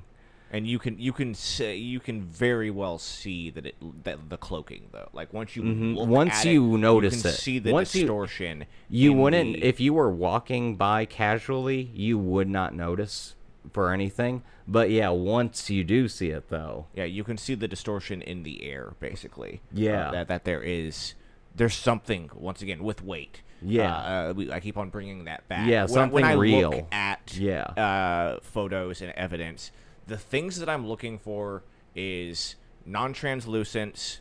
and 0.52 0.66
you 0.66 0.78
can 0.78 0.98
you 0.98 1.12
can 1.12 1.34
say 1.34 1.74
you 1.76 1.98
can 1.98 2.22
very 2.22 2.70
well 2.70 2.98
see 2.98 3.50
that 3.50 3.66
it 3.66 3.74
that 4.04 4.28
the 4.28 4.36
cloaking 4.36 4.88
though 4.92 5.08
like 5.12 5.32
once 5.32 5.56
you 5.56 5.62
Mhm. 5.62 5.96
look 5.96 6.08
Once 6.08 6.44
you 6.44 6.74
it, 6.74 6.78
notice 6.78 7.16
you 7.16 7.22
can 7.22 7.30
it. 7.30 7.34
see 7.34 7.58
the 7.58 7.72
Once 7.72 7.92
distortion 7.92 8.66
You 8.88 9.12
in 9.12 9.18
wouldn't 9.18 9.52
the- 9.54 9.64
if 9.64 9.80
you 9.80 9.94
were 9.94 10.10
walking 10.10 10.76
by 10.76 11.06
casually, 11.06 11.90
you 11.94 12.18
would 12.18 12.48
not 12.48 12.74
notice 12.74 13.34
for 13.72 13.92
anything. 13.92 14.42
But 14.68 14.90
yeah, 14.90 15.08
once 15.10 15.70
you 15.70 15.82
do 15.84 16.06
see 16.08 16.28
it 16.30 16.48
though. 16.50 16.86
yeah 16.94 17.04
you 17.04 17.24
can 17.24 17.36
see 17.38 17.54
the 17.54 17.66
distortion 17.68 18.20
in 18.22 18.42
the 18.42 18.62
air 18.64 18.94
basically 19.00 19.60
uh, 19.64 19.80
Yeah. 19.80 20.10
that 20.10 20.28
that 20.28 20.44
there 20.44 20.62
is 20.62 21.14
there's 21.54 21.74
something 21.74 22.30
once 22.34 22.62
again 22.62 22.82
with 22.82 23.02
weight 23.04 23.42
Yeah. 23.62 23.94
uh, 23.94 24.30
uh, 24.30 24.32
we, 24.34 24.50
I 24.52 24.58
keep 24.60 24.76
on 24.76 24.90
bringing 24.90 25.24
that 25.24 25.46
back 25.48 25.68
Yeah, 25.68 25.84
when, 25.84 26.10
when 26.12 26.22
something 26.22 26.24
I 26.24 26.32
real. 26.32 26.70
look 26.70 26.86
at 26.92 27.36
Yeah. 27.38 27.62
uh, 27.62 28.40
photos 28.42 29.00
and 29.02 29.12
evidence 29.12 29.70
the 30.12 30.18
things 30.18 30.58
that 30.58 30.68
I'm 30.68 30.86
looking 30.86 31.18
for 31.18 31.62
is 31.96 32.56
non-translucence 32.84 34.20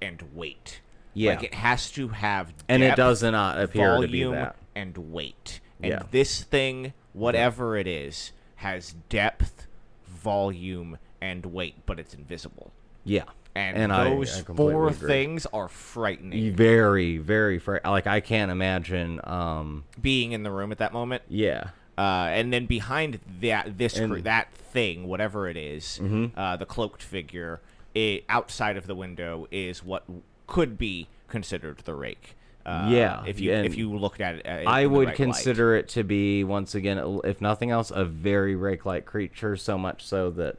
and 0.00 0.20
weight 0.34 0.80
Yeah. 1.14 1.34
like 1.34 1.44
it 1.44 1.54
has 1.54 1.90
to 1.92 2.08
have 2.08 2.52
And 2.68 2.82
it 2.82 2.96
does 2.96 3.22
not 3.22 3.60
appear 3.60 4.00
to 4.00 4.08
be 4.08 4.24
volume 4.24 4.32
that. 4.32 4.56
and 4.74 4.96
weight. 5.12 5.60
And 5.80 5.92
Yeah. 5.92 6.02
this 6.10 6.42
thing, 6.42 6.92
whatever 7.12 7.76
it 7.76 7.86
is, 7.86 8.32
has 8.56 8.94
depth, 9.08 9.68
volume, 10.06 10.98
and 11.20 11.46
weight, 11.46 11.76
but 11.86 12.00
it's 12.00 12.14
invisible. 12.14 12.72
Yeah. 13.04 13.24
And, 13.54 13.92
I- 13.92 14.04
those 14.10 14.40
I 14.40 14.42
completely 14.42 14.72
four 14.72 14.88
agree. 14.88 15.08
things 15.08 15.46
are 15.52 15.68
frightening. 15.68 16.54
very 16.56 17.18
very 17.18 17.58
fr- 17.58 17.78
like 17.84 18.06
I 18.08 18.20
can't 18.20 18.50
imagine 18.50 19.20
um 19.24 19.84
Being 20.00 20.32
in 20.32 20.42
the 20.42 20.50
room 20.50 20.72
at 20.72 20.78
that 20.78 20.92
moment, 20.92 21.22
yeah. 21.28 21.68
Uh, 21.98 22.28
and 22.30 22.52
then 22.52 22.66
behind 22.66 23.18
that 23.40 23.78
this 23.78 23.98
And- 23.98 24.12
Mm-hmm. 24.12 24.22
that 24.22 24.52
thing, 24.54 25.06
whatever 25.06 25.48
it 25.48 25.56
is, 25.56 26.00
uh, 26.36 26.56
the 26.56 26.64
cloaked 26.66 27.02
figure, 27.02 27.60
it, 27.94 28.24
outside 28.28 28.76
of 28.78 28.86
the 28.86 28.94
window 28.94 29.46
is 29.50 29.84
what 29.84 30.04
could 30.46 30.78
be 30.78 31.08
considered 31.28 31.78
the 31.84 31.94
rake. 31.94 32.36
Uh, 32.64 32.88
Yeah, 32.90 33.24
if 33.26 33.40
you 33.40 33.52
if 33.52 33.76
you 33.76 33.94
looked 33.96 34.20
at 34.20 34.36
it, 34.36 34.46
uh, 34.46 34.70
I 34.70 34.86
would 34.86 34.98
right 35.00 35.06
light. 35.08 35.16
consider 35.16 35.74
it 35.76 35.88
to 35.90 36.04
be 36.04 36.44
once 36.44 36.74
again 36.74 37.20
if 37.24 37.40
nothing 37.40 37.70
else 37.70 37.90
a 37.90 38.04
very 38.04 38.54
rake-like 38.54 39.04
creature 39.04 39.56
so 39.56 39.76
much 39.76 40.04
so 40.06 40.30
that 40.30 40.56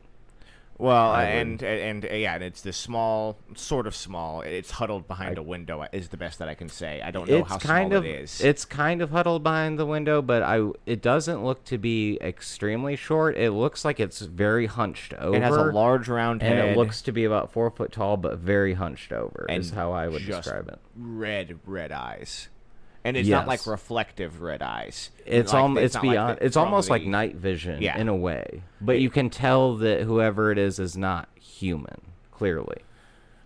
Well, 0.78 1.12
I 1.12 1.26
and, 1.26 1.62
and 1.62 2.04
and 2.04 2.12
uh, 2.12 2.16
yeah, 2.16 2.34
and 2.36 2.44
it's 2.44 2.62
this 2.62 2.76
small, 2.78 3.38
sort 3.56 3.88
of 3.88 3.96
small. 3.96 4.42
It's 4.42 4.72
huddled 4.72 5.08
behind 5.08 5.38
a 5.38 5.44
window. 5.44 5.86
Is 5.94 6.10
the 6.10 6.18
best 6.18 6.40
that 6.40 6.50
I 6.50 6.56
can 6.56 6.68
say. 6.70 7.02
I 7.02 7.12
don't 7.12 7.30
know 7.30 7.44
how 7.44 7.58
kind 7.58 7.92
small 7.92 8.00
of 8.00 8.06
it 8.06 8.22
is. 8.24 8.42
it's 8.42 8.66
kind 8.66 9.02
of 9.02 9.12
huddled 9.12 9.44
behind 9.44 9.78
the 9.80 9.86
window 9.86 10.22
but 10.22 10.42
i 10.44 10.62
it 10.86 11.02
doesn't 11.02 11.44
look 11.44 11.64
to 11.66 11.78
be 11.78 12.18
extremely 12.22 12.96
short 12.96 13.38
it 13.38 13.52
looks 13.52 13.86
like 13.86 14.00
it's 14.00 14.20
very 14.22 14.66
hunched 14.66 15.14
over 15.16 15.36
It 15.38 15.42
has 15.42 15.56
a 15.56 15.64
large 15.66 16.08
round 16.08 16.42
and 16.42 16.54
head. 16.60 16.70
it 16.70 16.78
looks 16.78 17.02
to 17.04 17.12
be 17.12 17.24
about 17.26 17.52
four 17.52 17.70
foot 17.70 17.92
tall 17.92 18.18
but 18.18 18.38
very 18.40 18.74
hunched 18.74 19.12
over 19.12 19.46
is 19.50 19.72
how 19.72 19.92
i 19.92 20.08
would 20.08 20.26
describe 20.26 20.68
it 20.70 20.80
Red, 20.96 21.60
red 21.66 21.92
eyes, 21.92 22.50
and 23.06 23.18
it's 23.18 23.28
not 23.30 23.48
like 23.48 23.66
reflective 23.68 24.42
red 24.42 24.62
eyes. 24.62 25.10
it's 25.26 25.52
like, 25.54 25.62
almost 25.62 25.84
it's 25.84 25.96
like 25.96 26.02
beyond 26.04 26.38
the- 26.40 26.46
it's 26.46 26.58
almost 26.58 26.90
like 26.90 27.04
night 27.06 27.36
vision 27.36 27.82
Yeah. 27.82 27.98
in 27.98 28.08
a 28.08 28.16
way 28.16 28.64
but 28.82 29.00
you 29.00 29.10
can 29.10 29.30
tell 29.30 29.76
that 29.78 30.02
whoever 30.04 30.52
it 30.52 30.58
is 30.58 30.80
is 30.80 30.96
not 30.98 31.28
human 31.40 32.02
clearly 32.32 32.78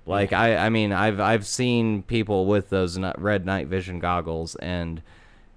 like 0.06 0.32
i 0.34 0.56
i 0.58 0.70
mean 0.70 0.92
i've 0.94 1.20
i've 1.20 1.46
seen 1.46 2.02
people 2.04 2.46
with 2.46 2.70
those 2.70 2.98
red 3.18 3.46
night 3.46 3.68
vision 3.68 4.00
goggles 4.00 4.56
and 4.56 5.02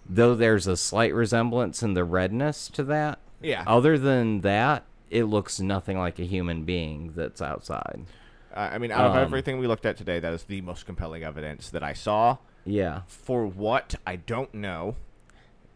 though 0.09 0.35
there's 0.35 0.67
a 0.67 0.77
slight 0.77 1.15
resemblance 1.15 1.83
in 1.83 1.95
the 1.95 2.05
redness 2.05 2.69
to 2.69 2.83
that 2.85 3.19
Yeah. 3.41 3.63
other 3.67 3.97
than 3.99 4.41
that 4.41 4.85
it 5.11 5.25
looks 5.25 5.61
nothing 5.61 5.99
like 5.99 6.19
a 6.19 6.25
human 6.25 6.65
being 6.65 7.13
that's 7.15 7.41
outside 7.43 8.05
Uh, 8.53 8.69
I 8.73 8.79
mean, 8.79 8.91
out 8.91 9.07
of 9.07 9.13
Um, 9.13 9.23
everything 9.23 9.61
we 9.61 9.69
looked 9.69 9.87
at 9.87 9.97
today, 9.97 10.19
that 10.19 10.33
is 10.35 10.43
the 10.43 10.61
most 10.63 10.85
compelling 10.85 11.23
evidence 11.23 11.71
that 11.71 11.85
I 11.85 11.93
saw. 11.93 12.39
Yeah 12.65 13.03
For 13.07 13.47
what 13.47 13.95
I 14.07 14.17
don't 14.17 14.53
know. 14.55 14.97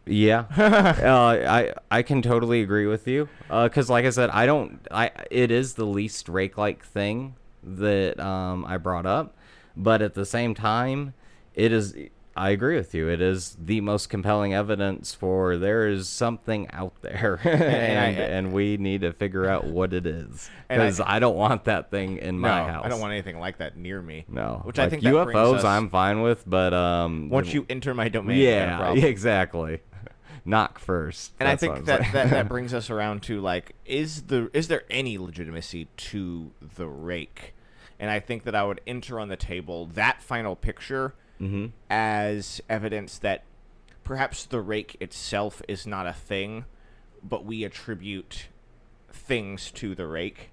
Yeah, 0.07 0.45
uh, 0.55 1.49
I 1.49 1.73
I 1.89 2.03
can 2.03 2.21
totally 2.21 2.61
agree 2.61 2.85
with 2.85 3.07
you. 3.07 3.27
Because, 3.49 3.89
like 3.89 4.05
I 4.05 4.11
said, 4.11 4.29
I 4.29 4.45
don't. 4.45 4.79
I 4.91 5.09
it 5.31 5.49
is 5.49 5.73
the 5.73 5.85
least 5.85 6.29
rake-like 6.29 6.85
thing 6.85 7.35
that 7.63 8.19
um, 8.19 8.65
I 8.65 8.77
brought 8.77 9.07
up, 9.07 9.35
but 9.75 10.03
at 10.03 10.13
the 10.13 10.25
same 10.25 10.53
time, 10.53 11.15
it 11.55 11.71
is. 11.71 11.95
I 12.37 12.49
agree 12.49 12.75
with 12.75 12.93
you. 12.93 13.07
It 13.07 13.21
is 13.21 13.55
the 13.57 13.79
most 13.79 14.09
compelling 14.09 14.53
evidence 14.53 15.13
for 15.13 15.55
there 15.57 15.87
is 15.87 16.09
something 16.09 16.69
out 16.71 17.01
there, 17.01 17.39
and 17.45 17.97
I- 17.99 18.21
and 18.23 18.51
we 18.51 18.75
need 18.75 19.01
to 19.01 19.13
figure 19.13 19.45
out 19.47 19.63
what 19.65 19.93
it 19.93 20.05
is. 20.05 20.49
And 20.67 20.81
I- 20.81 20.85
Because 20.85 20.99
I, 20.99 21.19
don't 21.19 21.37
want 21.37 21.63
that 21.65 21.89
thing 21.91 22.17
in 22.17 22.37
my 22.37 22.65
no, 22.65 22.73
house. 22.73 22.85
I 22.85 22.89
don't 22.89 22.99
want 22.99 23.13
anything 23.13 23.39
like 23.39 23.59
that 23.59 23.77
near 23.77 24.01
me. 24.01 24.25
No, 24.27 24.61
which 24.65 24.77
Like, 24.77 24.87
I 24.87 24.89
think 24.89 25.03
UFOs. 25.03 25.63
I'm 25.63 25.89
fine 25.89 26.21
with, 26.21 26.43
but 26.45 26.73
um, 26.73 27.29
Once 27.29 27.53
you 27.53 27.65
enter 27.69 27.93
my 27.93 28.09
domain, 28.09 28.37
you 28.37 28.49
got 28.49 28.97
a 28.97 28.99
yeah, 28.99 29.05
exactly. 29.07 29.79
Knock 30.43 30.77
first. 30.77 31.31
and 31.39 31.47
I 31.49 31.53
That's 31.55 31.63
what 31.63 31.73
think 31.75 31.85
that, 31.87 32.13
that 32.13 32.29
that 32.31 32.47
brings 32.49 32.73
us 32.73 32.89
around 32.89 33.23
to 33.23 33.39
like 33.41 33.75
is 33.85 34.23
the 34.23 34.51
is 34.53 34.67
there 34.67 34.83
any 34.91 35.17
legitimacy 35.17 35.87
to 35.97 36.51
the 36.75 36.85
rake 36.85 37.55
and 37.99 38.11
i 38.11 38.19
think 38.19 38.43
that 38.43 38.53
i 38.53 38.63
would 38.63 38.79
enter 38.85 39.19
on 39.19 39.27
the 39.29 39.35
table 39.37 39.87
that 39.87 40.21
final 40.21 40.55
picture 40.55 41.15
Mhm. 41.41 41.71
as 41.89 42.61
evidence 42.69 43.17
that 43.19 43.43
perhaps 44.03 44.45
the 44.45 44.61
rake 44.61 44.95
itself 44.99 45.61
is 45.67 45.85
not 45.87 46.07
a 46.07 46.13
thing 46.13 46.65
but 47.23 47.43
we 47.45 47.63
attribute 47.63 48.47
things 49.11 49.71
to 49.71 49.95
the 49.95 50.05
rake 50.07 50.49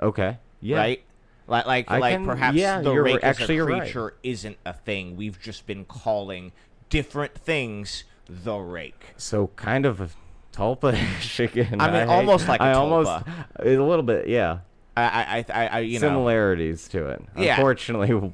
Okay. 0.00 0.38
Yeah. 0.60 0.76
right 0.78 1.02
like 1.48 1.66
like, 1.66 1.90
I 1.90 1.98
like 1.98 2.14
can- 2.14 2.24
perhaps 2.26 2.56
yeah, 2.56 2.80
the 2.80 2.92
rake 3.00 3.22
actually 3.22 3.44
as 3.44 3.50
a 3.50 3.54
you're 3.54 3.66
right. 3.66 3.80
creature 3.82 4.14
isn't 4.22 4.56
a 4.64 4.72
thing 4.72 5.16
we've 5.16 5.40
just 5.40 5.66
been 5.66 5.84
calling 5.84 6.52
different 6.90 7.34
things 7.34 8.04
the 8.28 8.56
rake 8.56 9.14
So 9.16 9.48
kind 9.56 9.86
of 9.86 10.00
a 10.00 10.08
tulpa 10.52 10.96
chicken. 11.20 11.80
I 11.80 11.86
mean, 11.90 12.00
hate- 12.00 12.08
almost 12.08 12.48
like 12.48 12.60
a 12.60 12.64
I 12.64 12.72
almost 12.72 13.08
tulpa. 13.10 13.46
a 13.60 13.82
little 13.82 14.02
bit. 14.02 14.26
Yeah. 14.28 14.58
I, 14.96 15.04
I, 15.04 15.44
I, 15.52 15.66
I 15.66 15.78
you 15.80 16.00
know, 16.00 16.08
Similarities 16.08 16.88
to 16.88 17.06
it. 17.08 17.22
Yeah. 17.36 17.54
Unfortunately, 17.56 18.32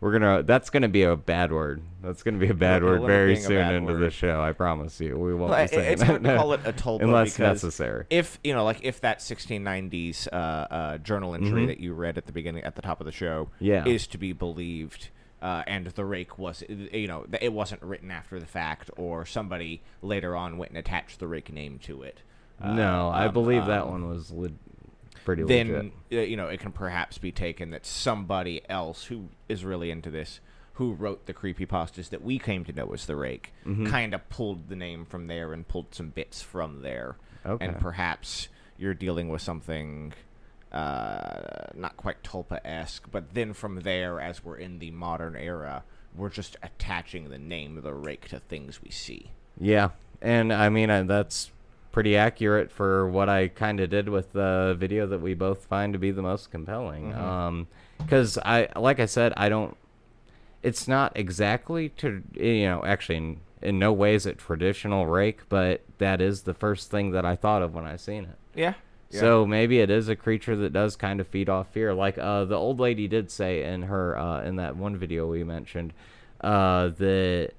we're 0.00 0.12
gonna. 0.12 0.42
That's 0.42 0.70
gonna 0.70 0.88
be 0.88 1.02
a 1.02 1.14
bad 1.16 1.52
word. 1.52 1.82
That's 2.02 2.22
gonna 2.22 2.38
be 2.38 2.48
a 2.48 2.54
bad 2.54 2.82
word 2.82 3.02
very 3.02 3.36
soon 3.36 3.58
into 3.74 3.92
word. 3.92 4.00
the 4.00 4.10
show. 4.10 4.40
I 4.40 4.52
promise 4.52 4.98
you, 5.00 5.18
we 5.18 5.34
won't 5.34 5.50
Well, 5.50 5.62
be 5.62 5.68
saying 5.68 5.92
it's 5.92 6.02
hard 6.02 6.24
to 6.24 6.36
call 6.36 6.52
it 6.54 6.60
a 6.64 6.72
tulpa 6.72 7.02
unless 7.02 7.38
necessary. 7.38 8.06
if 8.10 8.38
you 8.42 8.54
know, 8.54 8.64
like 8.64 8.80
if 8.82 9.00
that 9.02 9.18
1690s 9.20 10.28
uh, 10.32 10.36
uh, 10.36 10.98
journal 10.98 11.34
entry 11.34 11.64
Mhm. 11.64 11.66
that 11.68 11.80
you 11.80 11.92
read 11.92 12.16
at 12.18 12.26
the 12.26 12.32
beginning, 12.32 12.64
at 12.64 12.76
the 12.76 12.82
top 12.82 13.00
of 13.00 13.04
the 13.06 13.12
show, 13.12 13.48
Yeah. 13.58 13.84
is 13.84 14.06
to 14.08 14.18
be 14.18 14.32
believed, 14.32 15.10
uh, 15.42 15.62
and 15.66 15.86
the 15.88 16.04
rake 16.04 16.38
was, 16.38 16.62
you 16.68 17.06
know, 17.06 17.26
it 17.40 17.52
wasn't 17.52 17.82
written 17.82 18.10
after 18.10 18.40
the 18.40 18.46
fact, 18.46 18.90
or 18.96 19.26
somebody 19.26 19.82
later 20.02 20.34
on 20.34 20.56
went 20.58 20.70
and 20.70 20.78
attached 20.78 21.18
the 21.18 21.26
rake 21.28 21.52
name 21.52 21.78
to 21.84 22.02
it. 22.02 22.22
Uh, 22.62 22.72
no, 22.74 23.08
I 23.08 23.26
um, 23.26 23.32
believe 23.32 23.66
that 23.66 23.82
um, 23.82 23.90
one 23.90 24.08
was 24.08 24.30
le- 24.30 24.50
pretty 25.24 25.42
then 25.44 25.68
legit. 25.72 25.92
uh, 26.12 26.16
you 26.22 26.36
know 26.36 26.48
it 26.48 26.60
can 26.60 26.72
perhaps 26.72 27.18
be 27.18 27.32
taken 27.32 27.70
that 27.70 27.84
somebody 27.86 28.60
else 28.68 29.04
who 29.04 29.28
is 29.48 29.64
really 29.64 29.90
into 29.90 30.10
this 30.10 30.40
who 30.74 30.92
wrote 30.92 31.26
the 31.26 31.32
creepy 31.34 31.66
pastas 31.66 32.08
that 32.10 32.22
we 32.22 32.38
came 32.38 32.64
to 32.64 32.72
know 32.72 32.90
as 32.92 33.06
the 33.06 33.16
rake 33.16 33.52
Mm-hmm. 33.66 33.86
kind 33.86 34.14
of 34.14 34.28
pulled 34.30 34.68
the 34.68 34.76
name 34.76 35.04
from 35.04 35.26
there 35.26 35.52
and 35.52 35.66
pulled 35.68 35.94
some 35.94 36.10
bits 36.10 36.40
from 36.42 36.82
there 36.82 37.16
Okay. 37.46 37.64
and 37.66 37.78
perhaps 37.78 38.48
you're 38.78 38.94
dealing 38.94 39.28
with 39.28 39.42
something 39.42 40.12
uh, 40.72 41.66
not 41.74 41.96
quite 41.96 42.22
tulpa-esque 42.22 43.10
but 43.10 43.34
then 43.34 43.52
from 43.52 43.80
there 43.80 44.20
as 44.20 44.44
we're 44.44 44.56
in 44.56 44.78
the 44.78 44.90
modern 44.90 45.34
era 45.36 45.82
we're 46.16 46.28
just 46.30 46.56
attaching 46.62 47.28
the 47.28 47.38
name 47.38 47.76
of 47.76 47.82
the 47.82 47.92
rake 47.94 48.28
to 48.28 48.38
things 48.40 48.82
we 48.82 48.90
see 48.90 49.30
Yeah, 49.58 49.90
and 50.22 50.52
I 50.52 50.68
mean 50.68 50.90
I, 50.90 51.02
that's 51.02 51.50
pretty 51.92 52.16
accurate 52.16 52.70
for 52.70 53.08
what 53.08 53.28
I 53.28 53.48
kind 53.48 53.80
of 53.80 53.90
did 53.90 54.08
with 54.08 54.32
the 54.32 54.76
video 54.78 55.06
that 55.08 55.20
we 55.20 55.34
both 55.34 55.64
find 55.66 55.92
to 55.92 55.98
be 55.98 56.10
the 56.10 56.22
most 56.22 56.50
compelling. 56.50 57.12
Mhm. 57.12 57.18
Um, 57.18 57.66
because 57.98 58.38
I, 58.38 58.68
like 58.76 59.00
I 59.00 59.06
said, 59.06 59.32
I 59.36 59.48
don't. 59.48 59.76
It's 60.62 60.86
not 60.86 61.12
exactly 61.16 61.88
to 61.90 62.22
you 62.34 62.64
know 62.64 62.82
actually 62.84 63.16
in, 63.16 63.40
in 63.62 63.78
no 63.78 63.92
way 63.92 64.14
is 64.14 64.26
it 64.26 64.38
traditional 64.38 65.06
rake, 65.06 65.48
but 65.48 65.82
that 65.98 66.20
is 66.20 66.42
the 66.42 66.54
first 66.54 66.90
thing 66.90 67.10
that 67.12 67.24
I 67.24 67.36
thought 67.36 67.62
of 67.62 67.74
when 67.74 67.84
I 67.84 67.96
seen 67.96 68.24
it. 68.24 68.38
Yeah. 68.54 68.74
So 69.18 69.44
maybe 69.44 69.80
it 69.80 69.90
is 69.90 70.08
a 70.08 70.14
creature 70.14 70.54
that 70.56 70.72
does 70.72 70.94
kind 70.94 71.18
of 71.20 71.26
feed 71.26 71.48
off 71.48 71.72
fear. 71.72 71.92
Like 71.92 72.16
uh, 72.16 72.44
the 72.44 72.54
old 72.54 72.78
lady 72.78 73.08
did 73.08 73.30
say 73.30 73.64
in 73.64 73.82
her 73.82 74.16
uh, 74.16 74.42
in 74.44 74.56
that 74.56 74.76
one 74.76 74.96
video 74.96 75.26
we 75.26 75.42
mentioned 75.42 75.92
uh, 76.42 76.88
that 76.90 77.50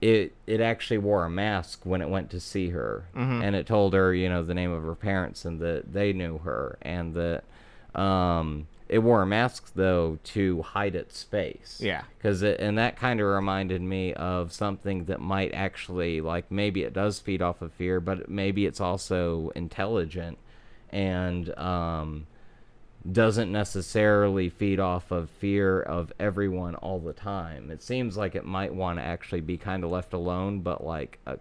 it 0.00 0.32
it 0.46 0.60
actually 0.60 0.98
wore 0.98 1.24
a 1.24 1.30
mask 1.30 1.80
when 1.84 2.00
it 2.00 2.08
went 2.08 2.30
to 2.30 2.40
see 2.40 2.70
her, 2.70 3.04
Mhm. 3.16 3.42
and 3.42 3.56
it 3.56 3.66
told 3.66 3.94
her 3.94 4.14
you 4.14 4.28
know 4.28 4.42
the 4.44 4.54
name 4.54 4.70
of 4.70 4.82
her 4.84 4.94
parents 4.94 5.44
and 5.44 5.58
that 5.60 5.92
they 5.92 6.12
knew 6.12 6.38
her, 6.38 6.78
and 6.82 7.14
that 7.14 7.44
um, 8.00 8.68
it 8.88 9.00
wore 9.00 9.22
a 9.22 9.26
mask 9.26 9.72
though 9.74 10.18
to 10.24 10.62
hide 10.62 10.94
its 10.94 11.22
face. 11.22 11.80
Yeah. 11.82 12.02
Because 12.16 12.42
it 12.42 12.60
and 12.60 12.78
that 12.78 12.96
kind 12.96 13.20
of 13.20 13.26
reminded 13.26 13.82
me 13.82 14.14
of 14.14 14.52
something 14.52 15.04
that 15.06 15.20
might 15.20 15.52
actually 15.52 16.20
like 16.20 16.50
maybe 16.50 16.84
it 16.84 16.92
does 16.92 17.18
feed 17.18 17.42
off 17.42 17.60
of 17.60 17.72
fear, 17.72 17.98
but 18.00 18.28
maybe 18.30 18.66
it's 18.66 18.80
also 18.80 19.50
intelligent 19.56 20.38
and 20.90 21.50
um, 21.58 22.26
doesn't 23.10 23.50
necessarily 23.50 24.48
feed 24.48 24.80
off 24.80 25.10
of 25.10 25.30
fear 25.30 25.80
of 25.80 26.12
everyone 26.18 26.74
all 26.76 26.98
the 26.98 27.12
time. 27.12 27.70
It 27.70 27.82
seems 27.82 28.16
like 28.16 28.34
it 28.34 28.44
might 28.44 28.74
want 28.74 28.98
to 28.98 29.02
actually 29.04 29.40
be 29.40 29.56
kind 29.56 29.84
of 29.84 29.90
left 29.90 30.12
alone, 30.12 30.60
but 30.60 30.84
like 30.84 31.18
a, 31.26 31.38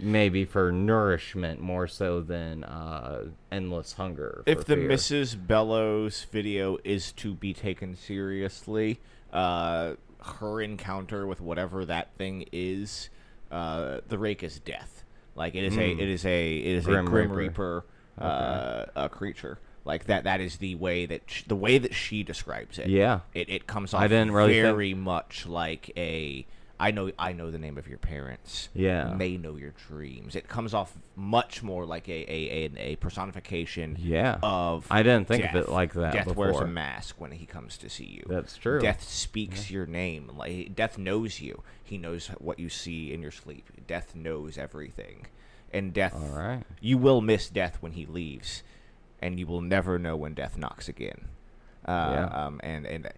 maybe 0.00 0.44
for 0.44 0.72
nourishment 0.72 1.60
more 1.60 1.86
so 1.86 2.20
than 2.20 2.64
uh, 2.64 3.24
endless 3.50 3.92
hunger. 3.94 4.42
if 4.46 4.64
the 4.64 4.76
fear. 4.76 4.88
Mrs. 4.88 5.46
Bellows 5.46 6.26
video 6.30 6.78
is 6.84 7.12
to 7.12 7.34
be 7.34 7.52
taken 7.52 7.96
seriously, 7.96 9.00
uh, 9.32 9.94
her 10.40 10.60
encounter 10.60 11.26
with 11.26 11.40
whatever 11.40 11.84
that 11.84 12.14
thing 12.16 12.46
is, 12.52 13.10
uh, 13.50 13.98
the 14.08 14.16
rake 14.18 14.42
is 14.42 14.60
death. 14.60 15.04
Like 15.34 15.54
it 15.54 15.64
is 15.64 15.76
a, 15.76 15.94
Hmm. 15.94 16.00
it 16.00 16.08
is 16.08 16.24
a, 16.24 16.56
it 16.56 16.66
is 16.76 16.84
Grim 16.84 17.06
a 17.06 17.10
grim 17.10 17.32
Reaper. 17.32 17.84
reaper, 18.18 18.24
uh, 18.24 18.86
a 18.94 19.08
creature. 19.08 19.58
Like 19.84 20.04
that, 20.06 20.24
that 20.24 20.40
is 20.40 20.58
the 20.58 20.74
way 20.76 21.06
that 21.06 21.22
sh- 21.26 21.42
the 21.46 21.56
way 21.56 21.78
that 21.78 21.94
she 21.94 22.22
describes 22.22 22.78
it. 22.78 22.88
Yeah. 22.88 23.20
it, 23.34 23.48
it 23.50 23.66
comes 23.66 23.92
I 23.94 24.04
off 24.04 24.10
didn't 24.10 24.30
really 24.32 24.54
think- 24.54 24.64
very 24.64 24.94
much 24.94 25.46
like 25.46 25.90
a. 25.96 26.46
I 26.80 26.90
know, 26.90 27.12
I 27.16 27.32
know 27.32 27.52
the 27.52 27.60
name 27.60 27.78
of 27.78 27.86
your 27.86 27.98
parents. 27.98 28.68
Yeah. 28.74 29.14
they 29.16 29.36
know 29.36 29.54
your 29.54 29.72
dreams. 29.86 30.34
It 30.34 30.48
comes 30.48 30.74
off 30.74 30.92
much 31.14 31.62
more 31.62 31.84
like 31.86 32.08
a 32.08 32.12
a, 32.12 32.48
a, 32.64 32.70
a 32.92 32.96
personification 32.96 33.96
Yeah. 34.00 34.38
of 34.42 34.86
I 34.90 35.04
didn't 35.04 35.28
think 35.28 35.44
of 35.44 35.54
it 35.54 35.68
like 35.68 35.92
that 35.94 36.12
Death 36.12 36.34
wears 36.34 36.56
a 36.58 36.66
mask 36.66 37.20
when 37.20 37.30
he 37.30 37.46
comes 37.46 37.78
to 37.78 37.88
see 37.88 38.06
you. 38.06 38.24
That's 38.28 38.56
true. 38.56 38.80
Death 38.80 39.08
speaks 39.08 39.70
your 39.70 39.86
name. 39.86 40.32
Like 40.36 40.74
death 40.74 40.98
knows 40.98 41.40
you. 41.40 41.62
He 41.84 41.98
knows 41.98 42.28
what 42.38 42.58
you 42.58 42.68
see 42.68 43.12
in 43.12 43.22
your 43.22 43.30
sleep. 43.30 43.68
Death 43.86 44.16
knows 44.16 44.58
everything. 44.58 45.26
And 45.72 45.92
death 45.92 46.14
All 46.14 46.36
right. 46.36 46.64
you 46.80 46.98
will 46.98 47.20
miss 47.20 47.48
death 47.48 47.78
when 47.80 47.92
he 47.92 48.06
leaves 48.06 48.62
and 49.22 49.38
you 49.38 49.46
will 49.46 49.60
never 49.62 49.98
know 49.98 50.16
when 50.16 50.34
death 50.34 50.58
knocks 50.58 50.88
again. 50.88 51.28
Uh, 51.86 52.10
Yeah. 52.12 52.24
um 52.46 52.60
and 52.62 52.86
and 52.86 53.08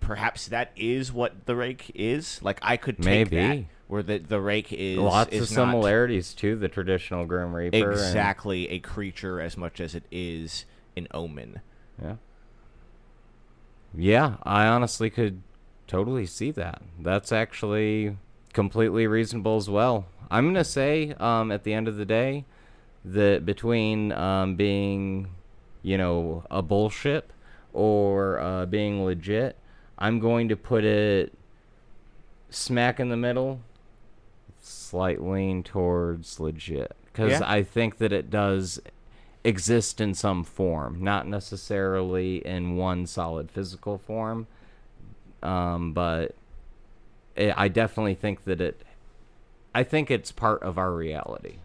perhaps 0.00 0.48
that 0.48 0.72
is 0.76 1.12
what 1.12 1.46
the 1.46 1.54
rake 1.54 1.92
is. 1.94 2.42
Like 2.42 2.58
I 2.62 2.76
could 2.76 3.00
take 3.02 3.30
that 3.30 3.64
where 3.88 4.02
the 4.02 4.18
the 4.18 4.40
rake 4.40 4.72
is 4.72 4.98
Lots 4.98 5.32
is 5.32 5.42
of 5.42 5.48
similarities 5.48 6.34
to 6.34 6.56
the 6.56 6.68
traditional 6.68 7.26
Grim 7.26 7.54
Reaper. 7.54 7.76
and- 7.76 7.92
exactly 7.92 8.68
a 8.70 8.78
creature 8.80 9.40
as 9.40 9.56
much 9.56 9.80
as 9.80 9.94
it 9.94 10.04
is 10.10 10.64
an 10.96 11.06
omen. 11.12 11.60
yeah. 12.02 12.16
Yeah, 13.96 14.36
I 14.44 14.66
honestly 14.66 15.10
could 15.10 15.42
totally 15.86 16.26
see 16.26 16.50
that. 16.52 16.80
That's 17.00 17.32
actually 17.32 18.16
completely 18.52 19.06
reasonable 19.06 19.56
as 19.56 19.68
well. 19.68 20.06
I'm 20.30 20.46
gonna 20.46 20.62
say, 20.64 21.14
um, 21.18 21.50
at 21.50 21.64
the 21.64 21.72
end 21.72 21.88
of 21.88 21.96
the 21.96 22.04
day, 22.04 22.44
that 23.04 23.46
between 23.46 24.12
um, 24.12 24.56
being, 24.56 25.28
you 25.82 25.96
know, 25.96 26.44
a 26.50 26.62
bullshit 26.62 27.30
or 27.72 28.38
uh, 28.40 28.66
being 28.66 29.04
legit, 29.04 29.56
I'm 29.98 30.18
going 30.18 30.48
to 30.48 30.56
put 30.56 30.84
it 30.84 31.32
smack 32.50 32.98
in 33.00 33.08
the 33.08 33.16
middle, 33.16 33.60
slight 34.60 35.22
lean 35.22 35.62
towards 35.62 36.40
legit, 36.40 36.96
because 37.06 37.40
Yeah. 37.40 37.42
I 37.44 37.62
think 37.62 37.98
that 37.98 38.12
it 38.12 38.30
does 38.30 38.80
exist 39.44 40.00
in 40.00 40.14
some 40.14 40.44
form, 40.44 41.02
not 41.02 41.26
necessarily 41.26 42.44
in 42.46 42.76
one 42.76 43.06
solid 43.06 43.50
physical 43.50 43.98
form, 43.98 44.46
um, 45.42 45.92
but 45.92 46.34
it, 47.36 47.54
I 47.56 47.68
definitely 47.68 48.14
think 48.14 48.44
that 48.44 48.60
it. 48.60 48.82
I 49.74 49.84
think 49.84 50.10
it's 50.10 50.32
part 50.32 50.62
of 50.62 50.76
our 50.76 50.92
reality. 50.92 51.56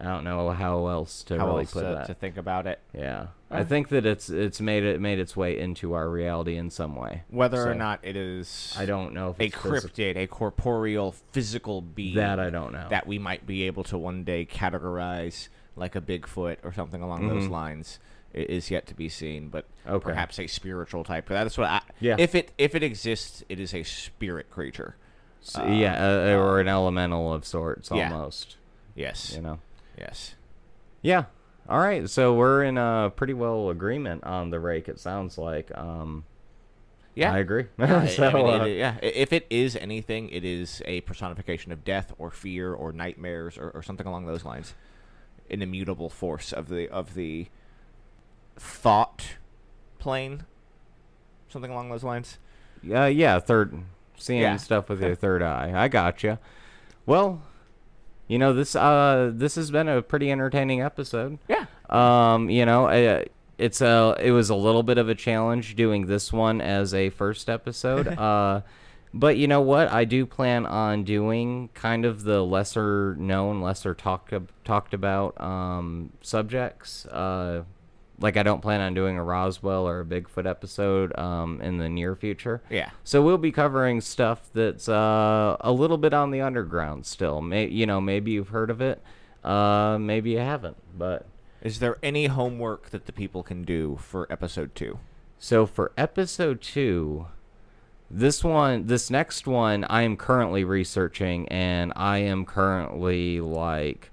I 0.00 0.04
don't 0.04 0.24
know 0.24 0.48
how 0.50 0.86
else 0.86 1.22
to 1.24 1.38
How 1.38 1.46
really 1.48 1.60
else 1.60 1.72
put 1.72 1.82
to, 1.82 1.86
that. 1.94 2.06
to 2.06 2.14
think 2.14 2.36
about 2.38 2.66
it? 2.66 2.80
yeah, 2.94 3.26
I 3.50 3.60
Uh. 3.60 3.64
think 3.64 3.88
that 3.90 4.06
it's 4.06 4.30
it's 4.30 4.60
made 4.60 4.82
it 4.82 5.00
made 5.00 5.18
its 5.18 5.36
way 5.36 5.58
into 5.58 5.92
our 5.92 6.08
reality 6.08 6.56
in 6.56 6.70
some 6.70 6.96
way. 6.96 7.22
Whether 7.28 7.70
or 7.70 7.74
not 7.74 8.00
it 8.02 8.16
is 8.16 8.74
I 8.78 8.86
don't 8.86 9.12
know 9.12 9.30
if 9.38 9.40
a 9.40 9.50
cryptid, 9.54 10.16
a 10.16 10.26
corporeal, 10.26 11.12
physical 11.32 11.82
being 11.82 12.14
that 12.16 12.40
I 12.40 12.48
don't 12.48 12.72
know. 12.72 12.86
that 12.88 13.06
we 13.06 13.18
might 13.18 13.46
be 13.46 13.64
able 13.64 13.84
to 13.84 13.98
one 13.98 14.24
day 14.24 14.46
categorize 14.46 15.48
like 15.76 15.94
a 15.94 16.00
Bigfoot 16.00 16.56
or 16.62 16.72
something 16.72 17.02
along 17.02 17.28
those 17.28 17.44
Mhm. 17.48 17.50
lines 17.50 17.98
is 18.32 18.70
yet 18.70 18.86
to 18.86 18.94
be 18.94 19.08
seen. 19.08 19.48
But 19.48 19.66
Okay. 19.86 20.02
perhaps 20.04 20.38
a 20.38 20.46
spiritual 20.46 21.04
type. 21.04 21.26
That's 21.28 21.58
what 21.58 21.68
I. 21.68 21.80
Yeah. 22.00 22.16
If 22.18 22.34
it 22.34 22.52
if 22.58 22.74
it 22.74 22.82
exists, 22.82 23.44
it 23.48 23.60
is 23.60 23.74
a 23.74 23.82
spirit 23.82 24.50
creature. 24.50 24.96
S- 25.42 25.56
yeah, 25.68 25.94
uh, 26.06 26.36
or 26.38 26.60
an 26.60 26.68
elemental 26.68 27.32
of 27.32 27.44
sorts, 27.44 27.90
yeah. 27.92 28.12
almost. 28.12 28.56
Yes. 28.94 29.34
You 29.34 29.42
know. 29.42 29.58
Yes. 30.00 30.34
Yeah. 31.02 31.24
All 31.68 31.78
right. 31.78 32.08
So 32.08 32.34
we're 32.34 32.64
in 32.64 32.78
a 32.78 33.12
pretty 33.14 33.34
well 33.34 33.70
agreement 33.70 34.24
on 34.24 34.50
the 34.50 34.58
rake. 34.58 34.88
It 34.88 34.98
sounds 34.98 35.36
like. 35.38 35.70
Um, 35.76 36.24
Yeah. 37.14 37.32
I 37.34 37.38
agree. 37.38 37.66
Yeah, 37.78 38.06
so, 38.16 38.28
I 38.28 38.32
mean, 38.32 38.60
uh, 38.60 38.64
it- 38.64 38.76
yeah. 38.78 38.96
If 39.02 39.32
it 39.32 39.46
is 39.50 39.76
anything, 39.76 40.30
it 40.30 40.44
is 40.44 40.80
a 40.86 41.00
personification 41.02 41.70
of 41.72 41.84
death 41.84 42.12
or 42.18 42.30
fear 42.30 42.72
or 42.72 42.92
nightmares 42.92 43.58
or, 43.58 43.70
or 43.70 43.82
something 43.82 44.06
along 44.06 44.26
those 44.26 44.44
lines. 44.44 44.74
An 45.50 45.62
immutable 45.62 46.08
force 46.08 46.52
of 46.52 46.68
the 46.68 46.88
of 46.88 47.14
the 47.14 47.48
thought 48.56 49.36
plane. 49.98 50.44
Something 51.48 51.70
along 51.70 51.90
those 51.90 52.04
lines. 52.04 52.38
Yeah, 52.82 53.06
yeah, 53.06 53.38
third 53.40 53.74
seeing 54.16 54.40
Yeah. 54.42 54.56
stuff 54.56 54.88
with 54.88 55.02
your 55.02 55.14
third 55.14 55.42
eye. 55.42 55.72
I 55.74 55.88
got 55.88 56.14
gotcha. 56.14 56.26
You. 56.26 56.38
Well, 57.06 57.42
you 58.30 58.38
know 58.38 58.52
this 58.52 58.76
uh 58.76 59.32
this 59.34 59.56
has 59.56 59.72
been 59.72 59.88
a 59.88 60.00
pretty 60.00 60.30
entertaining 60.30 60.80
episode. 60.80 61.38
Yeah. 61.48 61.66
Um, 61.88 62.48
you 62.48 62.64
know, 62.64 62.86
uh, 62.86 63.24
it's 63.58 63.80
a 63.80 64.16
it 64.20 64.30
was 64.30 64.50
a 64.50 64.54
little 64.54 64.84
bit 64.84 64.98
of 64.98 65.08
a 65.08 65.16
challenge 65.16 65.74
doing 65.74 66.06
this 66.06 66.32
one 66.32 66.60
as 66.60 66.94
a 66.94 67.10
first 67.10 67.50
episode. 67.50 68.06
uh 68.18 68.60
but 69.12 69.36
you 69.36 69.48
know 69.48 69.60
what? 69.60 69.88
I 69.88 70.04
do 70.04 70.24
plan 70.26 70.64
on 70.64 71.02
doing 71.02 71.70
kind 71.74 72.04
of 72.04 72.22
the 72.22 72.44
lesser 72.44 73.16
known, 73.18 73.60
lesser 73.60 73.94
talked 73.94 74.32
talked 74.64 74.94
about 74.94 75.38
um 75.40 76.12
subjects. 76.22 77.06
Uh 77.06 77.64
like 78.20 78.36
I 78.36 78.42
don't 78.42 78.60
plan 78.60 78.80
on 78.80 78.94
doing 78.94 79.16
a 79.16 79.24
Roswell 79.24 79.88
or 79.88 80.00
a 80.00 80.04
Bigfoot 80.04 80.46
episode 80.46 81.18
um 81.18 81.60
in 81.60 81.78
the 81.78 81.88
near 81.88 82.14
future. 82.14 82.62
Yeah. 82.70 82.90
So 83.04 83.22
we'll 83.22 83.38
be 83.38 83.52
covering 83.52 84.00
stuff 84.00 84.50
that's 84.52 84.88
uh, 84.88 85.56
a 85.60 85.72
little 85.72 85.98
bit 85.98 86.12
on 86.14 86.30
the 86.30 86.40
underground 86.40 87.06
still. 87.06 87.40
May 87.40 87.66
you 87.68 87.86
know 87.86 88.00
maybe 88.00 88.30
you've 88.32 88.48
heard 88.50 88.70
of 88.70 88.80
it, 88.80 89.02
uh, 89.44 89.98
maybe 89.98 90.30
you 90.30 90.38
haven't. 90.38 90.76
But 90.96 91.26
Is 91.62 91.78
there 91.78 91.98
any 92.02 92.26
homework 92.26 92.90
that 92.90 93.06
the 93.06 93.12
people 93.12 93.42
can 93.42 93.62
do 93.64 93.98
for 94.00 94.26
episode 94.30 94.74
two? 94.74 94.98
so 95.42 95.64
for 95.64 95.90
episode 95.96 96.60
two, 96.60 97.26
this 98.10 98.44
one, 98.44 98.86
this 98.88 99.08
next 99.08 99.46
one, 99.46 99.84
I 99.84 100.02
am 100.02 100.16
currently 100.18 100.64
researching, 100.64 101.48
and 101.48 101.92
I 101.96 102.18
am 102.18 102.44
currently 102.44 103.40
like 103.40 104.09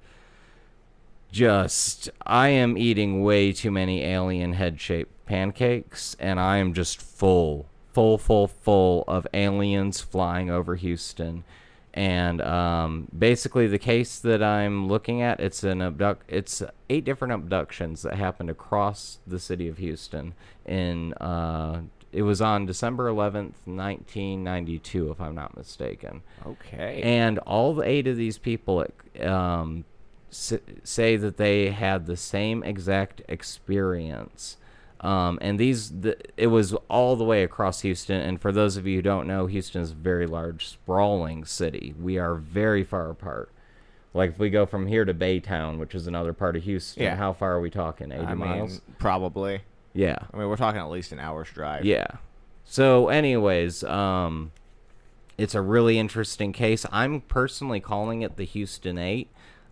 just 1.38 2.10
I 2.26 2.50
am 2.50 2.80
eating 2.80 3.22
way 3.22 3.52
too 3.52 3.70
many 3.70 4.04
alien 4.04 4.54
head 4.54 4.82
shaped 4.82 5.12
pancakes, 5.28 6.16
and 6.20 6.40
I 6.40 6.58
am 6.58 6.74
just 6.74 7.00
full, 7.00 7.68
full, 7.94 8.18
full, 8.18 8.48
full 8.48 9.04
of 9.08 9.28
aliens 9.36 10.02
flying 10.02 10.50
over 10.50 10.76
Houston. 10.76 11.44
And 11.94 12.42
um, 12.42 13.08
basically, 13.18 13.68
the 13.68 13.78
case 13.78 14.18
that 14.20 14.42
I'm 14.42 14.88
looking 14.88 15.22
at, 15.22 15.40
it's 15.40 15.64
an 15.64 15.82
abduct. 15.82 16.24
It's 16.28 16.64
eight 16.90 17.06
different 17.06 17.34
abductions 17.36 18.02
that 18.02 18.16
happened 18.16 18.50
across 18.50 19.20
the 19.28 19.40
city 19.40 19.68
of 19.68 19.78
Houston. 19.78 20.34
In 20.66 21.14
uh, 21.14 21.82
it 22.12 22.24
was 22.24 22.42
on 22.42 22.66
December 22.66 23.10
11th, 23.12 23.54
1992, 23.66 25.12
if 25.12 25.22
I'm 25.22 25.36
not 25.36 25.56
mistaken 25.56 26.24
Okay. 26.46 27.02
and 27.04 27.38
all 27.40 27.76
the 27.76 27.84
eight 27.84 28.08
of 28.08 28.16
these 28.16 28.38
people 28.38 28.86
um, 29.22 29.84
say 30.30 31.16
that 31.18 31.38
they 31.38 31.72
had 31.72 32.06
the 32.06 32.18
same 32.18 32.64
exact 32.64 33.22
experience. 33.28 34.58
Um, 35.00 35.38
and 35.42 35.60
these, 35.60 35.90
the, 36.02 36.18
it 36.38 36.48
was 36.48 36.74
all 36.90 37.16
the 37.16 37.24
way 37.24 37.44
across 37.44 37.82
Houston. 37.82 38.20
And 38.20 38.42
for 38.42 38.52
those 38.52 38.78
of 38.78 38.88
you 38.88 38.96
who 38.98 39.02
don't 39.04 39.28
know, 39.28 39.46
Houston 39.46 39.82
is 39.82 39.92
a 39.92 39.96
very 39.96 40.26
large, 40.26 40.68
sprawling 40.68 41.46
city. 41.46 41.94
We 42.00 42.18
are 42.18 42.36
very 42.36 42.84
far 42.84 43.10
apart. 43.10 43.52
Like 44.14 44.32
if 44.32 44.40
we 44.40 44.50
go 44.50 44.66
from 44.66 44.88
here 44.88 45.06
to 45.06 45.14
Baytown, 45.14 45.78
which 45.78 45.94
is 45.94 46.08
another 46.08 46.34
part 46.34 46.56
of 46.56 46.64
Houston, 46.64 47.04
Yeah. 47.04 47.16
how 47.16 47.34
far 47.34 47.54
are 47.54 47.62
we 47.62 47.70
talking? 47.70 48.12
80 48.12 48.24
I 48.26 48.34
miles? 48.34 48.72
mean, 48.72 48.82
probably. 48.98 49.62
Yeah. 49.94 50.18
I 50.34 50.38
mean, 50.38 50.48
we're 50.50 50.58
talking 50.58 50.82
at 50.82 50.90
least 50.90 51.12
an 51.12 51.20
hour's 51.20 51.50
drive. 51.52 51.86
Yeah. 51.86 52.08
So, 52.66 53.10
anyways, 53.10 53.84
um, 53.84 54.52
it's 55.38 55.54
a 55.56 55.62
really 55.62 56.00
interesting 56.00 56.52
case. 56.54 56.86
I'm 56.92 57.22
personally 57.22 57.80
calling 57.80 58.24
it 58.24 58.36
the 58.38 58.44
Houston 58.46 58.98
Eight. 58.98 59.30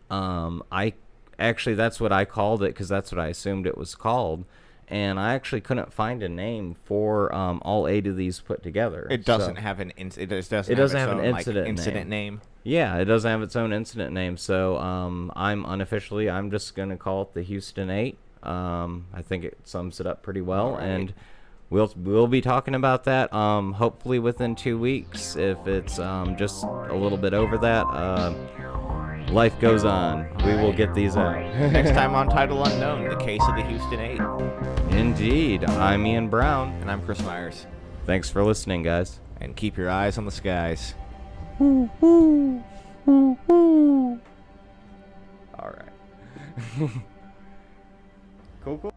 Um, 0.10 0.64
I 0.72 0.94
actually 1.40 1.76
that's 1.76 2.00
what 2.00 2.12
I 2.12 2.26
called 2.26 2.64
it 2.64 2.68
because 2.68 2.88
that's 2.90 3.12
what 3.12 3.20
I 3.20 3.28
assumed 3.28 3.66
it 3.68 3.78
was 3.78 3.96
called, 3.96 4.46
and 4.88 5.20
I 5.20 5.34
actually 5.34 5.62
couldn't 5.62 5.92
find 5.94 6.22
a 6.24 6.30
name 6.30 6.76
for 6.86 7.34
um, 7.34 7.62
all 7.64 7.88
eight 7.88 8.06
of 8.08 8.16
these 8.16 8.40
put 8.40 8.62
together. 8.64 9.08
It 9.10 9.26
doesn't 9.26 9.56
So- 9.56 9.62
have 9.62 9.80
an 9.80 9.92
inc- 9.98 10.18
it 10.18 10.30
just 10.30 10.52
doesn't 10.52 10.72
It 10.72 10.76
doesn't 10.76 11.00
have, 11.00 11.10
have 11.10 11.20
its 11.20 11.26
an 11.28 11.36
incident 11.36 11.66
like, 11.66 11.70
incident 11.70 12.10
name. 12.10 12.34
name. 12.36 12.42
Yeah, 12.64 12.98
it 12.98 13.06
doesn't 13.06 13.30
have 13.30 13.42
its 13.44 13.56
own 13.56 13.74
incident 13.74 14.14
name, 14.14 14.38
so 14.38 14.78
um, 14.78 15.32
I'm 15.36 15.66
unofficially 15.66 16.30
I'm 16.30 16.50
just 16.52 16.76
gonna 16.76 16.98
call 16.98 17.22
it 17.24 17.34
the 17.34 17.42
Houston 17.44 17.90
Eight. 17.90 18.18
Um, 18.44 19.06
I 19.14 19.22
think 19.24 19.44
it 19.44 19.58
sums 19.64 20.00
it 20.00 20.06
up 20.08 20.22
pretty 20.24 20.42
well, 20.42 20.70
Alright. 20.74 20.88
and 20.88 21.14
we'll 21.72 21.92
we'll 21.98 22.28
be 22.28 22.42
talking 22.42 22.74
about 22.76 23.04
that. 23.06 23.34
Um, 23.34 23.74
hopefully 23.74 24.20
within 24.20 24.56
two 24.56 24.78
weeks. 24.80 25.36
If 25.36 25.66
it's 25.68 25.98
um, 26.00 26.36
just 26.38 26.64
a 26.64 26.94
little 26.96 27.18
bit 27.18 27.34
over 27.34 27.58
that, 27.60 27.86
uh, 27.88 28.34
life 29.30 29.60
goes 29.60 29.84
on. 29.86 30.28
We 30.46 30.56
will 30.56 30.74
get 30.74 30.94
these 30.94 31.18
out. 31.18 31.36
Next 31.72 31.92
time 31.92 32.16
on 32.16 32.30
Title 32.30 32.64
Unknown, 32.64 33.10
the 33.10 33.16
case 33.18 33.42
of 33.48 33.56
the 33.56 33.64
Houston 33.64 34.00
Eight. 34.00 34.22
Indeed, 34.98 35.66
I'm 35.66 36.06
Ian 36.06 36.30
Brown. 36.30 36.70
And 36.82 36.92
I'm 36.92 37.02
Chris 37.02 37.22
Myers. 37.24 37.66
Thanks 38.06 38.30
for 38.30 38.44
listening, 38.44 38.84
guys. 38.84 39.20
And 39.42 39.56
keep 39.56 39.78
your 39.78 39.90
eyes 39.90 40.18
on 40.18 40.26
the 40.26 40.32
skies. 40.32 40.96
All 41.60 41.90
right. 45.60 46.92